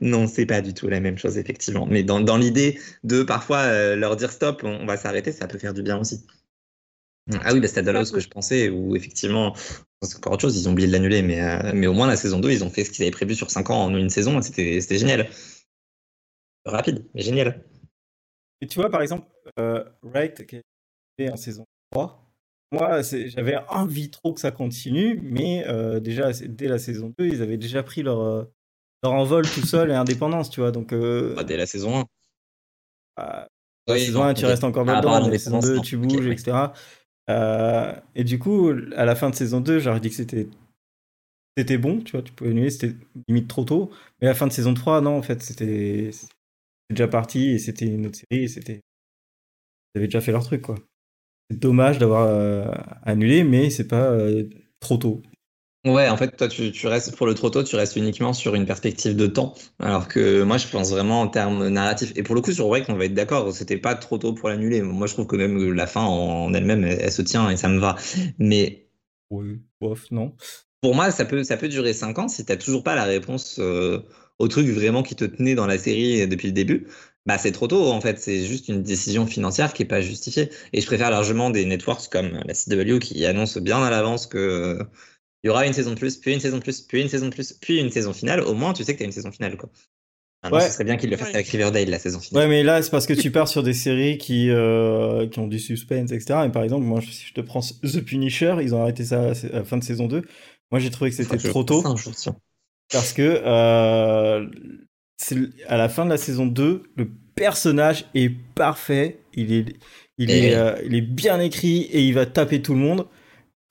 Non, 0.01 0.27
c'est 0.27 0.45
pas 0.45 0.61
du 0.61 0.73
tout 0.73 0.87
la 0.87 0.99
même 0.99 1.17
chose, 1.17 1.37
effectivement. 1.37 1.85
Mais 1.85 2.03
dans, 2.03 2.19
dans 2.19 2.37
l'idée 2.37 2.79
de 3.03 3.23
parfois 3.23 3.59
euh, 3.59 3.95
leur 3.95 4.15
dire 4.15 4.31
stop, 4.31 4.61
on, 4.63 4.85
va 4.85 4.97
s'arrêter, 4.97 5.31
ça 5.31 5.47
peut 5.47 5.57
faire 5.57 5.73
du 5.73 5.83
bien 5.83 5.99
aussi. 5.99 6.25
Ah 7.41 7.53
oui, 7.53 7.61
bah, 7.61 7.67
c'était 7.67 7.79
à 7.79 7.83
Dallas 7.83 8.11
que 8.13 8.19
je 8.19 8.27
pensais, 8.27 8.69
où 8.69 8.95
effectivement, 8.95 9.55
c'est 10.01 10.17
encore 10.17 10.33
autre 10.33 10.41
chose, 10.41 10.57
ils 10.57 10.67
ont 10.67 10.73
oublié 10.73 10.87
de 10.87 10.93
l'annuler, 10.93 11.21
mais, 11.21 11.41
euh, 11.41 11.71
mais 11.73 11.87
au 11.87 11.93
moins 11.93 12.07
la 12.07 12.17
saison 12.17 12.39
2, 12.39 12.51
ils 12.51 12.63
ont 12.63 12.69
fait 12.69 12.83
ce 12.83 12.91
qu'ils 12.91 13.03
avaient 13.03 13.11
prévu 13.11 13.33
sur 13.35 13.49
5 13.49 13.69
ans 13.69 13.85
en 13.85 13.95
une 13.95 14.09
saison, 14.09 14.41
c'était 14.41 14.81
génial. 14.97 15.29
Rapide, 16.65 17.05
mais 17.13 17.21
génial. 17.21 17.63
Et 18.61 18.67
tu 18.67 18.79
vois, 18.79 18.89
par 18.89 19.01
exemple, 19.01 19.27
euh, 19.59 19.83
Wright, 20.01 20.45
qui 20.45 20.61
est 21.17 21.29
en 21.29 21.37
saison 21.37 21.65
3, 21.91 22.23
moi, 22.73 23.01
j'avais 23.03 23.57
envie 23.69 24.09
trop 24.09 24.33
que 24.33 24.39
ça 24.39 24.49
continue, 24.49 25.19
mais 25.21 25.63
euh, 25.67 25.99
déjà, 25.99 26.31
dès 26.31 26.67
la 26.67 26.79
saison 26.79 27.13
2, 27.19 27.27
ils 27.27 27.41
avaient 27.43 27.57
déjà 27.57 27.83
pris 27.83 28.01
leur, 28.01 28.47
euh, 29.03 29.09
leur 29.09 29.13
envol 29.13 29.45
tout 29.49 29.65
seul 29.65 29.91
et 29.91 29.93
indépendance, 29.93 30.49
tu 30.49 30.61
vois. 30.61 30.71
Donc, 30.71 30.93
euh, 30.93 31.33
Bah, 31.35 31.43
dès 31.43 31.57
la 31.57 31.65
saison 31.65 31.99
1. 31.99 32.05
bah, 33.17 33.47
la 33.87 33.99
saison 33.99 34.19
non, 34.23 34.25
1, 34.29 34.33
tu 34.33 34.45
restes 34.45 34.63
encore 34.63 34.85
Ah, 34.87 34.93
là-dedans, 34.93 35.11
la 35.29 35.37
saison 35.37 35.57
l'indépendance, 35.57 35.65
2, 35.65 35.75
non. 35.75 35.81
tu 35.81 35.97
bouges, 35.97 36.27
etc. 36.27 36.73
Euh, 37.29 37.93
et 38.15 38.23
du 38.23 38.39
coup, 38.39 38.71
à 38.95 39.05
la 39.05 39.15
fin 39.15 39.29
de 39.29 39.35
saison 39.35 39.61
2, 39.61 39.79
j'aurais 39.79 39.99
dit 39.99 40.09
que 40.09 40.15
c'était 40.15 40.47
c'était 41.57 41.77
bon, 41.77 42.01
tu 42.01 42.13
vois, 42.13 42.23
tu 42.23 42.33
pouvais 42.33 42.49
annuler, 42.49 42.71
c'était 42.71 42.95
limite 43.27 43.47
trop 43.47 43.63
tôt. 43.63 43.91
Mais 44.21 44.27
à 44.27 44.31
la 44.31 44.35
fin 44.35 44.47
de 44.47 44.51
saison 44.51 44.73
3, 44.73 45.01
non, 45.01 45.17
en 45.17 45.21
fait, 45.21 45.41
c'était 45.43 46.09
déjà 46.89 47.07
parti 47.07 47.49
et 47.51 47.59
c'était 47.59 47.85
une 47.85 48.07
autre 48.07 48.17
série 48.17 48.43
et 48.43 48.47
c'était. 48.47 48.81
Ils 49.93 49.99
avaient 49.99 50.07
déjà 50.07 50.21
fait 50.21 50.31
leur 50.31 50.43
truc, 50.43 50.63
quoi. 50.63 50.75
C'est 51.51 51.59
dommage 51.59 51.99
d'avoir 51.99 52.25
euh, 52.27 52.65
annulé, 53.03 53.43
mais 53.43 53.69
c'est 53.69 53.87
pas 53.87 54.17
trop 54.79 54.97
tôt. 54.97 55.21
Ouais, 55.85 56.07
en 56.07 56.15
fait, 56.15 56.37
toi, 56.37 56.47
tu, 56.47 56.71
tu 56.71 56.87
restes 56.87 57.13
pour 57.17 57.25
le 57.27 57.33
trop 57.33 57.49
tôt, 57.49 57.61
tu 57.61 57.75
restes 57.75 57.97
uniquement 57.97 58.31
sur 58.31 58.55
une 58.55 58.65
perspective 58.65 59.17
de 59.17 59.27
temps. 59.27 59.53
Alors 59.79 60.07
que 60.07 60.41
moi, 60.43 60.57
je 60.57 60.67
pense 60.69 60.91
vraiment 60.91 61.19
en 61.21 61.27
termes 61.27 61.67
narratifs. 61.67 62.13
Et 62.15 62.23
pour 62.23 62.35
le 62.35 62.41
coup, 62.41 62.53
sur 62.53 62.67
Wreck, 62.69 62.85
on 62.87 62.95
va 62.95 63.03
être 63.05 63.13
d'accord, 63.13 63.51
c'était 63.53 63.75
pas 63.77 63.93
trop 63.95 64.17
tôt 64.17 64.33
pour 64.33 64.47
l'annuler. 64.47 64.81
Moi, 64.81 65.07
je 65.07 65.13
trouve 65.13 65.27
que 65.27 65.35
même 65.35 65.73
la 65.73 65.85
fin 65.85 66.01
en 66.03 66.53
elle-même, 66.53 66.85
elle, 66.85 66.99
elle 67.01 67.11
se 67.11 67.21
tient 67.21 67.49
et 67.49 67.57
ça 67.57 67.67
me 67.67 67.79
va. 67.79 67.97
Mais 68.39 68.87
Oui, 69.29 69.61
bof, 69.81 70.09
non. 70.11 70.35
pour 70.81 70.95
moi, 70.95 71.11
ça 71.11 71.25
peut, 71.25 71.43
ça 71.43 71.57
peut 71.57 71.69
durer 71.69 71.93
5 71.93 72.19
ans 72.19 72.27
si 72.27 72.45
t'as 72.45 72.57
toujours 72.57 72.83
pas 72.83 72.95
la 72.95 73.05
réponse 73.05 73.57
euh, 73.59 73.99
au 74.39 74.47
truc 74.47 74.67
vraiment 74.67 75.03
qui 75.03 75.15
te 75.15 75.25
tenait 75.25 75.55
dans 75.55 75.65
la 75.67 75.77
série 75.77 76.27
depuis 76.27 76.47
le 76.47 76.53
début. 76.53 76.87
Bah, 77.25 77.37
c'est 77.37 77.53
trop 77.53 77.67
tôt, 77.67 77.85
en 77.91 78.01
fait. 78.01 78.19
C'est 78.19 78.45
juste 78.45 78.67
une 78.67 78.83
décision 78.83 79.25
financière 79.25 79.73
qui 79.73 79.83
est 79.83 79.85
pas 79.85 80.01
justifiée. 80.01 80.49
Et 80.73 80.81
je 80.81 80.85
préfère 80.85 81.09
largement 81.09 81.49
des 81.49 81.65
networks 81.65 82.09
comme 82.11 82.41
la 82.45 82.53
CW 82.53 82.99
qui 82.99 83.25
annoncent 83.25 83.61
bien 83.61 83.81
à 83.81 83.89
l'avance 83.89 84.27
que 84.27 84.79
il 85.43 85.47
y 85.47 85.49
aura 85.49 85.65
une 85.67 85.73
saison 85.73 85.91
de 85.91 85.95
plus, 85.99 86.15
puis 86.17 86.33
une 86.33 86.39
saison 86.39 86.57
de 86.57 86.63
plus, 86.63 86.81
puis 86.81 87.01
une 87.01 87.09
saison 87.09 87.27
de 87.27 87.33
plus, 87.33 87.53
puis 87.53 87.79
une 87.79 87.89
saison 87.91 88.13
finale. 88.13 88.41
Au 88.41 88.53
moins, 88.53 88.73
tu 88.73 88.83
sais 88.83 88.93
que 88.93 88.97
tu 88.97 89.03
as 89.03 89.05
une 89.07 89.11
saison 89.11 89.31
finale. 89.31 89.57
Quoi. 89.57 89.69
Maintenant, 90.43 90.59
Ouais. 90.59 90.67
ce 90.67 90.73
serait 90.73 90.83
bien 90.83 90.97
qu'ils 90.97 91.09
le 91.09 91.17
fassent 91.17 91.29
Ouais. 91.29 91.35
avec 91.35 91.47
Riverdale, 91.47 91.89
la 91.89 91.99
saison 91.99 92.19
finale. 92.19 92.43
Ouais, 92.43 92.49
mais 92.49 92.63
là, 92.63 92.81
c'est 92.81 92.89
parce 92.91 93.05
que 93.07 93.13
tu 93.13 93.31
pars 93.31 93.47
sur 93.47 93.63
des 93.63 93.73
séries 93.73 94.17
qui, 94.17 94.49
euh, 94.49 95.27
qui 95.27 95.39
ont 95.39 95.47
du 95.47 95.59
suspense, 95.59 96.11
etc. 96.11 96.41
Et 96.45 96.49
par 96.49 96.63
exemple, 96.63 96.85
moi, 96.85 96.99
si 97.01 97.25
je 97.27 97.33
te 97.33 97.41
prends 97.41 97.61
The 97.61 98.01
Punisher, 98.01 98.55
ils 98.61 98.73
ont 98.75 98.81
arrêté 98.81 99.05
ça 99.05 99.21
à 99.31 99.33
la 99.53 99.63
fin 99.63 99.77
de 99.77 99.83
saison 99.83 100.07
2. 100.07 100.23
Moi, 100.71 100.79
j'ai 100.79 100.89
trouvé 100.89 101.11
que 101.11 101.15
c'était 101.15 101.37
trop 101.49 101.63
tôt. 101.63 101.81
Parce 102.91 103.13
que 103.13 103.41
euh, 103.45 104.45
à 105.67 105.77
la 105.77 105.89
fin 105.89 106.05
de 106.05 106.09
la 106.09 106.17
saison 106.17 106.45
2, 106.45 106.83
le 106.95 107.09
personnage 107.35 108.05
est 108.13 108.29
parfait. 108.55 109.19
Il 109.33 109.53
est, 109.53 109.65
il 110.17 110.29
Et- 110.29 110.47
est, 110.49 110.55
euh, 110.55 110.75
il 110.85 110.93
est 110.95 111.01
bien 111.01 111.39
écrit 111.39 111.83
et 111.83 112.01
il 112.01 112.13
va 112.13 112.25
taper 112.25 112.61
tout 112.61 112.73
le 112.73 112.79
monde. 112.79 113.05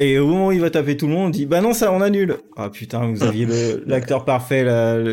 Et 0.03 0.19
au 0.19 0.27
moment 0.27 0.49
où 0.49 0.53
il 0.53 0.61
va 0.61 0.71
taper 0.71 0.97
tout 0.97 1.07
le 1.07 1.13
monde, 1.13 1.27
on 1.27 1.31
dit 1.31 1.47
Bah 1.47 1.61
non, 1.61 1.73
ça 1.75 1.93
on 1.93 2.01
annule. 2.01 2.39
Ah 2.57 2.71
putain, 2.71 3.11
vous 3.13 3.23
aviez 3.23 3.47
l'acteur 3.87 4.25
parfait, 4.25 4.67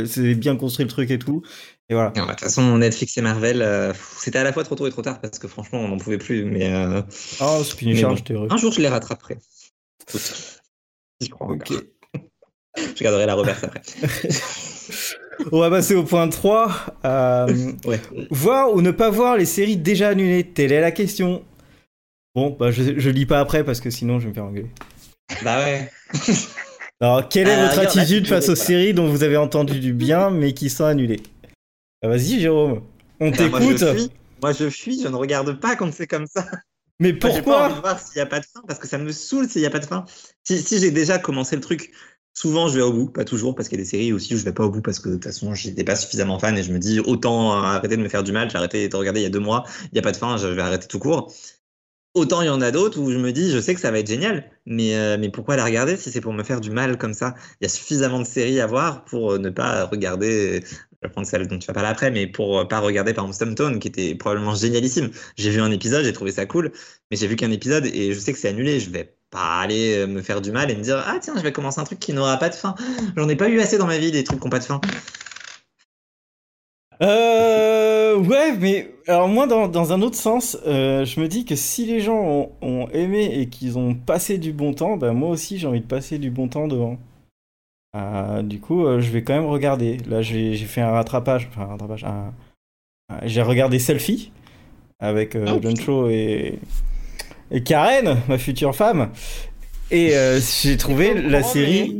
c'est 0.08 0.36
bien 0.36 0.56
construit 0.56 0.86
le 0.86 0.90
truc 0.92 1.12
et 1.12 1.20
tout. 1.20 1.42
Et 1.90 1.94
voilà. 1.96 2.12
Bah, 2.12 2.22
De 2.26 2.30
toute 2.30 2.40
façon, 2.42 2.78
Netflix 2.78 3.18
et 3.18 3.22
Marvel, 3.22 3.62
euh, 3.62 3.94
c'était 4.18 4.38
à 4.40 4.44
la 4.44 4.54
fois 4.54 4.64
trop 4.64 4.76
tôt 4.76 4.86
et 4.88 4.92
trop 4.92 5.02
tard 5.02 5.20
parce 5.22 5.40
que 5.40 5.48
franchement, 5.48 5.80
on 5.80 5.88
n'en 5.88 5.98
pouvait 5.98 6.18
plus. 6.20 6.46
Mais 6.46 6.72
euh, 6.74 7.02
Oh, 7.42 7.62
bon. 7.82 8.16
t'ai 8.16 8.36
un 8.50 8.58
jour, 8.58 8.72
je 8.72 8.82
les 8.82 8.88
rattraperai. 8.88 9.38
J'y 11.22 11.30
crois. 11.30 11.56
Je 12.96 13.04
garderai 13.04 13.26
la 13.26 13.34
reverse 13.34 13.64
après. 13.64 13.82
On 15.52 15.60
va 15.60 15.70
passer 15.70 15.96
au 15.96 16.04
point 16.04 16.28
3. 16.30 16.72
Euh, 17.06 17.72
Ouais. 17.86 18.00
voir 18.30 18.74
ou 18.74 18.82
ne 18.82 18.92
pas 18.92 19.10
voir 19.10 19.36
les 19.38 19.46
séries 19.46 19.78
déjà 19.78 20.10
annulées 20.10 20.44
Telle 20.46 20.72
est 20.72 20.80
la 20.82 20.92
question. 20.92 21.44
Bon, 22.36 22.56
bah, 22.60 22.72
je, 22.72 23.00
je 23.00 23.10
lis 23.10 23.26
pas 23.26 23.40
après 23.40 23.64
parce 23.64 23.82
que 23.82 23.90
sinon 23.90 24.20
je 24.20 24.26
vais 24.26 24.30
me 24.30 24.34
faire 24.36 24.46
engueuler. 24.46 24.70
Bah 25.44 25.60
ouais. 25.64 25.92
Alors, 27.02 27.30
quelle 27.30 27.48
est 27.48 27.56
votre 27.56 27.78
regarde, 27.80 27.98
attitude 27.98 28.24
tu 28.24 28.30
face 28.30 28.50
aux 28.50 28.56
voilà. 28.56 28.66
séries 28.68 28.94
dont 28.94 29.08
vous 29.08 29.24
avez 29.24 29.38
entendu 29.38 29.80
du 29.80 29.94
bien 29.94 30.30
mais 30.30 30.54
qui 30.54 30.70
sont 30.70 30.86
annulées? 30.86 31.22
Ah, 32.02 32.10
Vas-y, 32.10 32.40
Jérôme. 32.40 32.84
On 33.20 33.32
Bah, 33.32 33.38
moi, 33.50 33.60
t'écoute. 33.60 33.96
fuis. 33.96 34.12
Moi, 34.42 34.54
je 34.54 34.70
fuis, 34.70 35.02
je 35.02 35.08
ne 35.08 35.16
regarde 35.16 35.60
pas 35.60 35.76
quand 35.76 35.92
c'est 35.94 36.08
comme 36.08 36.28
ça. 36.28 36.46
Mais 37.00 37.14
Moi, 37.22 37.32
j'ai 37.32 37.42
pas 37.42 37.66
envie 37.66 37.70
de 37.70 37.80
pourquoi 37.80 37.80
voir 37.82 38.00
s'il 38.00 38.16
n'y 38.16 38.22
a 38.22 38.26
pas 38.26 38.40
de 38.42 38.46
fin 38.46 38.62
parce 38.68 38.80
que 38.80 38.88
ça 38.88 38.98
me 38.98 39.12
saoule 39.12 39.48
s'il 39.50 39.62
n'y 39.62 39.68
a 39.68 39.70
pas 39.72 39.80
de 39.80 39.86
fin. 39.86 40.06
Si, 40.44 40.62
si 40.62 40.80
j'ai 40.80 40.92
déjà 40.92 41.18
commencé 41.20 41.56
le 41.56 41.62
truc, 41.62 41.92
souvent 42.34 42.68
je 42.68 42.76
vais 42.76 42.82
au 42.82 42.92
bout, 42.92 43.08
pas 43.10 43.24
toujours 43.24 43.56
parce 43.56 43.70
qu'il 43.70 43.78
y 43.78 43.82
a 43.82 43.84
des 43.86 43.90
séries 43.90 44.12
aussi 44.12 44.34
où 44.36 44.38
je 44.38 44.44
vais 44.44 44.52
pas 44.52 44.66
au 44.66 44.70
bout 44.70 44.82
parce 44.82 45.00
que 45.00 45.08
de 45.08 45.14
toute 45.14 45.24
façon 45.24 45.54
j'étais 45.54 45.86
pas 45.86 45.96
suffisamment 45.96 46.40
fan 46.40 46.58
et 46.58 46.64
je 46.64 46.74
me 46.74 46.80
dis 46.80 47.00
autant 47.00 47.54
arrêter 47.54 47.96
de 47.96 48.02
me 48.02 48.10
faire 48.10 48.24
du 48.24 48.34
mal. 48.34 48.50
J'ai 48.50 48.58
arrêté 48.58 48.90
de 48.90 48.96
regarder 48.98 49.22
il 49.22 49.24
y 49.24 49.28
a 49.28 49.30
deux 49.30 49.40
mois, 49.40 49.64
il 49.84 49.90
n'y 49.94 50.00
a 50.00 50.02
pas 50.02 50.12
de 50.12 50.18
fin, 50.18 50.36
je 50.36 50.48
vais 50.48 50.62
arrêter 50.62 50.88
tout 50.88 51.00
court. 51.00 51.34
Autant 52.20 52.42
il 52.42 52.48
y 52.48 52.50
en 52.50 52.60
a 52.60 52.70
d'autres 52.72 53.00
où 53.00 53.12
je 53.12 53.18
me 53.18 53.32
dis 53.32 53.50
je 53.50 53.62
sais 53.62 53.74
que 53.74 53.80
ça 53.80 53.92
va 53.92 54.00
être 54.00 54.10
génial, 54.10 54.44
mais, 54.66 54.94
euh, 54.98 55.18
mais 55.18 55.30
pourquoi 55.30 55.56
la 55.56 55.64
regarder 55.64 55.96
si 55.96 56.12
c'est 56.12 56.20
pour 56.20 56.34
me 56.34 56.44
faire 56.44 56.60
du 56.60 56.70
mal 56.70 56.98
comme 56.98 57.14
ça? 57.14 57.34
Il 57.62 57.64
y 57.64 57.66
a 57.66 57.70
suffisamment 57.70 58.20
de 58.20 58.26
séries 58.26 58.60
à 58.60 58.68
voir 58.68 59.06
pour 59.06 59.32
euh, 59.32 59.38
ne 59.38 59.50
pas 59.50 59.86
regarder. 59.86 60.62
Je 61.02 61.08
vais 61.08 61.10
prendre 61.14 61.26
celle 61.26 61.48
dont 61.48 61.58
tu 61.58 61.68
vas 61.68 61.74
parler 61.74 61.88
après, 61.88 62.12
mais 62.12 62.28
pour 62.28 62.60
euh, 62.60 62.66
pas 62.66 62.80
regarder 62.80 63.14
par 63.14 63.24
exemple 63.24 63.36
Stumptown 63.36 63.80
qui 63.80 63.88
était 63.88 64.16
probablement 64.16 64.54
génialissime. 64.54 65.12
J'ai 65.38 65.50
vu 65.50 65.62
un 65.62 65.72
épisode, 65.72 66.04
j'ai 66.04 66.12
trouvé 66.12 66.32
ça 66.34 66.46
cool, 66.46 66.74
mais 67.10 67.16
j'ai 67.16 67.28
vu 67.28 67.38
qu'un 67.38 67.52
épisode 67.52 67.86
et 67.86 68.14
je 68.14 68.20
sais 68.20 68.34
que 68.34 68.40
c'est 68.40 68.50
annulé. 68.50 68.82
Je 68.82 68.90
vais 68.90 69.16
pas 69.30 69.62
aller 69.62 70.00
euh, 70.00 70.08
me 70.08 70.22
faire 70.22 70.42
du 70.42 70.52
mal 70.52 70.70
et 70.70 70.76
me 70.76 70.82
dire 70.82 71.02
ah 71.08 71.20
tiens 71.22 71.36
je 71.38 71.42
vais 71.42 71.54
commencer 71.54 71.80
un 71.80 71.86
truc 71.86 72.00
qui 72.00 72.12
n'aura 72.12 72.36
pas 72.36 72.50
de 72.50 72.56
fin. 72.56 72.76
J'en 73.16 73.30
ai 73.30 73.38
pas 73.38 73.48
eu 73.48 73.62
assez 73.62 73.78
dans 73.78 73.88
ma 73.88 73.98
vie 73.98 74.12
des 74.12 74.26
trucs 74.26 74.42
qui 74.42 74.46
n'ont 74.46 74.52
pas 74.52 74.60
de 74.60 74.66
fin. 74.66 74.82
Euh, 77.02 77.99
ouais, 78.20 78.56
mais 78.58 78.92
alors 79.08 79.28
moi, 79.28 79.48
dans, 79.48 79.68
dans 79.68 79.92
un 79.94 80.02
autre 80.02 80.16
sens, 80.16 80.58
euh, 80.68 81.06
je 81.06 81.20
me 81.20 81.28
dis 81.28 81.46
que 81.46 81.56
si 81.56 81.86
les 81.86 82.00
gens 82.02 82.20
ont, 82.22 82.52
ont 82.62 82.88
aimé 82.90 83.30
et 83.40 83.48
qu'ils 83.48 83.78
ont 83.78 83.94
passé 83.96 84.38
du 84.38 84.54
bon 84.54 84.74
temps, 84.74 84.98
ben 84.98 85.14
moi 85.14 85.30
aussi 85.30 85.58
j'ai 85.58 85.68
envie 85.68 85.82
de 85.82 85.86
passer 85.88 86.18
du 86.20 86.30
bon 86.32 86.48
temps 86.48 86.68
devant. 86.68 86.98
Euh, 87.96 88.42
du 88.44 88.60
coup, 88.60 88.86
euh, 88.86 89.00
je 89.02 89.10
vais 89.12 89.24
quand 89.24 89.34
même 89.34 89.48
regarder. 89.48 89.98
Là, 90.08 90.22
j'ai 90.22 90.56
fait 90.56 90.82
un 90.82 90.92
rattrapage, 90.92 91.48
enfin 91.52 91.64
un 91.64 91.68
rattrapage. 91.68 92.04
un- 92.04 92.34
j'ai 93.24 93.42
regardé 93.42 93.80
Selfie 93.80 94.32
avec 95.00 95.36
euh, 95.36 95.46
Oh, 95.48 95.60
John 95.62 95.74
putain. 95.74 95.84
Cho 95.84 96.10
et, 96.10 96.60
et 97.50 97.64
Karen, 97.64 98.18
ma 98.28 98.38
future 98.38 98.76
femme. 98.76 99.10
Et 99.92 100.16
euh, 100.16 100.40
j'ai 100.62 100.78
trouvé 100.78 101.14
la 101.16 101.42
série, 101.42 101.98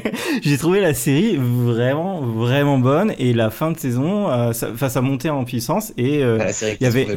j'ai 0.42 0.58
trouvé 0.58 0.80
la 0.80 0.92
série 0.92 1.38
vraiment 1.38 2.20
vraiment 2.20 2.78
bonne 2.78 3.14
et 3.18 3.32
la 3.32 3.50
fin 3.50 3.70
de 3.70 3.78
saison, 3.78 4.30
euh, 4.30 4.52
ça, 4.52 4.70
enfin, 4.72 4.90
ça 4.90 5.00
montait 5.00 5.30
en 5.30 5.44
puissance 5.44 5.92
et 5.96 6.22
euh, 6.22 6.38
Ah, 6.40 6.50
il 6.78 6.84
y 6.84 6.86
avait, 6.86 7.08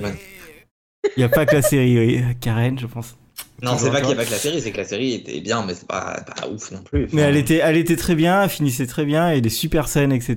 il 1.18 1.20
y 1.20 1.24
a 1.24 1.30
pas 1.30 1.46
que 1.46 1.56
la 1.56 1.62
série, 1.62 2.00
oui. 2.00 2.24
Karen, 2.40 2.80
je 2.80 2.88
pense. 2.88 3.18
Non 3.62 3.78
c'est 3.78 3.92
pas 3.92 4.02
qu'il 4.02 4.10
y 4.10 4.14
a 4.14 4.16
pas 4.16 4.26
que 4.26 4.32
la 4.32 4.38
série, 4.38 4.60
c'est 4.62 4.72
que 4.72 4.78
la 4.78 4.84
série 4.86 5.14
était 5.14 5.40
bien, 5.40 5.66
mais 5.66 5.74
c'est 5.74 5.88
pas, 5.88 6.22
pas 6.26 6.48
ouf 6.50 6.72
non 6.72 6.82
plus. 6.84 7.08
Mais 7.14 7.22
elle 7.22 7.38
était, 7.38 7.58
elle 7.64 7.78
était 7.78 7.96
très 7.96 8.16
bien, 8.16 8.44
elle 8.44 8.50
finissait 8.50 8.88
très 8.88 9.06
bien, 9.06 9.30
et 9.32 9.40
des 9.42 9.50
super 9.50 9.88
scènes, 9.88 10.12
etc. 10.12 10.36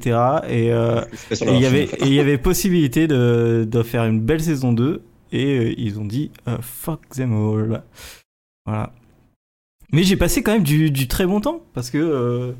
Et 0.49 0.73
euh, 0.73 1.01
et 1.31 1.45
il 1.45 1.61
y 1.61 1.67
avait, 1.67 1.89
il 2.03 2.13
y 2.13 2.21
avait 2.21 2.39
possibilité 2.39 3.09
de, 3.09 3.67
de 3.69 3.83
faire 3.83 4.05
une 4.05 4.21
belle 4.21 4.43
saison 4.43 4.73
2 4.73 5.03
et 5.33 5.45
euh, 5.45 5.75
ils 5.77 5.99
ont 5.99 6.05
dit 6.05 6.31
euh, 6.47 6.59
fuck 6.61 7.09
them 7.09 7.33
all. 7.33 7.83
Voilà. 8.65 8.93
Mais 9.93 10.03
j'ai 10.03 10.17
passé 10.17 10.43
quand 10.43 10.53
même 10.53 10.63
du, 10.63 10.91
du 10.91 11.09
très 11.09 11.27
bon 11.27 11.41
temps 11.41 11.63
parce 11.75 11.91
que 11.91 11.99
euh, 11.99 12.53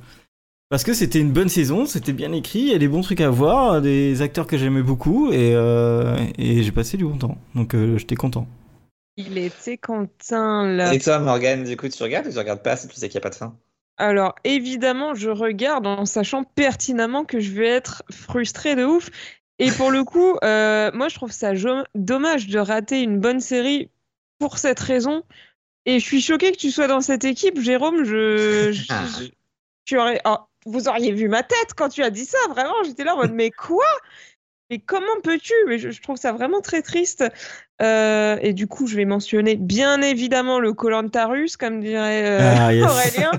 parce 0.69 0.83
que 0.83 0.95
c'était 0.95 1.21
une 1.21 1.33
bonne 1.33 1.49
saison, 1.49 1.87
c'était 1.87 2.13
bien 2.13 2.33
écrit, 2.33 2.59
il 2.59 2.69
y 2.69 2.75
a 2.75 2.79
des 2.79 2.89
bons 2.89 3.03
trucs 3.03 3.21
à 3.21 3.31
voir, 3.31 3.81
des 3.81 4.21
acteurs 4.23 4.47
que 4.47 4.59
j'aimais 4.59 4.83
beaucoup 4.83 5.31
et, 5.31 5.53
euh, 5.55 6.17
et 6.39 6.63
j'ai 6.63 6.73
passé 6.73 6.97
du 6.97 7.05
bon 7.05 7.19
temps. 7.19 7.39
Donc 7.55 7.75
euh, 7.75 7.99
j'étais 7.99 8.17
content. 8.17 8.49
Il 9.17 9.39
était 9.39 9.79
content 9.79 10.65
là. 10.65 10.93
Et 10.93 10.99
toi, 10.99 11.21
Morgane, 11.21 11.65
du 11.65 11.77
coup, 11.77 11.89
tu 11.89 12.03
regardes 12.03 12.27
ou 12.27 12.33
tu 12.33 12.39
regardes 12.39 12.63
pas 12.63 12.77
si 12.77 12.89
tu 12.89 12.97
sais 12.97 13.09
qu'il 13.09 13.19
n'y 13.19 13.23
a 13.23 13.29
pas 13.29 13.31
de 13.31 13.37
fin? 13.37 13.57
Alors 13.97 14.35
évidemment, 14.45 15.15
je 15.15 15.31
regarde 15.31 15.87
en 15.87 16.05
sachant 16.05 16.45
pertinemment 16.45 17.25
que 17.25 17.41
je 17.41 17.53
vais 17.53 17.69
être 17.69 18.03
frustrée 18.11 18.75
de 18.75 18.85
ouf. 18.85 19.09
Et 19.59 19.71
pour 19.71 19.91
le 19.91 20.05
coup, 20.05 20.37
euh, 20.45 20.91
moi 20.93 21.09
je 21.09 21.15
trouve 21.15 21.33
ça 21.33 21.53
dommage 21.95 22.49
de 22.49 22.59
rater 22.59 23.03
une 23.03 23.19
bonne 23.21 23.41
série 23.41 23.91
pour 24.39 24.59
cette 24.59 24.81
raison. 24.81 25.23
Et 25.87 25.99
je 26.01 26.05
suis 26.05 26.21
choquée 26.21 26.53
que 26.53 26.57
tu 26.59 26.71
sois 26.71 26.89
dans 26.89 27.01
cette 27.01 27.25
équipe, 27.25 27.61
Jérôme. 27.61 28.05
Je, 28.05 28.73
je- 28.73 28.87
Ah. 28.91 29.05
je- 29.21 29.27
tu 29.85 29.97
aurais, 29.99 30.21
oh, 30.25 30.37
vous 30.67 30.89
auriez 30.89 31.13
vu 31.13 31.29
ma 31.29 31.43
tête 31.45 31.75
quand 31.77 31.89
tu 31.89 32.03
as 32.03 32.11
dit 32.11 32.25
ça. 32.25 32.39
Vraiment, 32.51 32.75
j'étais 32.85 33.05
là 33.05 33.15
en 33.15 33.19
mode 33.19 33.33
mais 33.33 33.51
quoi? 33.53 33.87
Mais 34.69 34.79
comment 34.81 35.21
peux-tu? 35.23 35.55
Mais 35.69 35.79
je, 35.79 35.91
je 35.91 36.03
trouve 36.03 36.17
ça 36.17 36.33
vraiment 36.33 36.61
très 36.61 36.83
triste. 36.83 37.25
Euh, 37.81 38.37
et 38.43 38.53
du 38.53 38.67
coup, 38.67 38.89
je 38.89 38.97
vais 38.97 39.05
mentionner 39.05 39.55
bien 39.55 40.03
évidemment 40.03 40.59
le 40.59 40.73
Koh-Lanta 40.73 41.27
russe, 41.27 41.57
comme 41.57 41.81
dirait 41.81 42.25
euh, 42.41 42.55
Ah, 42.59 42.75
yes. 42.75 42.85
Aurélien. 42.85 43.31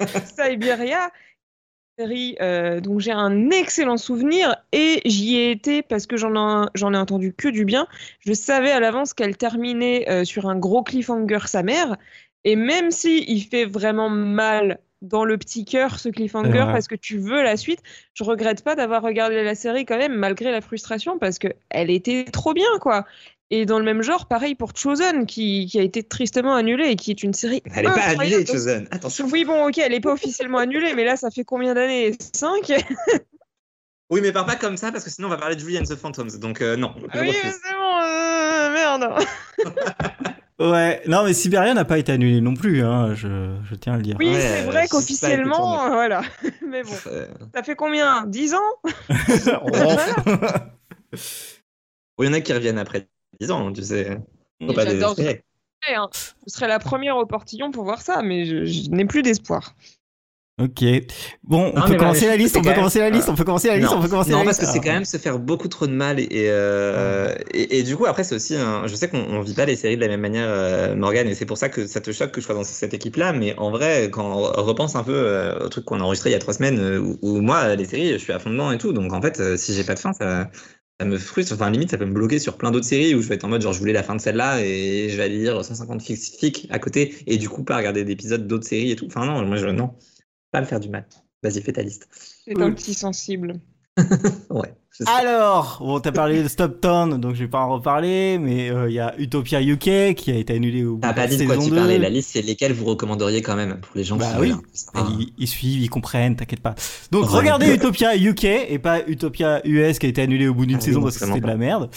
Siberia, 0.38 1.10
euh, 2.00 2.80
dont 2.80 2.98
j'ai 2.98 3.12
un 3.12 3.50
excellent 3.50 3.96
souvenir 3.96 4.56
et 4.72 5.00
j'y 5.04 5.36
ai 5.36 5.50
été 5.52 5.82
parce 5.82 6.06
que 6.06 6.16
j'en 6.16 6.34
ai, 6.34 6.66
j'en 6.74 6.92
ai 6.92 6.96
entendu 6.96 7.32
que 7.32 7.48
du 7.48 7.64
bien. 7.64 7.86
Je 8.20 8.32
savais 8.32 8.72
à 8.72 8.80
l'avance 8.80 9.14
qu'elle 9.14 9.36
terminait 9.36 10.08
euh, 10.10 10.24
sur 10.24 10.48
un 10.48 10.56
gros 10.56 10.82
cliffhanger 10.82 11.46
sa 11.46 11.62
mère 11.62 11.96
et 12.42 12.56
même 12.56 12.90
si 12.90 13.24
il 13.28 13.42
fait 13.42 13.64
vraiment 13.64 14.10
mal 14.10 14.80
dans 15.02 15.24
le 15.24 15.36
petit 15.36 15.64
cœur 15.64 15.98
ce 15.98 16.08
cliffhanger 16.08 16.64
parce 16.72 16.88
que 16.88 16.94
tu 16.94 17.18
veux 17.18 17.42
la 17.42 17.56
suite, 17.56 17.80
je 18.14 18.24
regrette 18.24 18.62
pas 18.62 18.74
d'avoir 18.74 19.02
regardé 19.02 19.42
la 19.42 19.54
série 19.54 19.84
quand 19.84 19.98
même 19.98 20.14
malgré 20.14 20.50
la 20.50 20.60
frustration 20.60 21.18
parce 21.18 21.38
que 21.38 21.48
elle 21.70 21.90
était 21.90 22.24
trop 22.24 22.54
bien 22.54 22.78
quoi. 22.80 23.04
Et 23.50 23.66
dans 23.66 23.78
le 23.78 23.84
même 23.84 24.02
genre, 24.02 24.26
pareil 24.26 24.54
pour 24.54 24.72
Chosen 24.74 25.26
qui, 25.26 25.66
qui 25.66 25.78
a 25.78 25.82
été 25.82 26.02
tristement 26.02 26.54
annulée 26.54 26.88
et 26.88 26.96
qui 26.96 27.10
est 27.10 27.22
une 27.22 27.34
série 27.34 27.62
Elle 27.74 27.86
est 27.86 27.88
pas 27.88 28.00
annulée, 28.00 28.44
Chosen. 28.46 28.88
Attention. 28.90 29.28
Oui, 29.30 29.44
bon, 29.44 29.68
ok, 29.68 29.78
elle 29.78 29.92
n'est 29.92 30.00
pas 30.00 30.12
officiellement 30.12 30.58
annulée, 30.58 30.94
mais 30.94 31.04
là, 31.04 31.16
ça 31.16 31.30
fait 31.30 31.44
combien 31.44 31.74
d'années? 31.74 32.16
5 32.32 32.72
Oui, 34.10 34.20
mais 34.20 34.32
parle 34.32 34.46
pas 34.46 34.56
comme 34.56 34.76
ça 34.76 34.92
parce 34.92 35.04
que 35.04 35.10
sinon 35.10 35.28
on 35.28 35.30
va 35.30 35.38
parler 35.38 35.56
de 35.56 35.60
Julie 35.60 35.78
and 35.78 35.84
the 35.84 35.96
Phantoms. 35.96 36.38
Donc, 36.38 36.60
euh, 36.60 36.76
non. 36.76 36.94
Oui, 37.14 37.32
c'est 37.32 37.74
bon, 37.74 38.00
euh, 38.02 38.72
merde. 38.72 39.24
Ouais, 40.64 41.02
non 41.06 41.24
mais 41.24 41.34
Siberia 41.34 41.74
n'a 41.74 41.84
pas 41.84 41.98
été 41.98 42.12
annulé 42.12 42.40
non 42.40 42.54
plus, 42.54 42.82
hein, 42.82 43.14
je, 43.14 43.54
je 43.68 43.74
tiens 43.74 43.94
à 43.94 43.96
le 43.98 44.02
dire. 44.02 44.16
Oui, 44.18 44.30
Ouais, 44.30 44.40
c'est 44.40 44.62
vrai 44.62 44.88
qu'officiellement, 44.88 45.84
euh, 45.84 45.88
voilà. 45.90 46.22
Mais 46.66 46.82
bon, 46.82 46.94
ça 47.54 47.62
fait 47.62 47.76
combien? 47.76 48.24
10 48.26 48.54
ans? 48.54 48.60
Oui, 52.18 52.26
il 52.26 52.26
y 52.26 52.28
en 52.28 52.32
a 52.32 52.40
qui 52.40 52.52
reviennent 52.54 52.78
après 52.78 53.08
10 53.40 53.50
ans, 53.50 53.72
tu 53.72 53.82
sais. 53.82 54.18
J'adore 54.60 55.16
hein. 55.18 56.08
Je 56.46 56.52
serais 56.52 56.68
la 56.68 56.78
première 56.78 57.18
au 57.18 57.26
portillon 57.26 57.70
pour 57.70 57.84
voir 57.84 58.00
ça, 58.00 58.22
mais 58.22 58.46
je, 58.46 58.64
je 58.64 58.88
n'ai 58.90 59.04
plus 59.04 59.20
d'espoir. 59.22 59.74
Ok. 60.56 60.84
Bon, 61.42 61.72
on 61.74 61.80
Non, 61.80 61.82
peut 61.82 61.96
commencer 61.96 62.26
la 62.28 62.36
liste, 62.36 62.56
on 62.56 62.62
peut 62.62 62.72
commencer 62.72 63.00
la 63.00 63.10
liste, 63.10 63.28
on 63.28 63.34
peut 63.34 63.42
commencer 63.44 63.66
la 63.68 63.76
liste, 63.76 63.90
non, 63.90 63.98
on 63.98 64.00
peut 64.00 64.08
commencer 64.08 64.30
non, 64.30 64.38
la 64.38 64.44
parce 64.44 64.58
liste. 64.58 64.60
que 64.60 64.66
c'est 64.66 64.80
quand 64.80 64.92
même 64.92 65.04
se 65.04 65.16
faire 65.16 65.40
beaucoup 65.40 65.66
trop 65.66 65.88
de 65.88 65.92
mal 65.92 66.20
et, 66.20 66.28
euh, 66.32 67.34
et, 67.52 67.78
et 67.78 67.82
du 67.82 67.96
coup 67.96 68.06
après 68.06 68.22
c'est 68.22 68.36
aussi 68.36 68.54
un- 68.54 68.86
je 68.86 68.94
sais 68.94 69.08
qu'on 69.08 69.18
on 69.18 69.40
vit 69.40 69.54
pas 69.54 69.66
les 69.66 69.74
séries 69.74 69.96
de 69.96 70.00
la 70.00 70.06
même 70.06 70.20
manière 70.20 70.46
euh, 70.48 70.94
Morgan 70.94 71.26
et 71.26 71.34
c'est 71.34 71.44
pour 71.44 71.58
ça 71.58 71.68
que 71.68 71.88
ça 71.88 72.00
te 72.00 72.12
choque 72.12 72.30
que 72.30 72.40
je 72.40 72.46
sois 72.46 72.54
dans 72.54 72.62
cette 72.62 72.94
équipe 72.94 73.16
là 73.16 73.32
mais 73.32 73.56
en 73.58 73.72
vrai 73.72 74.10
quand 74.12 74.24
on 74.26 74.62
repense 74.62 74.94
un 74.94 75.02
peu 75.02 75.12
euh, 75.12 75.58
au 75.66 75.68
truc 75.70 75.84
qu'on 75.86 75.98
a 76.00 76.04
enregistré 76.04 76.30
il 76.30 76.34
y 76.34 76.36
a 76.36 76.38
trois 76.38 76.54
semaines 76.54 76.78
euh, 76.78 77.00
où, 77.00 77.18
où 77.22 77.40
moi 77.40 77.74
les 77.74 77.84
séries 77.84 78.12
je 78.12 78.18
suis 78.18 78.32
à 78.32 78.38
fond 78.38 78.50
dedans 78.50 78.70
et 78.70 78.78
tout 78.78 78.92
donc 78.92 79.12
en 79.12 79.20
fait 79.20 79.40
euh, 79.40 79.56
si 79.56 79.74
j'ai 79.74 79.82
pas 79.84 79.94
de 79.94 79.98
fin 80.00 80.12
ça 80.12 80.48
ça 81.00 81.06
me 81.06 81.18
frustre, 81.18 81.52
enfin 81.54 81.70
limite 81.70 81.90
ça 81.90 81.98
peut 81.98 82.06
me 82.06 82.12
bloquer 82.14 82.38
sur 82.38 82.56
plein 82.56 82.70
d'autres 82.70 82.86
séries 82.86 83.14
où 83.16 83.20
je 83.22 83.28
vais 83.28 83.34
être 83.34 83.44
en 83.44 83.48
mode 83.48 83.62
genre 83.62 83.72
je 83.72 83.80
voulais 83.80 83.92
la 83.92 84.04
fin 84.04 84.14
de 84.14 84.20
celle-là 84.20 84.60
et 84.64 85.08
je 85.10 85.16
vais 85.16 85.24
aller 85.24 85.38
lire 85.38 85.64
150 85.64 86.00
fics 86.02 86.68
à 86.70 86.78
côté 86.78 87.16
et 87.26 87.36
du 87.36 87.48
coup 87.48 87.64
pas 87.64 87.76
regarder 87.76 88.04
d'épisodes 88.04 88.46
d'autres 88.46 88.66
séries 88.66 88.92
et 88.92 88.96
tout. 88.96 89.06
Enfin 89.06 89.26
non, 89.26 89.44
moi 89.44 89.56
je 89.56 89.66
non, 89.66 89.90
pas 90.54 90.60
me 90.60 90.66
faire 90.66 90.80
du 90.80 90.88
mal. 90.88 91.04
Vas-y 91.42 91.60
fais 91.60 91.72
ta 91.72 91.82
liste. 91.82 92.08
C'est 92.46 92.60
un 92.60 92.72
petit 92.72 92.94
sensible. 92.94 93.54
Ouais. 94.50 94.74
Alors, 95.06 95.78
bon, 95.80 95.98
t'as 96.00 96.10
parlé 96.12 96.42
de 96.42 96.48
Stop 96.48 96.80
Town, 96.80 97.20
donc 97.20 97.34
je 97.34 97.40
vais 97.44 97.48
pas 97.48 97.60
en 97.60 97.68
reparler, 97.74 98.38
mais 98.40 98.70
euh, 98.70 98.88
il 98.88 98.94
y 98.94 99.00
a 99.00 99.14
Utopia 99.18 99.60
UK 99.62 100.14
qui 100.16 100.30
a 100.30 100.36
été 100.36 100.52
annulé 100.54 100.84
au 100.84 100.94
bout 100.96 101.00
T'as 101.02 101.10
de 101.10 101.14
pas 101.14 101.20
la 101.22 101.26
dit 101.28 101.36
de 101.38 101.44
quoi 101.46 101.54
saison 101.56 101.64
tu 101.66 101.70
2. 101.70 101.76
parlais. 101.76 101.98
La 101.98 102.08
liste, 102.10 102.30
c'est 102.32 102.42
lesquelles 102.42 102.72
vous 102.72 102.84
recommanderiez 102.84 103.40
quand 103.42 103.54
même 103.56 103.78
pour 103.80 103.90
les 103.96 104.02
gens 104.04 104.16
Bah 104.16 104.32
qui 104.34 104.40
oui. 104.40 104.54
savoir. 104.72 105.12
Ils, 105.18 105.32
ils 105.38 105.48
suivent, 105.48 105.80
ils 105.82 105.90
comprennent, 105.90 106.34
t'inquiète 106.36 106.60
pas. 106.60 106.74
Donc 107.12 107.24
Ouais. 107.30 107.38
regardez 107.38 107.72
Utopia 107.74 108.16
UK 108.16 108.44
et 108.44 108.78
pas 108.80 109.00
Utopia 109.08 109.60
US 109.64 109.98
qui 110.00 110.06
a 110.06 110.08
été 110.08 110.22
annulé 110.22 110.46
au 110.48 110.54
bout 110.54 110.66
d'une 110.66 110.78
Ah 110.78 110.80
saison 110.80 111.02
parce 111.02 111.18
que 111.18 111.26
c'était 111.26 111.40
de 111.40 111.46
la 111.46 111.56
merde. 111.56 111.88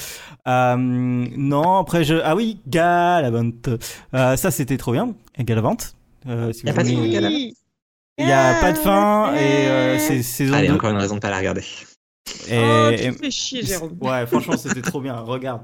Euh, 0.48 0.76
non, 0.78 1.78
après 1.78 2.04
je... 2.04 2.16
Ah 2.24 2.36
oui, 2.36 2.60
Galavant. 2.68 3.52
Euh, 4.14 4.36
ça 4.38 4.50
c'était 4.52 4.78
trop 4.78 4.92
bien. 4.92 5.14
Galavant. 5.40 5.78
Euh, 6.28 6.52
si 6.54 6.66
Y 6.66 6.70
a 6.70 6.72
vous 6.74 6.76
pas 6.78 6.84
de 6.84 6.90
Il 8.18 8.28
y 8.28 8.32
a 8.32 8.56
pas 8.60 8.72
de 8.72 8.78
fin 8.78 9.34
et 9.36 9.68
euh, 9.68 10.00
c'est 10.00 10.24
saison 10.24 10.54
Allez, 10.56 10.68
2. 10.70 10.74
encore 10.74 10.90
une 10.90 10.98
raison 10.98 11.16
de 11.16 11.20
pas 11.20 11.30
la 11.30 11.38
regarder. 11.38 11.64
Et- 12.50 12.58
Oh, 12.60 12.90
tu 12.98 13.12
fais 13.14 13.32
chier, 13.32 13.62
Jérôme. 13.64 13.96
Ouais, 14.02 14.26
franchement, 14.26 14.58
c'était 14.58 14.82
trop 14.82 15.02
bien. 15.02 15.16
Regarde. 15.20 15.62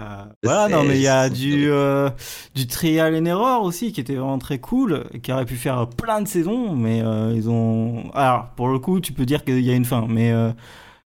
Euh, 0.00 0.24
voilà, 0.42 0.68
non, 0.68 0.82
mais 0.84 0.96
il 0.96 1.02
y 1.02 1.08
a 1.08 1.28
du, 1.28 1.70
euh, 1.70 2.08
du 2.54 2.66
Trial 2.66 3.14
and 3.14 3.26
Error 3.26 3.62
aussi 3.62 3.92
qui 3.92 4.00
était 4.00 4.14
vraiment 4.14 4.38
très 4.38 4.58
cool, 4.58 5.04
qui 5.22 5.30
aurait 5.30 5.44
pu 5.44 5.56
faire 5.56 5.88
plein 5.88 6.22
de 6.22 6.28
saisons, 6.28 6.74
mais 6.74 7.02
euh, 7.02 7.34
ils 7.36 7.50
ont. 7.50 8.10
Alors, 8.14 8.48
pour 8.56 8.68
le 8.68 8.78
coup, 8.78 9.00
tu 9.00 9.12
peux 9.12 9.26
dire 9.26 9.44
qu'il 9.44 9.60
y 9.60 9.70
a 9.70 9.74
une 9.74 9.84
fin, 9.84 10.06
mais, 10.08 10.30
euh, 10.32 10.52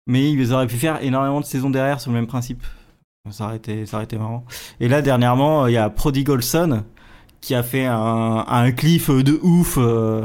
mais 0.06 0.30
ils 0.30 0.52
auraient 0.54 0.66
pu 0.66 0.76
faire 0.76 1.02
énormément 1.02 1.40
de 1.40 1.44
saisons 1.44 1.68
derrière 1.68 2.00
sur 2.00 2.10
le 2.10 2.16
même 2.16 2.26
principe. 2.26 2.62
Ça 3.30 3.44
aurait 3.46 3.56
été, 3.56 3.84
ça 3.84 3.98
aurait 3.98 4.04
été 4.04 4.16
marrant. 4.16 4.46
Et 4.80 4.88
là, 4.88 5.02
dernièrement, 5.02 5.66
il 5.66 5.74
y 5.74 5.76
a 5.76 5.90
Prodigal 5.90 6.42
Son 6.42 6.82
qui 7.42 7.54
a 7.54 7.62
fait 7.62 7.84
un, 7.84 8.44
un 8.48 8.72
cliff 8.72 9.10
de 9.10 9.38
ouf, 9.42 9.74
euh, 9.76 10.24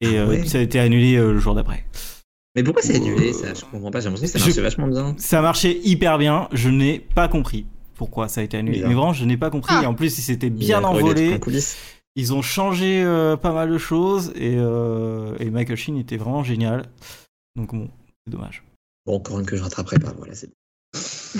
et 0.00 0.06
Ah 0.18 0.22
euh, 0.22 0.28
ouais. 0.28 0.46
ça 0.46 0.58
a 0.58 0.60
été 0.60 0.78
annulé 0.80 1.16
euh, 1.16 1.32
le 1.32 1.38
jour 1.38 1.54
d'après. 1.54 1.84
Mais 2.56 2.62
pourquoi 2.62 2.82
c'est 2.82 2.94
annulé 2.96 3.32
ça 3.32 3.52
Je 3.54 3.64
comprends 3.64 3.90
pas. 3.90 4.00
J'ai 4.00 4.08
l'impression 4.10 4.26
que 4.26 4.32
ça 4.32 4.38
Je- 4.38 4.44
marchait 4.44 4.60
vachement 4.62 4.86
bien. 4.88 5.14
Ça 5.18 5.40
marchait 5.42 5.80
hyper 5.84 6.18
bien, 6.18 6.48
je 6.52 6.68
n'ai 6.70 6.98
pas 7.00 7.28
compris 7.28 7.66
pourquoi 7.94 8.28
ça 8.28 8.40
a 8.40 8.44
été 8.44 8.56
annulé. 8.56 8.74
Bizarre. 8.76 8.88
Mais 8.88 8.94
vraiment, 8.94 9.12
je 9.12 9.24
n'ai 9.24 9.36
pas 9.36 9.50
compris. 9.50 9.74
Ah. 9.76 9.82
Et 9.82 9.86
en 9.86 9.94
plus, 9.94 10.18
il 10.18 10.22
s'était 10.22 10.46
Il 10.48 10.52
bien 10.54 10.78
a 10.78 10.82
corrigé 10.82 11.02
des 11.02 11.08
trucs 11.14 11.18
envolé. 11.24 11.34
en 11.34 11.38
coulisses. 11.40 11.76
Ils 12.16 12.32
ont 12.32 12.42
changé 12.42 13.02
euh, 13.02 13.36
pas 13.36 13.52
mal 13.52 13.70
de 13.70 13.78
choses 13.78 14.32
et, 14.36 14.54
euh, 14.56 15.34
et 15.40 15.50
Michael 15.50 15.76
Sheen 15.76 15.96
était 15.96 16.16
vraiment 16.16 16.44
génial. 16.44 16.84
Donc 17.56 17.74
bon, 17.74 17.88
c'est 18.24 18.32
dommage. 18.32 18.62
Bon, 19.06 19.16
encore 19.16 19.40
une 19.40 19.46
que 19.46 19.56
je 19.56 19.62
rattraperai 19.64 19.98
pas. 19.98 20.12
Voilà, 20.16 20.34
c'est. 20.34 20.50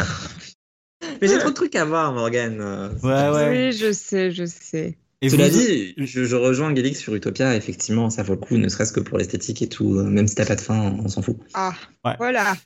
Mais 1.20 1.28
j'ai 1.28 1.38
trop 1.38 1.50
de 1.50 1.54
trucs 1.54 1.76
à 1.76 1.84
voir, 1.84 2.12
Morgan. 2.12 2.58
euh, 2.60 2.88
Ouais, 3.02 3.28
ouais. 3.36 3.50
Oui, 3.70 3.72
je 3.72 3.92
sais, 3.92 4.30
je 4.32 4.44
sais. 4.46 4.98
Et 5.24 5.30
Cela 5.30 5.48
vous- 5.48 5.58
dit, 5.58 5.94
je, 5.96 6.24
je 6.24 6.36
rejoins 6.36 6.70
Angélique 6.72 6.96
sur 6.96 7.14
Utopia, 7.14 7.56
effectivement, 7.56 8.10
ça 8.10 8.22
vaut 8.22 8.34
le 8.34 8.38
coup, 8.40 8.56
ne 8.56 8.68
serait-ce 8.68 8.92
que 8.92 9.00
pour 9.00 9.16
l'esthétique 9.18 9.62
et 9.62 9.68
tout, 9.68 9.98
euh, 9.98 10.04
même 10.04 10.26
si 10.28 10.34
t'as 10.34 10.44
pas 10.46 10.56
de 10.56 10.60
fin, 10.60 10.94
on 11.02 11.08
s'en 11.08 11.22
fout. 11.22 11.36
Ah, 11.54 11.72
Ouais. 12.04 12.14
voilà. 12.18 12.56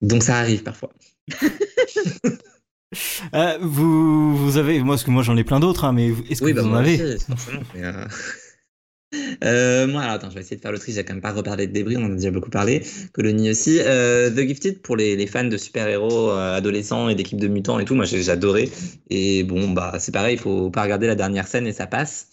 Donc 0.00 0.22
ça 0.22 0.36
arrive 0.38 0.62
parfois. 0.62 0.90
Euh, 3.34 3.56
vous, 3.62 4.36
vous 4.36 4.58
avez, 4.58 4.78
moi, 4.82 4.96
parce 4.96 5.04
que 5.04 5.10
moi 5.10 5.22
j'en 5.22 5.34
ai 5.38 5.44
plein 5.44 5.60
d'autres, 5.60 5.84
hein, 5.86 5.94
mais 5.94 6.10
vous- 6.10 6.22
est-ce 6.28 6.40
que 6.40 6.44
Oui, 6.44 6.52
vous 6.52 6.58
bah 6.58 6.64
en 6.66 6.68
moi 6.68 6.78
avez 6.80 7.14
aussi, 7.14 7.24
forcément. 7.24 7.62
mais, 7.74 7.84
euh, 7.84 8.04
euh, 9.44 9.86
moi, 9.86 10.02
alors 10.02 10.14
attends, 10.14 10.30
je 10.30 10.34
vais 10.34 10.40
essayer 10.40 10.56
de 10.56 10.62
faire 10.62 10.72
le 10.72 10.78
tri, 10.78 10.92
j'ai 10.92 11.04
quand 11.04 11.14
même 11.14 11.22
pas 11.22 11.32
reparlé 11.32 11.66
de 11.66 11.72
débris, 11.72 11.96
on 11.96 12.04
en 12.04 12.12
a 12.12 12.14
déjà 12.14 12.30
beaucoup 12.30 12.50
parlé, 12.50 12.82
Colony 13.12 13.50
aussi. 13.50 13.78
Euh, 13.80 14.30
The 14.30 14.46
Gifted, 14.46 14.82
pour 14.82 14.96
les, 14.96 15.16
les 15.16 15.26
fans 15.26 15.44
de 15.44 15.56
super-héros 15.56 16.30
euh, 16.30 16.56
adolescents 16.56 17.08
et 17.08 17.14
d'équipes 17.14 17.40
de 17.40 17.48
mutants 17.48 17.78
et 17.78 17.84
tout, 17.84 17.94
moi 17.94 18.04
j'ai 18.04 18.28
adoré. 18.30 18.70
Et 19.10 19.42
bon, 19.44 19.70
bah 19.70 19.94
c'est 19.98 20.12
pareil, 20.12 20.36
il 20.36 20.40
faut 20.40 20.70
pas 20.70 20.82
regarder 20.82 21.06
la 21.06 21.14
dernière 21.14 21.46
scène 21.46 21.66
et 21.66 21.72
ça 21.72 21.86
passe. 21.86 22.28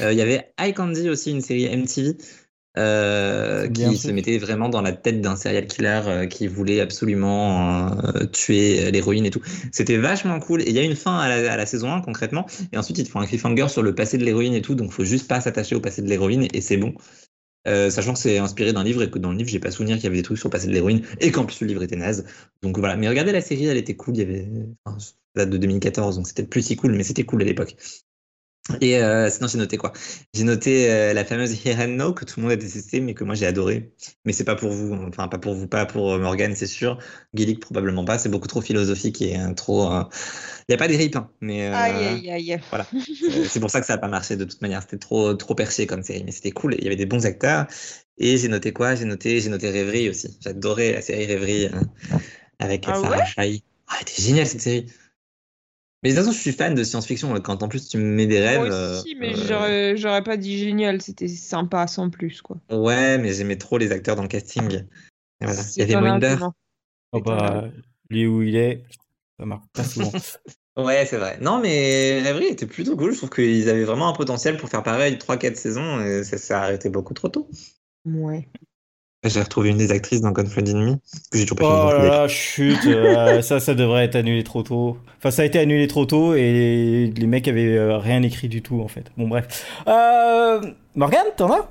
Il 0.00 0.16
y 0.16 0.22
avait 0.22 0.52
High 0.60 0.74
Candy 0.74 1.08
aussi, 1.08 1.32
une 1.32 1.40
série 1.40 1.68
MTV. 1.68 2.16
Euh, 2.76 3.68
qui 3.68 3.96
se 3.96 4.10
mettait 4.10 4.38
vraiment 4.38 4.68
dans 4.68 4.82
la 4.82 4.92
tête 4.92 5.20
d'un 5.20 5.36
serial 5.36 5.66
killer 5.68 6.00
euh, 6.06 6.26
qui 6.26 6.48
voulait 6.48 6.80
absolument 6.80 7.92
euh, 7.92 8.26
tuer 8.26 8.90
l'héroïne 8.90 9.26
et 9.26 9.30
tout. 9.30 9.42
C'était 9.70 9.96
vachement 9.96 10.40
cool. 10.40 10.62
Et 10.62 10.70
il 10.70 10.74
y 10.74 10.80
a 10.80 10.82
une 10.82 10.96
fin 10.96 11.16
à 11.18 11.28
la, 11.28 11.52
à 11.52 11.56
la 11.56 11.66
saison 11.66 11.92
1 11.92 12.00
concrètement. 12.00 12.46
Et 12.72 12.76
ensuite, 12.76 12.98
ils 12.98 13.04
te 13.04 13.10
font 13.10 13.20
un 13.20 13.26
cliffhanger 13.26 13.68
sur 13.68 13.82
le 13.82 13.94
passé 13.94 14.18
de 14.18 14.24
l'héroïne 14.24 14.54
et 14.54 14.62
tout. 14.62 14.74
Donc, 14.74 14.90
faut 14.90 15.04
juste 15.04 15.28
pas 15.28 15.40
s'attacher 15.40 15.76
au 15.76 15.80
passé 15.80 16.02
de 16.02 16.08
l'héroïne 16.08 16.48
et 16.52 16.60
c'est 16.60 16.76
bon. 16.76 16.94
Sachant 17.66 18.12
que 18.12 18.18
c'est 18.18 18.36
inspiré 18.38 18.74
d'un 18.74 18.84
livre 18.84 19.02
et 19.02 19.10
que 19.10 19.18
dans 19.18 19.30
le 19.30 19.38
livre, 19.38 19.48
j'ai 19.48 19.58
pas 19.58 19.70
souvenir 19.70 19.96
qu'il 19.96 20.04
y 20.04 20.06
avait 20.08 20.16
des 20.16 20.22
trucs 20.22 20.36
sur 20.36 20.48
le 20.48 20.52
passé 20.52 20.66
de 20.66 20.72
l'héroïne 20.72 21.02
et 21.20 21.30
qu'en 21.30 21.46
plus 21.46 21.60
le 21.62 21.68
livre 21.68 21.82
était 21.82 21.96
naze. 21.96 22.26
Donc 22.62 22.78
voilà. 22.78 22.96
Mais 22.96 23.08
regardez 23.08 23.32
la 23.32 23.40
série, 23.40 23.66
elle 23.66 23.78
était 23.78 23.96
cool. 23.96 24.16
Il 24.16 24.18
y 24.18 24.22
avait, 24.22 24.46
enfin, 24.84 24.98
date 25.34 25.48
de 25.48 25.56
2014, 25.56 26.16
donc 26.16 26.26
c'était 26.26 26.44
plus 26.44 26.62
si 26.62 26.76
cool, 26.76 26.92
mais 26.92 27.04
c'était 27.04 27.24
cool 27.24 27.40
à 27.40 27.44
l'époque. 27.44 27.76
Et 28.80 28.96
euh, 29.02 29.28
sinon, 29.30 29.46
j'ai 29.48 29.58
noté 29.58 29.76
quoi? 29.76 29.92
J'ai 30.32 30.44
noté 30.44 30.90
euh, 30.90 31.12
la 31.12 31.24
fameuse 31.24 31.52
Here 31.66 31.78
and 31.82 31.88
Now 31.96 32.14
que 32.14 32.24
tout 32.24 32.40
le 32.40 32.44
monde 32.44 32.52
a 32.52 32.56
détesté, 32.56 33.00
mais 33.00 33.12
que 33.14 33.22
moi 33.22 33.34
j'ai 33.34 33.46
adoré. 33.46 33.92
Mais 34.24 34.32
c'est 34.32 34.44
pas 34.44 34.56
pour 34.56 34.72
vous, 34.72 34.94
enfin 35.08 35.28
pas 35.28 35.38
pour 35.38 35.54
vous, 35.54 35.68
pas 35.68 35.84
pour 35.86 36.14
euh, 36.14 36.18
Morgan, 36.18 36.54
c'est 36.56 36.66
sûr. 36.66 36.98
Gillick 37.34 37.60
probablement 37.60 38.04
pas. 38.06 38.18
C'est 38.18 38.30
beaucoup 38.30 38.48
trop 38.48 38.62
philosophique 38.62 39.20
et 39.20 39.38
euh, 39.38 39.52
trop. 39.54 39.90
Il 39.92 40.64
n'y 40.70 40.74
a 40.74 40.78
pas 40.78 40.88
des 40.88 40.96
rips, 40.96 41.16
hein, 41.16 41.30
mais 41.40 41.68
euh, 41.68 41.72
Aïe, 41.72 42.04
aïe, 42.04 42.30
aïe. 42.30 42.60
voilà. 42.70 42.88
C'est- 43.48 43.60
pour 43.60 43.70
ça 43.70 43.80
que 43.80 43.86
ça 43.86 43.94
n'a 43.94 43.98
pas 44.00 44.08
marché 44.08 44.36
de 44.36 44.44
toute 44.44 44.60
manière. 44.62 44.82
C'était 44.82 44.98
trop 44.98 45.34
trop 45.34 45.54
perché 45.54 45.86
comme 45.86 46.02
série, 46.02 46.24
mais 46.24 46.32
c'était 46.32 46.52
cool. 46.52 46.74
Il 46.78 46.84
y 46.84 46.86
avait 46.86 46.96
des 46.96 47.06
bons 47.06 47.26
acteurs. 47.26 47.66
Et 48.18 48.36
j'ai 48.38 48.48
noté 48.48 48.72
quoi? 48.72 48.94
J'ai 48.94 49.04
noté, 49.06 49.40
j'ai 49.40 49.50
noté 49.50 49.70
Rêverie 49.70 50.08
aussi. 50.10 50.38
J'adorais 50.40 50.92
la 50.92 51.02
série 51.02 51.26
Rêverie 51.26 51.66
euh, 51.66 51.80
avec 52.58 52.86
Ah 52.86 52.92
Sarah 52.94 53.16
ouais? 53.16 53.24
Ah, 53.36 53.46
elle 53.46 54.02
était 54.02 54.22
géniale 54.22 54.46
cette 54.46 54.62
série. 54.62 54.86
Mais 56.04 56.10
de 56.10 56.14
toute 56.16 56.24
façon, 56.26 56.36
je 56.36 56.40
suis 56.40 56.52
fan 56.52 56.74
de 56.74 56.84
science-fiction. 56.84 57.32
Quand 57.40 57.62
en 57.62 57.68
plus 57.68 57.88
tu 57.88 57.96
me 57.96 58.04
mets 58.04 58.26
des 58.26 58.38
rêves. 58.40 58.58
Moi 58.58 58.68
aussi, 58.68 59.14
euh, 59.14 59.18
mais 59.20 59.34
euh, 59.34 59.96
j'aurais- 59.96 60.22
pas 60.22 60.36
dit 60.36 60.58
génial, 60.58 61.00
c'était 61.00 61.28
sympa 61.28 61.86
sans 61.86 62.10
plus, 62.10 62.42
quoi. 62.42 62.58
Ouais, 62.70 63.16
mais 63.18 63.32
j'aimais 63.32 63.56
trop 63.56 63.78
les 63.78 63.90
acteurs 63.90 64.14
dans 64.14 64.22
le 64.22 64.28
casting. 64.28 64.84
Voilà. 65.40 65.62
Il 65.76 65.80
y 65.80 65.82
avait 65.82 66.00
Moinder. 66.00 66.36
Oh 67.12 67.20
bah, 67.20 67.64
lui 68.10 68.26
où 68.26 68.42
il 68.42 68.54
est, 68.56 68.84
ça 69.38 69.46
marche 69.46 69.64
pas 69.72 69.84
souvent. 69.84 70.12
Ouais, 70.76 71.06
c'est 71.06 71.18
vrai. 71.18 71.38
Non, 71.40 71.60
mais 71.60 72.20
Rêverie 72.20 72.46
était 72.46 72.66
plutôt 72.66 72.96
cool. 72.96 73.12
Je 73.12 73.18
trouve 73.18 73.30
qu'ils 73.30 73.68
avaient 73.68 73.84
vraiment 73.84 74.08
un 74.08 74.12
potentiel 74.12 74.56
pour 74.56 74.68
faire 74.68 74.82
pareil 74.82 75.16
3-4 75.18 75.56
saisons 75.56 76.04
et 76.04 76.24
ça 76.24 76.36
s'est 76.36 76.52
arrêté 76.52 76.88
beaucoup 76.88 77.14
trop 77.14 77.28
tôt. 77.28 77.48
Ouais. 78.04 78.48
J'ai 79.24 79.40
retrouvé 79.40 79.70
une 79.70 79.78
des 79.78 79.90
actrices 79.90 80.20
dans 80.20 80.32
Conflict 80.32 80.68
Enemy 80.68 80.96
que 81.30 81.38
j'ai 81.38 81.44
toujours 81.46 81.58
pas 81.58 81.86
Oh 81.88 81.98
là 82.02 82.04
là, 82.22 82.28
chut, 82.28 82.76
euh, 82.86 83.40
ça, 83.42 83.58
ça 83.58 83.74
devrait 83.74 84.04
être 84.04 84.16
annulé 84.16 84.44
trop 84.44 84.62
tôt. 84.62 84.98
Enfin, 85.18 85.30
ça 85.30 85.42
a 85.42 85.44
été 85.46 85.58
annulé 85.58 85.86
trop 85.88 86.04
tôt 86.04 86.34
et 86.34 87.10
les 87.16 87.26
mecs 87.26 87.48
avaient 87.48 87.76
euh, 87.76 87.96
rien 87.98 88.22
écrit 88.22 88.48
du 88.48 88.60
tout 88.62 88.80
en 88.82 88.88
fait. 88.88 89.10
Bon, 89.16 89.26
bref. 89.28 89.66
Euh, 89.88 90.60
Morgane, 90.94 91.26
t'en 91.36 91.50
as? 91.52 91.70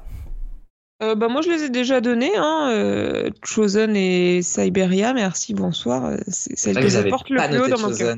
Euh, 1.04 1.16
bah, 1.16 1.28
moi, 1.28 1.42
je 1.42 1.50
les 1.50 1.64
ai 1.64 1.70
déjà 1.70 2.02
donnés, 2.02 2.32
hein, 2.38 2.70
euh, 2.72 3.30
Chosen 3.44 3.96
et 3.96 4.42
Cyberia, 4.42 5.14
merci, 5.14 5.54
bonsoir. 5.54 6.14
C'est 6.28 6.58
celle 6.58 6.76
que 6.76 6.88
j'avais 6.88 7.10
j'apporte 7.10 7.30
le 7.30 7.42
plus 7.50 7.60
haut 7.60 7.68
dans 7.68 7.80
mon 7.90 7.96
cœur. 7.96 8.16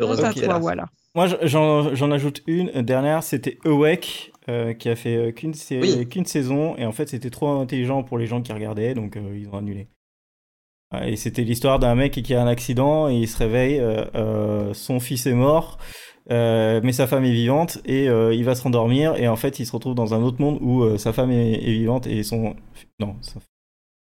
Heureusement 0.00 0.32
toi, 0.32 0.46
là. 0.48 0.58
voilà. 0.58 0.86
Moi, 1.14 1.28
je- 1.28 1.36
j'en 1.46 1.94
j'en 1.94 2.10
ajoute 2.10 2.42
une 2.48 2.82
dernière, 2.82 3.22
c'était 3.22 3.58
Awake, 3.64 4.32
euh, 4.48 4.74
qui 4.74 4.88
a 4.88 4.96
fait 4.96 5.16
euh, 5.16 5.32
qu'une 5.32 5.54
Oui. 5.70 6.26
saison, 6.26 6.76
et 6.76 6.84
en 6.84 6.92
fait, 6.92 7.08
c'était 7.08 7.30
trop 7.30 7.48
intelligent 7.48 8.02
pour 8.02 8.18
les 8.18 8.26
gens 8.26 8.42
qui 8.42 8.52
regardaient, 8.52 8.94
donc 8.94 9.16
euh, 9.16 9.38
ils 9.38 9.48
ont 9.48 9.56
annulé. 9.56 9.88
Et 11.04 11.16
c'était 11.16 11.42
l'histoire 11.42 11.78
d'un 11.80 11.94
mec 11.96 12.12
qui 12.12 12.34
a 12.34 12.42
un 12.42 12.46
accident, 12.46 13.08
et 13.08 13.14
il 13.16 13.28
se 13.28 13.36
réveille, 13.38 13.80
euh, 13.80 14.72
son 14.74 15.00
fils 15.00 15.26
est 15.26 15.34
mort, 15.34 15.78
mais 16.30 16.92
sa 16.92 17.06
femme 17.08 17.24
est 17.24 17.32
vivante, 17.32 17.78
et 17.84 18.04
il 18.04 18.44
va 18.44 18.54
se 18.54 18.62
rendormir, 18.62 19.16
et 19.16 19.26
en 19.26 19.34
fait, 19.36 19.58
il 19.58 19.66
se 19.66 19.72
retrouve 19.72 19.96
dans 19.96 20.14
un 20.14 20.22
autre 20.22 20.40
monde 20.40 20.58
où 20.60 20.96
sa 20.96 21.12
femme 21.12 21.32
est, 21.32 21.54
est 21.54 21.72
vivante, 21.72 22.06
et 22.06 22.22
son... 22.22 22.54
Non, 23.00 23.16
sa 23.22 23.40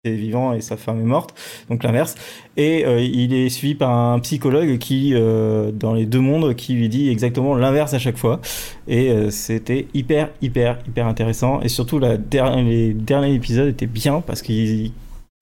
est 0.05 0.13
vivant 0.13 0.53
et 0.53 0.61
sa 0.61 0.77
femme 0.77 1.01
est 1.01 1.05
morte, 1.05 1.35
donc 1.69 1.83
l'inverse. 1.83 2.15
Et 2.57 2.85
euh, 2.87 3.01
il 3.01 3.35
est 3.35 3.49
suivi 3.49 3.75
par 3.75 3.91
un 3.91 4.19
psychologue 4.21 4.79
qui, 4.79 5.13
euh, 5.15 5.71
dans 5.73 5.95
les 5.95 6.07
deux 6.07 6.21
mondes, 6.21 6.55
qui 6.55 6.75
lui 6.75 6.89
dit 6.89 7.09
exactement 7.09 7.55
l'inverse 7.55 7.95
à 7.95 7.99
chaque 7.99 8.17
fois. 8.17 8.41
Et 8.87 9.11
euh, 9.11 9.31
c'était 9.31 9.87
hyper, 9.95 10.31
hyper, 10.41 10.79
hyper 10.87 11.07
intéressant. 11.07 11.61
Et 11.63 11.69
surtout, 11.69 11.99
la 11.99 12.17
der- 12.17 12.57
les 12.63 12.95
derniers 12.95 13.35
épisodes 13.35 13.69
étaient 13.69 13.87
bien 13.87 14.21
parce 14.21 14.43
qu'il 14.43 14.93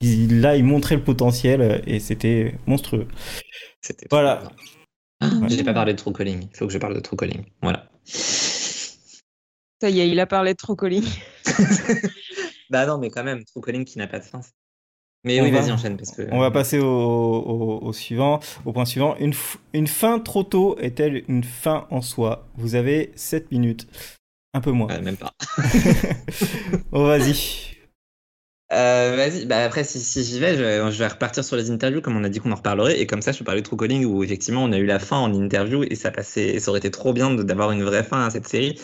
il- 0.01 0.41
là, 0.41 0.57
il 0.57 0.65
montrait 0.65 0.97
le 0.97 1.03
potentiel 1.03 1.83
et 1.87 2.01
c'était 2.01 2.55
monstrueux. 2.67 3.07
C'était 3.81 4.07
Voilà. 4.11 4.43
Ah, 5.21 5.31
J'ai 5.49 5.65
pas 5.65 5.73
parlé 5.73 5.93
de 5.95 5.99
True 5.99 6.13
Calling. 6.13 6.49
Il 6.53 6.57
faut 6.57 6.67
que 6.67 6.73
je 6.73 6.79
parle 6.79 6.95
de 6.95 7.01
True 7.01 7.17
Calling. 7.17 7.45
Voilà. 7.63 7.89
Ça 9.83 9.91
y 9.91 10.01
est, 10.01 10.09
il 10.09 10.21
a 10.21 10.27
parlé 10.27 10.53
de 10.53 10.57
Trocoling. 10.57 11.05
bah 12.71 12.87
non, 12.87 12.99
mais 12.99 13.11
quand 13.11 13.25
même, 13.25 13.45
True 13.45 13.61
Calling 13.61 13.85
qui 13.85 13.99
n'a 13.99 14.07
pas 14.09 14.19
de 14.21 14.25
fin. 14.25 14.41
Mais 15.25 15.41
On 15.41 15.43
oui, 15.43 15.51
va- 15.51 15.61
vas-y, 15.61 15.73
enchaîne. 15.73 15.97
Parce 15.99 16.13
que... 16.13 16.23
On 16.31 16.41
va 16.41 16.51
passer 16.51 16.79
au, 16.81 16.87
au- 16.87 17.81
au 17.87 17.93
suivant, 17.93 18.41
au 18.65 18.73
point 18.73 18.85
suivant. 18.87 19.17
Une, 19.19 19.35
une 19.75 19.87
fin 19.87 20.19
trop 20.21 20.45
tôt 20.45 20.77
est-elle 20.79 21.25
une 21.29 21.45
fin 21.45 21.87
en 21.91 22.03
soi? 22.03 22.49
Vous 22.57 22.75
avez 22.77 23.13
7 23.17 23.51
minutes. 23.53 23.87
Un 24.55 24.61
peu 24.63 24.73
moins. 24.73 24.91
Ouais, 24.91 25.01
même 25.01 25.17
pas. 25.17 25.33
oh, 26.93 27.07
vas-y. 27.07 27.77
Euh, 28.73 29.15
vas-y, 29.17 29.47
bah 29.47 29.65
après, 29.65 29.85
si, 29.85 30.01
si 30.01 30.25
j'y 30.25 30.41
vais, 30.41 30.57
je, 30.57 30.91
je 30.91 30.99
vais 30.99 31.07
repartir 31.07 31.45
sur 31.45 31.55
les 31.57 31.71
interviews, 31.71 32.01
comme 32.01 32.17
on 32.17 32.25
a 32.25 32.29
dit 32.29 32.41
qu'on 32.41 32.51
en 32.51 32.57
reparlerait, 32.57 32.99
et 33.01 33.07
comme 33.07 33.23
ça, 33.23 33.31
je 33.31 33.39
peux 33.39 33.45
parler 33.45 33.61
de 33.63 33.67
True 33.67 33.77
Calling, 33.77 34.05
où 34.05 34.25
effectivement, 34.25 34.65
on 34.65 34.73
a 34.73 34.79
eu 34.79 34.87
la 34.87 34.99
fin 34.99 35.19
en 35.19 35.33
interview, 35.33 35.85
et 35.85 35.95
ça 35.95 36.11
passait, 36.11 36.49
et 36.49 36.59
ça 36.61 36.71
aurait 36.71 36.81
été 36.81 36.91
trop 36.91 37.13
bien 37.13 37.33
d'avoir 37.33 37.71
une 37.71 37.85
vraie 37.85 38.03
fin 38.03 38.27
à 38.27 38.31
cette 38.31 38.49
série, 38.49 38.77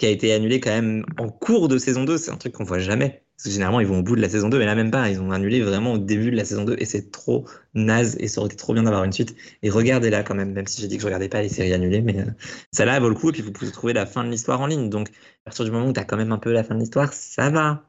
qui 0.00 0.06
a 0.06 0.10
été 0.10 0.32
annulée 0.32 0.60
quand 0.60 0.70
même 0.70 1.04
en 1.18 1.28
cours 1.28 1.68
de 1.68 1.78
saison 1.78 2.04
2, 2.04 2.18
c'est 2.18 2.32
un 2.32 2.36
truc 2.36 2.54
qu'on 2.54 2.64
voit 2.64 2.80
jamais. 2.80 3.22
Parce 3.36 3.44
que 3.44 3.50
généralement, 3.52 3.80
ils 3.80 3.86
vont 3.86 4.00
au 4.00 4.02
bout 4.02 4.16
de 4.16 4.20
la 4.20 4.28
saison 4.28 4.48
2, 4.50 4.58
mais 4.58 4.66
là, 4.66 4.74
même 4.74 4.90
pas, 4.90 5.08
ils 5.10 5.20
ont 5.20 5.30
annulé 5.30 5.62
vraiment 5.62 5.92
au 5.94 5.98
début 5.98 6.30
de 6.30 6.36
la 6.36 6.44
saison 6.44 6.64
2, 6.64 6.76
et 6.78 6.84
c'est 6.84 7.10
trop 7.10 7.46
naze, 7.74 8.16
et 8.20 8.28
ça 8.28 8.40
aurait 8.40 8.48
été 8.48 8.56
trop 8.56 8.74
bien 8.74 8.82
d'avoir 8.82 9.04
une 9.04 9.12
suite. 9.12 9.34
Et 9.62 9.70
regardez-la 9.70 10.22
quand 10.22 10.34
même, 10.34 10.52
même 10.52 10.66
si 10.66 10.80
j'ai 10.80 10.88
dit 10.88 10.96
que 10.96 11.02
je 11.02 11.06
regardais 11.06 11.28
pas 11.28 11.40
les 11.42 11.48
séries 11.48 11.72
annulées, 11.72 12.02
mais 12.02 12.18
euh, 12.18 12.24
ça 12.72 12.84
là 12.84 12.98
vaut 13.00 13.08
le 13.08 13.14
coup, 13.14 13.30
et 13.30 13.32
puis 13.32 13.42
vous 13.42 13.52
pouvez 13.52 13.70
trouver 13.70 13.92
la 13.94 14.06
fin 14.06 14.24
de 14.24 14.30
l'histoire 14.30 14.60
en 14.60 14.66
ligne. 14.66 14.90
Donc, 14.90 15.08
à 15.08 15.12
partir 15.44 15.64
du 15.64 15.70
moment 15.70 15.86
où 15.88 15.92
t'as 15.92 16.04
quand 16.04 16.16
même 16.18 16.32
un 16.32 16.38
peu 16.38 16.52
la 16.52 16.64
fin 16.64 16.74
de 16.74 16.80
l'histoire, 16.80 17.12
ça 17.12 17.50
va. 17.50 17.84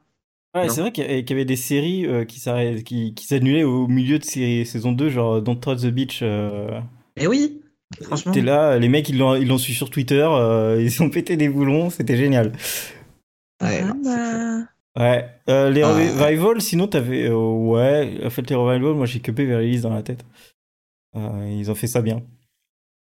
Ouais, 0.54 0.68
c'est 0.68 0.82
vrai 0.82 0.92
qu'il 0.92 1.04
y 1.06 1.32
avait 1.32 1.46
des 1.46 1.56
séries 1.56 2.06
euh, 2.06 2.24
qui 2.26 2.40
qui, 2.84 3.14
qui 3.14 3.26
s'annulaient 3.26 3.64
au 3.64 3.86
milieu 3.88 4.18
de 4.18 4.24
saison 4.24 4.92
2, 4.92 5.08
genre 5.08 5.40
Don't 5.40 5.58
Trust 5.58 5.84
the 5.84 5.88
Beach. 5.88 6.20
euh, 6.22 6.78
Mais 7.16 7.26
oui, 7.26 7.61
franchement. 8.00 8.32
T'es 8.32 8.40
là, 8.40 8.78
les 8.78 8.88
mecs 8.88 9.08
ils 9.08 9.18
l'ont 9.18 9.34
ils 9.34 9.46
l'ont 9.48 9.58
su 9.58 9.72
sur 9.74 9.90
Twitter, 9.90 10.26
euh, 10.30 10.80
ils 10.80 11.02
ont 11.02 11.10
pété 11.10 11.36
des 11.36 11.48
boulons, 11.48 11.90
c'était 11.90 12.16
génial. 12.16 12.52
Ouais, 13.62 13.82
Ah 13.84 13.92
bah. 14.04 15.02
Ouais, 15.02 15.26
euh, 15.48 15.70
les 15.70 15.82
Ah. 15.82 15.92
revivals, 15.92 16.60
sinon 16.60 16.86
t'avais. 16.86 17.26
euh, 17.28 17.34
ouais, 17.36 18.20
en 18.24 18.30
fait, 18.30 18.48
les 18.50 18.56
revivals, 18.56 18.94
moi 18.94 19.06
j'ai 19.06 19.20
que 19.20 19.30
Beverly 19.32 19.80
dans 19.80 19.94
la 19.94 20.02
tête. 20.02 20.24
Euh, 21.16 21.48
ils 21.58 21.70
ont 21.70 21.74
fait 21.74 21.86
ça 21.86 22.02
bien. 22.02 22.22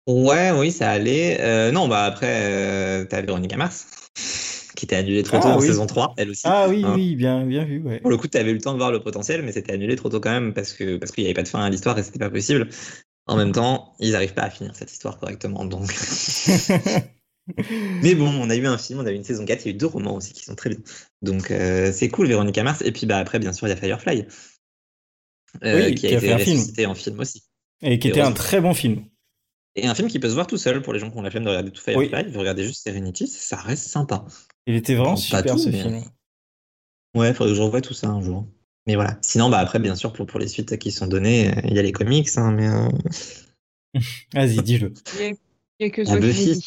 Ouais, 0.07 0.51
oui, 0.51 0.71
ça 0.71 0.89
allait. 0.89 1.37
Euh, 1.41 1.71
non, 1.71 1.87
bah 1.87 2.03
après, 2.03 2.41
euh, 2.41 3.05
t'as 3.05 3.21
Véronica 3.21 3.57
Mars, 3.57 3.87
qui 4.75 4.85
était 4.85 4.95
annulée 4.95 5.21
trop 5.23 5.37
Ah, 5.37 5.41
tôt 5.41 5.47
en 5.49 5.61
saison 5.61 5.85
3, 5.85 6.13
elle 6.17 6.31
aussi. 6.31 6.41
Ah 6.45 6.65
oui, 6.67 6.83
Hein. 6.83 6.93
oui, 6.95 7.15
bien, 7.15 7.45
bien 7.45 7.63
vu, 7.63 7.79
ouais. 7.83 7.99
Pour 7.99 8.09
le 8.09 8.17
coup, 8.17 8.27
t'avais 8.27 8.49
eu 8.49 8.55
le 8.55 8.61
temps 8.61 8.73
de 8.73 8.77
voir 8.79 8.91
le 8.91 9.01
potentiel, 9.01 9.43
mais 9.43 9.51
c'était 9.51 9.73
annulé 9.73 9.95
trop 9.95 10.09
tôt 10.09 10.19
quand 10.19 10.31
même, 10.31 10.53
parce 10.53 10.73
que 10.73 10.97
parce 10.97 11.11
qu'il 11.11 11.23
n'y 11.23 11.27
avait 11.27 11.35
pas 11.35 11.43
de 11.43 11.47
fin 11.47 11.61
à 11.63 11.69
l'histoire 11.69 11.97
et 11.99 12.03
c'était 12.03 12.17
pas 12.19 12.29
possible. 12.31 12.69
En 13.29 13.35
même 13.37 13.51
temps, 13.51 13.93
ils 13.99 14.11
n'arrivent 14.13 14.33
pas 14.33 14.43
à 14.43 14.49
finir 14.49 14.75
cette 14.75 14.91
histoire 14.91 15.17
correctement, 15.19 15.63
donc. 15.65 15.89
Mais 18.03 18.13
bon, 18.15 18.27
on 18.29 18.49
a 18.49 18.55
eu 18.55 18.67
un 18.67 18.77
film, 18.77 18.99
on 18.99 19.05
a 19.05 19.11
eu 19.11 19.15
une 19.15 19.23
saison 19.23 19.43
4, 19.45 19.65
il 19.65 19.69
y 19.69 19.71
a 19.71 19.75
eu 19.75 19.77
deux 19.77 19.87
romans 19.87 20.15
aussi 20.15 20.33
qui 20.33 20.43
sont 20.43 20.55
très 20.55 20.69
bien. 20.69 20.79
Donc 21.21 21.49
euh, 21.51 21.91
c'est 21.91 22.09
cool, 22.09 22.27
Véronica 22.27 22.63
Mars. 22.63 22.81
Et 22.83 22.91
puis 22.91 23.05
bah 23.07 23.17
après, 23.17 23.39
bien 23.39 23.53
sûr, 23.53 23.67
il 23.67 23.71
y 23.71 23.73
a 23.73 23.75
Firefly, 23.75 24.25
euh, 25.63 25.87
Oui, 25.87 25.95
qui 25.95 26.05
a 26.05 26.09
qui 26.09 26.15
a 26.15 26.17
été 26.19 26.27
fait 26.27 26.33
un 26.33 26.37
film. 26.37 26.89
en 26.91 26.95
film 26.95 27.19
aussi. 27.19 27.43
Et 27.81 27.97
qui 27.97 28.07
Et 28.07 28.11
était 28.11 28.21
un 28.21 28.33
très 28.33 28.61
bon 28.61 28.73
film. 28.73 29.05
Et 29.75 29.87
un 29.87 29.95
film 29.95 30.09
qui 30.09 30.19
peut 30.19 30.29
se 30.29 30.33
voir 30.33 30.45
tout 30.47 30.57
seul 30.57 30.81
pour 30.81 30.93
les 30.93 30.99
gens 30.99 31.09
qui 31.09 31.17
ont 31.17 31.21
la 31.21 31.31
flemme 31.31 31.43
de 31.45 31.49
regarder 31.49 31.71
tout 31.71 31.81
Oui. 31.87 32.09
Firefly, 32.09 32.31
vous 32.31 32.39
regardez 32.39 32.63
juste 32.63 32.83
Serenity, 32.83 33.27
ça 33.27 33.57
reste 33.57 33.87
sympa. 33.87 34.25
Il 34.67 34.75
était 34.75 34.93
vraiment 34.95 35.11
Bon, 35.11 35.17
super 35.17 35.53
tout, 35.53 35.59
ce 35.59 35.69
mais- 35.69 35.81
film. 35.81 36.03
Ouais, 37.15 37.33
faudrait 37.33 37.53
que 37.53 37.57
je 37.57 37.61
revoie 37.61 37.81
tout 37.81 37.93
ça 37.95 38.07
un 38.09 38.21
jour. 38.21 38.45
Mais 38.89 38.95
voilà. 38.95 39.19
Sinon, 39.21 39.51
bah 39.51 39.59
après, 39.59 39.77
bien 39.77 39.93
sûr, 39.93 40.11
pour, 40.13 40.25
pour 40.25 40.39
les 40.39 40.47
suites 40.47 40.79
qui 40.79 40.91
sont 40.91 41.05
données, 41.05 41.53
il 41.63 41.75
y 41.75 41.79
a 41.79 41.83
les 41.83 41.91
comics, 41.91 42.27
hein, 42.37 42.51
mais 42.51 42.67
euh, 42.67 42.89
Vas-y, 44.33 44.63
dis-le. 44.63 44.93
Il 45.15 45.21
y 45.21 45.25
a, 45.25 45.29
il 45.29 45.37
y 45.79 45.83
a 45.85 45.89
que 45.91 46.01
Ah, 46.09 46.17
Buffy. 46.17 46.65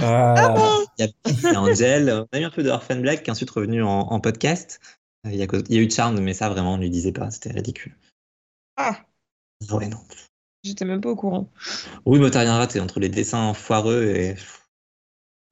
Ah, 0.00 0.78
il 0.98 1.04
y 1.04 1.08
a, 1.08 1.12
il 1.30 1.40
y 1.40 1.46
a 1.46 1.60
Angel. 1.60 2.10
On 2.32 2.36
a 2.36 2.40
eu 2.40 2.44
un 2.44 2.50
peu 2.50 2.64
de 2.64 2.68
Orphan 2.70 2.96
Black 2.96 3.22
qui 3.22 3.28
est 3.28 3.30
ensuite 3.30 3.50
revenu 3.50 3.80
en, 3.84 3.88
en 4.00 4.18
podcast. 4.18 4.80
Euh, 5.24 5.30
Il 5.30 5.36
y, 5.36 5.42
a, 5.42 5.46
cause- 5.46 5.62
il 5.68 5.76
y 5.76 5.78
a 5.78 5.82
eu 5.82 5.88
Charmed, 5.88 6.18
mais 6.20 6.34
ça, 6.34 6.48
vraiment, 6.48 6.74
on 6.74 6.76
ne 6.78 6.82
lui 6.82 6.90
disait 6.90 7.12
pas. 7.12 7.30
C'était 7.30 7.52
ridicule. 7.52 7.96
Ah, 8.76 8.98
Ouais, 9.70 9.86
non. 9.86 9.98
j'étais 10.64 10.84
même 10.84 11.00
pas 11.00 11.10
au 11.10 11.16
courant. 11.16 11.48
Oui, 12.06 12.18
mais 12.18 12.30
t'as 12.32 12.40
rien 12.40 12.56
raté 12.56 12.80
entre 12.80 12.98
les 12.98 13.08
dessins 13.08 13.54
foireux 13.54 14.02
et. 14.06 14.34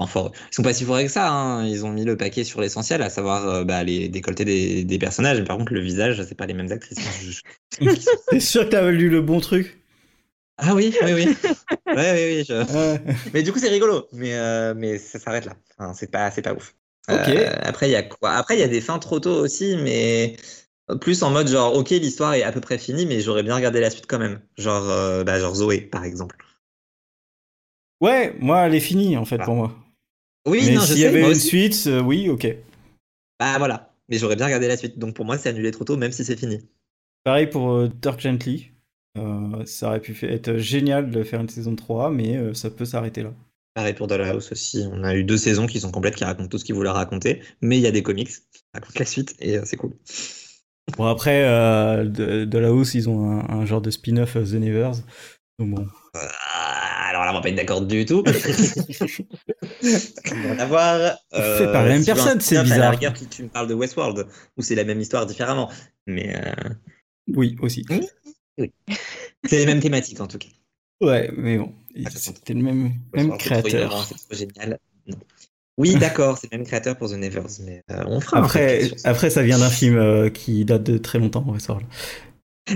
Enfin. 0.00 0.30
Ils 0.50 0.54
sont 0.54 0.62
pas 0.62 0.72
si 0.72 0.84
foireux 0.84 1.02
que 1.04 1.08
ça. 1.08 1.30
hein. 1.30 1.66
Ils 1.66 1.84
ont 1.84 1.90
mis 1.92 2.04
le 2.04 2.16
paquet 2.16 2.42
sur 2.42 2.60
l'essentiel, 2.60 3.02
à 3.02 3.10
savoir 3.10 3.46
euh, 3.48 3.64
bah, 3.64 3.84
les 3.84 4.08
décolletés 4.08 4.44
des, 4.44 4.84
des 4.84 4.98
personnages. 4.98 5.38
Mais 5.38 5.44
par 5.44 5.56
contre, 5.58 5.72
le 5.72 5.80
visage, 5.80 6.22
c'est 6.26 6.34
pas 6.34 6.46
les 6.46 6.54
mêmes 6.54 6.72
actrices. 6.72 6.98
T'es 8.30 8.40
sûr 8.40 8.64
que 8.64 8.70
t'avais 8.70 8.92
lu 8.92 9.08
le 9.10 9.20
bon 9.22 9.40
truc? 9.40 9.78
Ah 10.58 10.74
oui, 10.74 10.94
oui, 11.02 11.12
oui. 11.14 11.26
Ouais, 11.86 12.12
oui, 12.14 12.36
oui. 12.38 12.44
je- 12.48 12.74
Ouais. 12.76 13.00
Mais 13.32 13.42
du 13.42 13.52
coup, 13.52 13.58
c'est 13.58 13.68
rigolo. 13.68 14.06
Mais, 14.12 14.34
euh, 14.34 14.74
mais 14.76 14.98
ça 14.98 15.18
s'arrête 15.18 15.44
là. 15.44 15.54
Enfin, 15.78 15.92
c'est 15.94 16.10
pas, 16.10 16.30
c'est 16.30 16.42
pas 16.42 16.52
ouf. 16.54 16.74
Ok. 17.08 17.28
Euh, 17.28 17.50
après, 17.62 17.88
il 17.88 17.92
y 17.92 17.96
a 17.96 18.02
quoi? 18.02 18.30
Après, 18.32 18.56
il 18.56 18.60
y 18.60 18.62
a 18.62 18.68
des 18.68 18.80
fins 18.80 18.98
trop 18.98 19.18
tôt 19.20 19.34
aussi, 19.34 19.76
mais 19.82 20.36
plus 21.00 21.22
en 21.22 21.30
mode 21.30 21.48
genre, 21.48 21.74
ok, 21.74 21.90
l'histoire 21.90 22.34
est 22.34 22.42
à 22.42 22.52
peu 22.52 22.60
près 22.60 22.78
finie, 22.78 23.06
mais 23.06 23.20
j'aurais 23.20 23.42
bien 23.42 23.54
regardé 23.56 23.80
la 23.80 23.90
suite 23.90 24.06
quand 24.06 24.18
même. 24.18 24.40
Genre, 24.58 24.88
euh, 24.88 25.24
bah, 25.24 25.38
genre 25.40 25.54
Zoé, 25.54 25.80
par 25.80 26.04
exemple. 26.04 26.36
Ouais, 28.00 28.34
moi, 28.38 28.60
elle 28.66 28.74
est 28.74 28.80
finie 28.80 29.16
en 29.16 29.24
fait 29.24 29.38
pour 29.38 29.54
moi. 29.54 29.74
Oui, 30.46 30.62
Mais 30.66 30.74
non, 30.74 30.80
je 30.80 30.86
s'il 30.86 30.96
y 30.98 31.00
sais. 31.00 31.06
avait 31.06 31.28
une 31.28 31.34
suite, 31.34 31.84
euh, 31.86 32.00
oui, 32.00 32.28
ok. 32.28 32.46
Bah 33.38 33.58
voilà. 33.58 33.94
Mais 34.08 34.18
j'aurais 34.18 34.36
bien 34.36 34.46
regardé 34.46 34.68
la 34.68 34.76
suite. 34.76 34.98
Donc 34.98 35.14
pour 35.14 35.24
moi, 35.24 35.38
c'est 35.38 35.48
annulé 35.48 35.70
trop 35.70 35.84
tôt, 35.84 35.96
même 35.96 36.12
si 36.12 36.24
c'est 36.24 36.36
fini. 36.36 36.60
Pareil 37.24 37.46
pour 37.46 37.70
euh, 37.72 37.88
Dirk 37.88 38.20
Gently. 38.20 38.72
Euh, 39.18 39.64
ça 39.66 39.88
aurait 39.88 40.00
pu 40.00 40.16
être 40.26 40.56
génial 40.56 41.10
de 41.10 41.22
faire 41.22 41.40
une 41.40 41.48
saison 41.48 41.74
3, 41.74 42.10
mais 42.10 42.36
euh, 42.36 42.54
ça 42.54 42.70
peut 42.70 42.84
s'arrêter 42.84 43.22
là. 43.22 43.32
Pareil 43.74 43.94
pour 43.94 44.06
Dollhouse 44.06 44.50
aussi. 44.52 44.84
On 44.90 45.04
a 45.04 45.14
eu 45.14 45.24
deux 45.24 45.36
saisons 45.36 45.66
qui 45.66 45.80
sont 45.80 45.90
complètes, 45.90 46.16
qui 46.16 46.24
racontent 46.24 46.48
tout 46.48 46.58
ce 46.58 46.64
qu'ils 46.64 46.74
voulaient 46.74 46.90
raconter. 46.90 47.40
Mais 47.60 47.76
il 47.78 47.82
y 47.82 47.86
a 47.86 47.92
des 47.92 48.02
comics 48.02 48.28
qui 48.28 48.62
racontent 48.74 48.98
la 48.98 49.04
suite 49.04 49.34
et 49.40 49.58
c'est 49.64 49.76
cool. 49.76 49.92
Bon, 50.96 51.06
après, 51.06 51.44
hausse, 52.68 52.94
ils 52.94 53.08
ont 53.08 53.30
un, 53.30 53.48
un 53.48 53.64
genre 53.64 53.80
de 53.80 53.92
spin-off 53.92 54.34
The 54.34 54.54
Nevers. 54.54 54.96
Donc 55.60 55.70
bon. 55.70 55.86
Alors 57.20 57.26
là, 57.26 57.32
on 57.32 57.34
va 57.34 57.40
pas 57.42 57.48
être 57.50 57.56
d'accord 57.56 57.82
du 57.82 58.06
tout. 58.06 58.24
on 60.32 60.54
va 60.54 60.66
voir. 60.66 61.16
euh, 61.34 61.58
Fait 61.58 61.66
par 61.72 61.82
la 61.84 61.88
même 61.90 62.04
personne, 62.04 62.40
c'est 62.40 62.56
spin-off, 62.56 62.66
À 62.66 62.68
la 62.68 62.74
bizarre. 62.76 62.90
rigueur, 62.92 63.12
tu, 63.14 63.26
tu 63.26 63.42
me 63.42 63.48
parles 63.48 63.68
de 63.68 63.74
Westworld, 63.74 64.26
où 64.56 64.62
c'est 64.62 64.74
la 64.74 64.84
même 64.84 65.00
histoire 65.00 65.26
différemment. 65.26 65.70
Mais 66.06 66.34
euh, 66.36 66.52
Oui, 67.28 67.56
aussi. 67.60 67.84
c'est 68.58 69.58
les 69.58 69.66
mêmes 69.66 69.80
thématiques 69.80 70.20
en 70.20 70.26
tout 70.26 70.38
cas. 70.38 70.48
Ouais, 71.02 71.30
mais 71.36 71.58
bon. 71.58 71.72
C'était 72.14 72.54
le 72.54 72.62
même, 72.62 72.92
même 73.14 73.30
c'est 73.32 73.38
créateur. 73.38 74.04
C'est 74.06 74.14
trop 74.14 74.34
génial. 74.34 74.78
Non. 75.06 75.16
Oui, 75.78 75.94
d'accord, 75.94 76.36
c'est 76.36 76.52
le 76.52 76.58
même 76.58 76.66
créateur 76.66 76.96
pour 76.96 77.08
The 77.08 77.14
Nevers, 77.14 77.46
mais 77.64 77.82
euh, 77.90 78.04
on 78.06 78.20
fera 78.20 78.38
Après, 78.38 78.90
après, 79.04 79.30
ça 79.30 79.42
vient 79.42 79.58
d'un 79.58 79.70
film 79.70 79.96
euh, 79.96 80.28
qui 80.28 80.64
date 80.66 80.82
de 80.82 80.98
très 80.98 81.18
longtemps, 81.18 81.42
Westworld. 81.48 81.86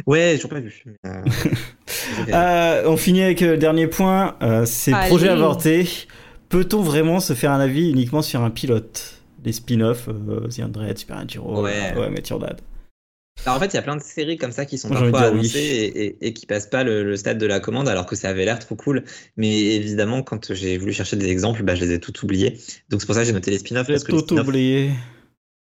Ouais, 0.06 0.30
j'ai 0.32 0.36
toujours 0.38 0.50
pas 0.50 0.60
vu. 0.60 0.84
euh. 1.06 1.22
Euh, 2.32 2.82
on 2.86 2.96
finit 2.96 3.22
avec 3.22 3.40
le 3.40 3.56
dernier 3.56 3.86
point. 3.86 4.36
Euh, 4.42 4.64
c'est 4.66 4.92
projet 5.08 5.28
avorté. 5.28 5.88
Peut-on 6.48 6.80
vraiment 6.82 7.18
se 7.20 7.32
faire 7.32 7.50
un 7.50 7.60
avis 7.60 7.90
uniquement 7.90 8.22
sur 8.22 8.42
un 8.42 8.50
pilote? 8.50 9.14
Les 9.44 9.52
spin-offs, 9.52 10.08
euh, 10.08 10.48
The 10.48 10.60
Android, 10.60 10.94
Supernatural, 10.96 11.62
Ouais. 11.62 11.94
ouais, 11.96 12.10
Met 12.10 12.22
Your 12.30 12.38
Dad. 12.38 12.60
Alors, 13.44 13.56
en 13.56 13.60
fait, 13.60 13.66
il 13.66 13.74
y 13.74 13.78
a 13.78 13.82
plein 13.82 13.96
de 13.96 14.02
séries 14.02 14.36
comme 14.38 14.52
ça 14.52 14.64
qui 14.64 14.78
sont 14.78 14.88
parfois 14.88 15.20
oui. 15.22 15.26
annoncées 15.26 15.58
et, 15.58 16.04
et- 16.06 16.26
et 16.28 16.32
qui 16.32 16.46
passent 16.46 16.68
pas 16.68 16.84
le, 16.84 17.02
le 17.04 17.16
stade 17.16 17.36
de 17.38 17.46
la 17.46 17.58
commande 17.60 17.88
alors 17.88 18.06
que 18.06 18.16
ça 18.16 18.28
avait 18.28 18.44
l'air 18.44 18.58
trop 18.58 18.76
cool. 18.76 19.02
Mais 19.36 19.50
évidemment, 19.74 20.22
quand 20.22 20.54
j'ai 20.54 20.78
voulu 20.78 20.92
chercher 20.92 21.16
des 21.16 21.28
exemples, 21.28 21.62
bah, 21.62 21.74
je 21.74 21.84
les 21.84 21.92
ai 21.94 22.00
tout 22.00 22.12
oubliés. 22.24 22.58
Donc 22.90 23.00
c'est 23.00 23.06
pour 23.06 23.14
ça 23.14 23.22
que 23.22 23.26
j'ai 23.26 23.32
noté 23.32 23.50
les 23.50 23.58
spin-offs. 23.58 23.88
Tout 24.04 24.32
oublié. 24.38 24.90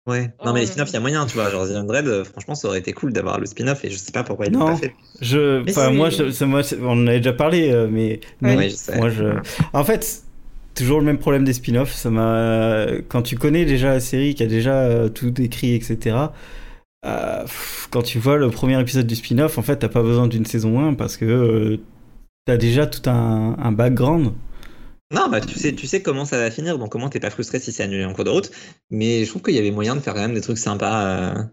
Ouais. 0.07 0.31
Oh 0.39 0.45
Non, 0.45 0.53
mais 0.53 0.61
les 0.61 0.65
là 0.65 0.71
spin-offs, 0.71 0.89
il 0.89 0.93
y 0.93 0.97
a 0.97 0.99
moyen, 0.99 1.25
tu 1.25 1.35
vois. 1.35 1.49
Genre 1.49 1.67
The 1.67 1.71
Undread, 1.71 2.07
euh, 2.07 2.23
franchement, 2.23 2.55
ça 2.55 2.67
aurait 2.67 2.79
été 2.79 2.93
cool 2.93 3.13
d'avoir 3.13 3.39
le 3.39 3.45
spin-off 3.45 3.83
et 3.85 3.89
je 3.89 3.97
sais 3.97 4.11
pas 4.11 4.23
pourquoi 4.23 4.47
ils 4.47 4.53
l'ont 4.53 4.65
pas 4.65 4.75
fait. 4.75 4.93
Je, 5.21 5.61
Mais 5.63 5.71
enfin, 5.71 5.91
moi, 5.91 6.09
je, 6.09 6.23
on 6.83 6.91
en 7.03 7.07
avait 7.07 7.17
déjà 7.19 7.33
parlé, 7.33 7.71
euh, 7.71 7.87
mais 7.89 8.19
Ouais. 8.41 8.69
je 8.69 8.75
sais. 8.75 8.97
moi, 8.97 9.09
je. 9.09 9.25
En 9.73 9.83
fait, 9.83 10.23
toujours 10.75 10.99
le 10.99 11.05
même 11.05 11.17
problème 11.19 11.43
des 11.43 11.53
spin-offs. 11.53 11.93
Ça 11.93 12.09
m'a, 12.09 12.85
quand 13.07 13.21
tu 13.21 13.35
connais 13.37 13.65
déjà 13.65 13.89
la 13.89 13.99
série, 13.99 14.35
qui 14.35 14.43
a 14.43 14.47
déjà 14.47 14.73
euh, 14.83 15.09
tout 15.09 15.39
écrit, 15.41 15.73
etc. 15.75 16.15
euh, 17.05 17.45
quand 17.91 18.01
tu 18.01 18.19
vois 18.19 18.37
le 18.37 18.49
premier 18.49 18.79
épisode 18.79 19.07
du 19.07 19.15
spin-off, 19.15 19.57
en 19.57 19.61
fait, 19.61 19.77
t'as 19.77 19.89
pas 19.89 20.01
besoin 20.03 20.27
d'une 20.27 20.45
saison 20.45 20.79
1 20.79 20.93
parce 20.95 21.17
que 21.17 21.25
euh, 21.25 21.77
t'as 22.45 22.57
déjà 22.57 22.87
tout 22.87 23.09
un, 23.09 23.55
un 23.59 23.71
background. 23.71 24.31
Non, 25.11 25.27
bah 25.29 25.41
tu 25.41 25.57
sais, 25.57 25.73
tu 25.73 25.87
sais 25.87 26.01
comment 26.03 26.23
ça 26.25 26.37
va 26.37 26.51
finir, 26.51 26.77
donc 26.77 26.91
comment 26.91 27.09
t'es 27.09 27.19
pas 27.19 27.31
frustré 27.31 27.59
si 27.59 27.71
c'est 27.71 27.81
annulé 27.83 28.05
en 28.05 28.13
cours 28.13 28.25
de 28.25 28.29
route. 28.29 28.51
Mais 28.91 29.25
je 29.25 29.29
trouve 29.29 29.41
qu'il 29.41 29.55
y 29.55 29.57
avait 29.59 29.71
moyen 29.71 29.95
de 29.95 30.01
faire 30.01 30.13
quand 30.13 30.19
même 30.21 30.35
des 30.35 30.41
trucs 30.41 30.57
sympas. 30.59 31.05
euh, 31.07 31.43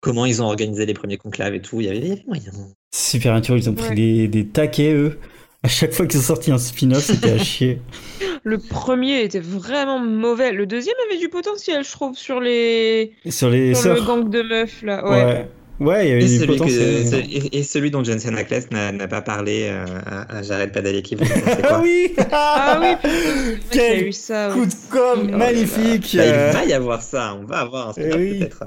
Comment 0.00 0.26
ils 0.26 0.40
ont 0.40 0.46
organisé 0.46 0.86
les 0.86 0.94
premiers 0.94 1.16
conclaves 1.16 1.54
et 1.54 1.60
tout, 1.60 1.80
il 1.80 1.86
y 1.86 1.88
avait, 1.90 1.98
il 1.98 2.06
y 2.08 2.12
avait 2.12 2.24
moyen. 2.26 2.52
Supernatural, 2.94 3.58
ils 3.60 3.68
ont 3.68 3.74
pris 3.74 3.88
Ouais. 3.88 3.94
des, 3.96 4.28
des 4.28 4.46
taquets, 4.46 4.92
eux. 4.92 5.18
À 5.64 5.68
chaque 5.68 5.92
fois 5.92 6.06
qu'ils 6.06 6.20
ont 6.20 6.22
sorti 6.22 6.52
un 6.52 6.58
spin-off, 6.58 7.02
c'était 7.02 7.32
à 7.32 7.38
chier. 7.38 7.80
Le 8.44 8.58
premier 8.58 9.22
était 9.24 9.40
vraiment 9.40 9.98
mauvais. 9.98 10.52
Le 10.52 10.66
deuxième 10.66 10.94
avait 11.10 11.18
du 11.18 11.28
potentiel, 11.28 11.82
je 11.84 11.90
trouve, 11.90 12.16
sur 12.16 12.40
les 12.40 13.12
sur 13.28 13.50
les 13.50 13.74
sur 13.74 13.92
le 13.94 14.00
gang 14.02 14.30
de 14.30 14.42
meufs 14.42 14.82
là. 14.82 15.04
Ouais. 15.04 15.24
Ouais. 15.24 15.48
Ouais, 15.80 16.06
il 16.06 16.08
y 16.08 16.12
avait 16.12 16.24
Et 16.24 16.26
du 16.26 16.38
celui, 16.38 16.58
que- 16.58 17.14
et- 17.16 17.58
et 17.58 17.62
celui 17.62 17.90
dont 17.92 18.02
Jensen 18.02 18.36
Ackles 18.36 18.66
n'a 18.72 19.06
pas 19.08 19.22
parlé 19.22 19.68
euh, 19.70 19.84
à, 20.06 20.38
à 20.38 20.42
Jared 20.42 20.72
Padalecki, 20.72 21.16
Ah 21.62 21.80
oui 21.80 22.12
Ah 22.32 22.80
oui, 23.04 23.58
Quel 23.70 24.08
eu 24.08 24.12
ça. 24.12 24.50
coup 24.52 24.66
de 24.66 24.72
com' 24.90 25.30
Oh 25.32 25.36
magnifique 25.36 26.16
Bah, 26.16 26.22
euh, 26.22 26.48
Il 26.50 26.58
va 26.58 26.64
y 26.64 26.72
avoir 26.72 27.02
ça, 27.02 27.34
on 27.36 27.44
va 27.44 27.58
avoir 27.60 27.90
un 27.90 27.92
spin-off 27.92 28.14
Eh 28.16 28.30
oui. 28.32 28.38
peut-être. 28.40 28.64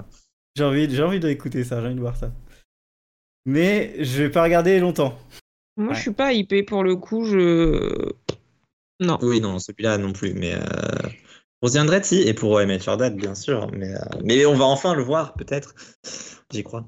J'ai 0.55 0.64
envie, 0.64 0.88
j'ai 0.93 1.03
envie 1.03 1.20
d'écouter 1.20 1.64
ça, 1.66 1.82
j'ai 1.82 1.88
envie 1.88 1.95
de 1.95 1.99
voir 2.01 2.16
ça. 2.16 2.32
Mais 3.45 3.93
je 4.03 4.24
vais 4.24 4.30
pas 4.30 4.43
regarder 4.43 4.80
longtemps. 4.80 5.18
Moi, 5.78 5.89
Ouais. 5.89 5.95
je 5.95 6.01
suis 6.01 6.12
pas 6.12 6.32
hypé 6.34 6.64
pour 6.64 6.84
le 6.84 6.95
coup. 6.95 7.26
Je 7.26 8.12
non. 9.01 9.18
Oui, 9.22 9.41
non, 9.41 9.57
celui-là 9.59 9.97
non 9.97 10.14
plus, 10.14 10.34
mais 10.36 10.53
euh, 10.53 10.59
pour 11.59 11.72
The 11.72 11.78
Undread, 11.78 12.05
si, 12.05 12.22
et 12.22 12.34
pour 12.36 12.51
OMH 12.51 12.86
Your 12.86 12.97
Dad, 12.97 13.16
bien 13.16 13.34
sûr, 13.34 13.70
mais, 13.74 13.93
euh, 13.95 13.99
mais 14.24 14.45
on 14.45 14.53
va 14.55 14.66
enfin 14.66 14.93
le 14.93 15.01
voir, 15.03 15.34
peut-être. 15.34 15.74
J'y 16.51 16.63
crois. 16.63 16.85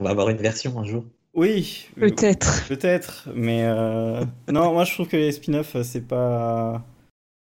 On 0.00 0.04
va 0.04 0.10
avoir 0.10 0.28
une 0.28 0.36
version 0.38 0.78
un 0.78 0.84
jour. 0.84 1.04
Oui, 1.34 1.88
Peut-être. 1.96 2.66
peut-être, 2.68 3.28
mais 3.34 3.64
euh, 3.64 4.24
non, 4.48 4.72
moi 4.72 4.84
je 4.84 4.92
trouve 4.94 5.08
que 5.08 5.16
les 5.16 5.32
spin-offs, 5.32 5.76
euh, 5.76 5.82
c'est 5.84 6.00
pas. 6.00 6.84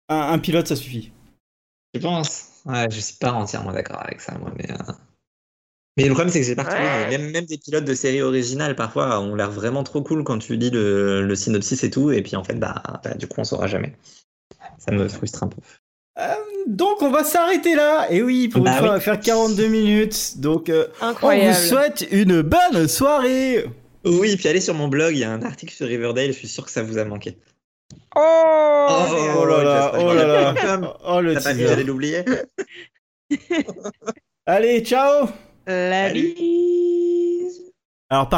Un, 0.09 0.15
un 0.33 0.39
pilote, 0.39 0.67
ça 0.67 0.75
suffit. 0.75 1.11
Je 1.93 1.99
pense. 1.99 2.61
Ouais, 2.65 2.87
je 2.91 2.99
suis 2.99 3.15
pas 3.17 3.31
entièrement 3.31 3.71
d'accord 3.71 4.01
avec 4.01 4.21
ça, 4.21 4.37
moi, 4.37 4.51
mais. 4.55 4.69
euh, 4.71 4.93
Mais 5.97 6.03
le 6.05 6.13
problème, 6.13 6.29
c'est 6.31 6.41
que 6.41 6.45
j'ai 6.45 6.55
pas 6.55 6.63
retrouvé. 6.63 6.83
Ouais. 6.83 7.17
Même, 7.17 7.31
même 7.31 7.45
des 7.45 7.57
pilotes 7.57 7.85
de 7.85 7.93
séries 7.95 8.21
originales, 8.21 8.75
parfois, 8.75 9.19
ont 9.19 9.35
l'air 9.35 9.49
vraiment 9.51 9.83
trop 9.83 10.03
cool 10.03 10.23
quand 10.23 10.37
tu 10.37 10.55
lis 10.57 10.69
le, 10.69 11.23
le 11.25 11.35
synopsis 11.35 11.83
et 11.83 11.89
tout, 11.89 12.11
et 12.11 12.21
puis 12.21 12.35
en 12.35 12.43
fait, 12.43 12.55
bah, 12.55 12.83
bah, 13.03 13.13
du 13.15 13.27
coup, 13.27 13.39
on 13.41 13.45
saura 13.45 13.67
jamais. 13.67 13.95
Ça 14.77 14.91
me 14.91 15.07
frustre 15.07 15.43
un 15.43 15.47
peu. 15.47 15.61
Euh, 16.19 16.35
donc 16.67 17.01
on 17.01 17.09
va 17.09 17.23
s'arrêter 17.23 17.75
là. 17.75 18.07
Et 18.11 18.21
oui, 18.21 18.47
pour 18.49 18.61
Bah 18.61 18.71
une 18.71 18.77
fois, 18.77 18.83
oui. 18.85 18.89
on 18.91 18.93
va 18.93 18.99
faire 18.99 19.19
42 19.19 19.67
minutes. 19.67 20.39
Donc 20.39 20.69
euh, 20.69 20.87
on 21.01 21.11
vous 21.13 21.53
souhaite 21.53 22.05
une 22.11 22.41
bonne 22.41 22.87
soirée. 22.87 23.65
Oui, 24.05 24.35
puis 24.37 24.47
allez 24.47 24.61
sur 24.61 24.73
mon 24.73 24.87
blog, 24.87 25.13
il 25.13 25.19
y 25.19 25.23
a 25.23 25.31
un 25.31 25.41
article 25.43 25.73
sur 25.73 25.87
Riverdale, 25.87 26.27
je 26.27 26.31
suis 26.37 26.47
sûr 26.47 26.63
que 26.65 26.71
ça 26.71 26.83
vous 26.83 26.97
a 26.97 27.03
manqué. 27.05 27.37
Oh, 28.15 28.87
Oh 29.39 29.45
là 29.45 29.63
là, 29.63 29.91
oh 29.99 30.13
là 30.13 30.25
là. 30.27 30.97
Oh 31.05 31.21
le 31.21 31.33
T'as 31.33 31.41
pas 31.41 31.53
vu, 31.53 31.65
j'allais 31.67 31.83
l'oublier. 31.83 32.23
Allez, 34.45 34.81
ciao. 34.81 35.27
La 35.65 36.09
bise. 36.09 37.63
Alors 38.09 38.29
par 38.29 38.35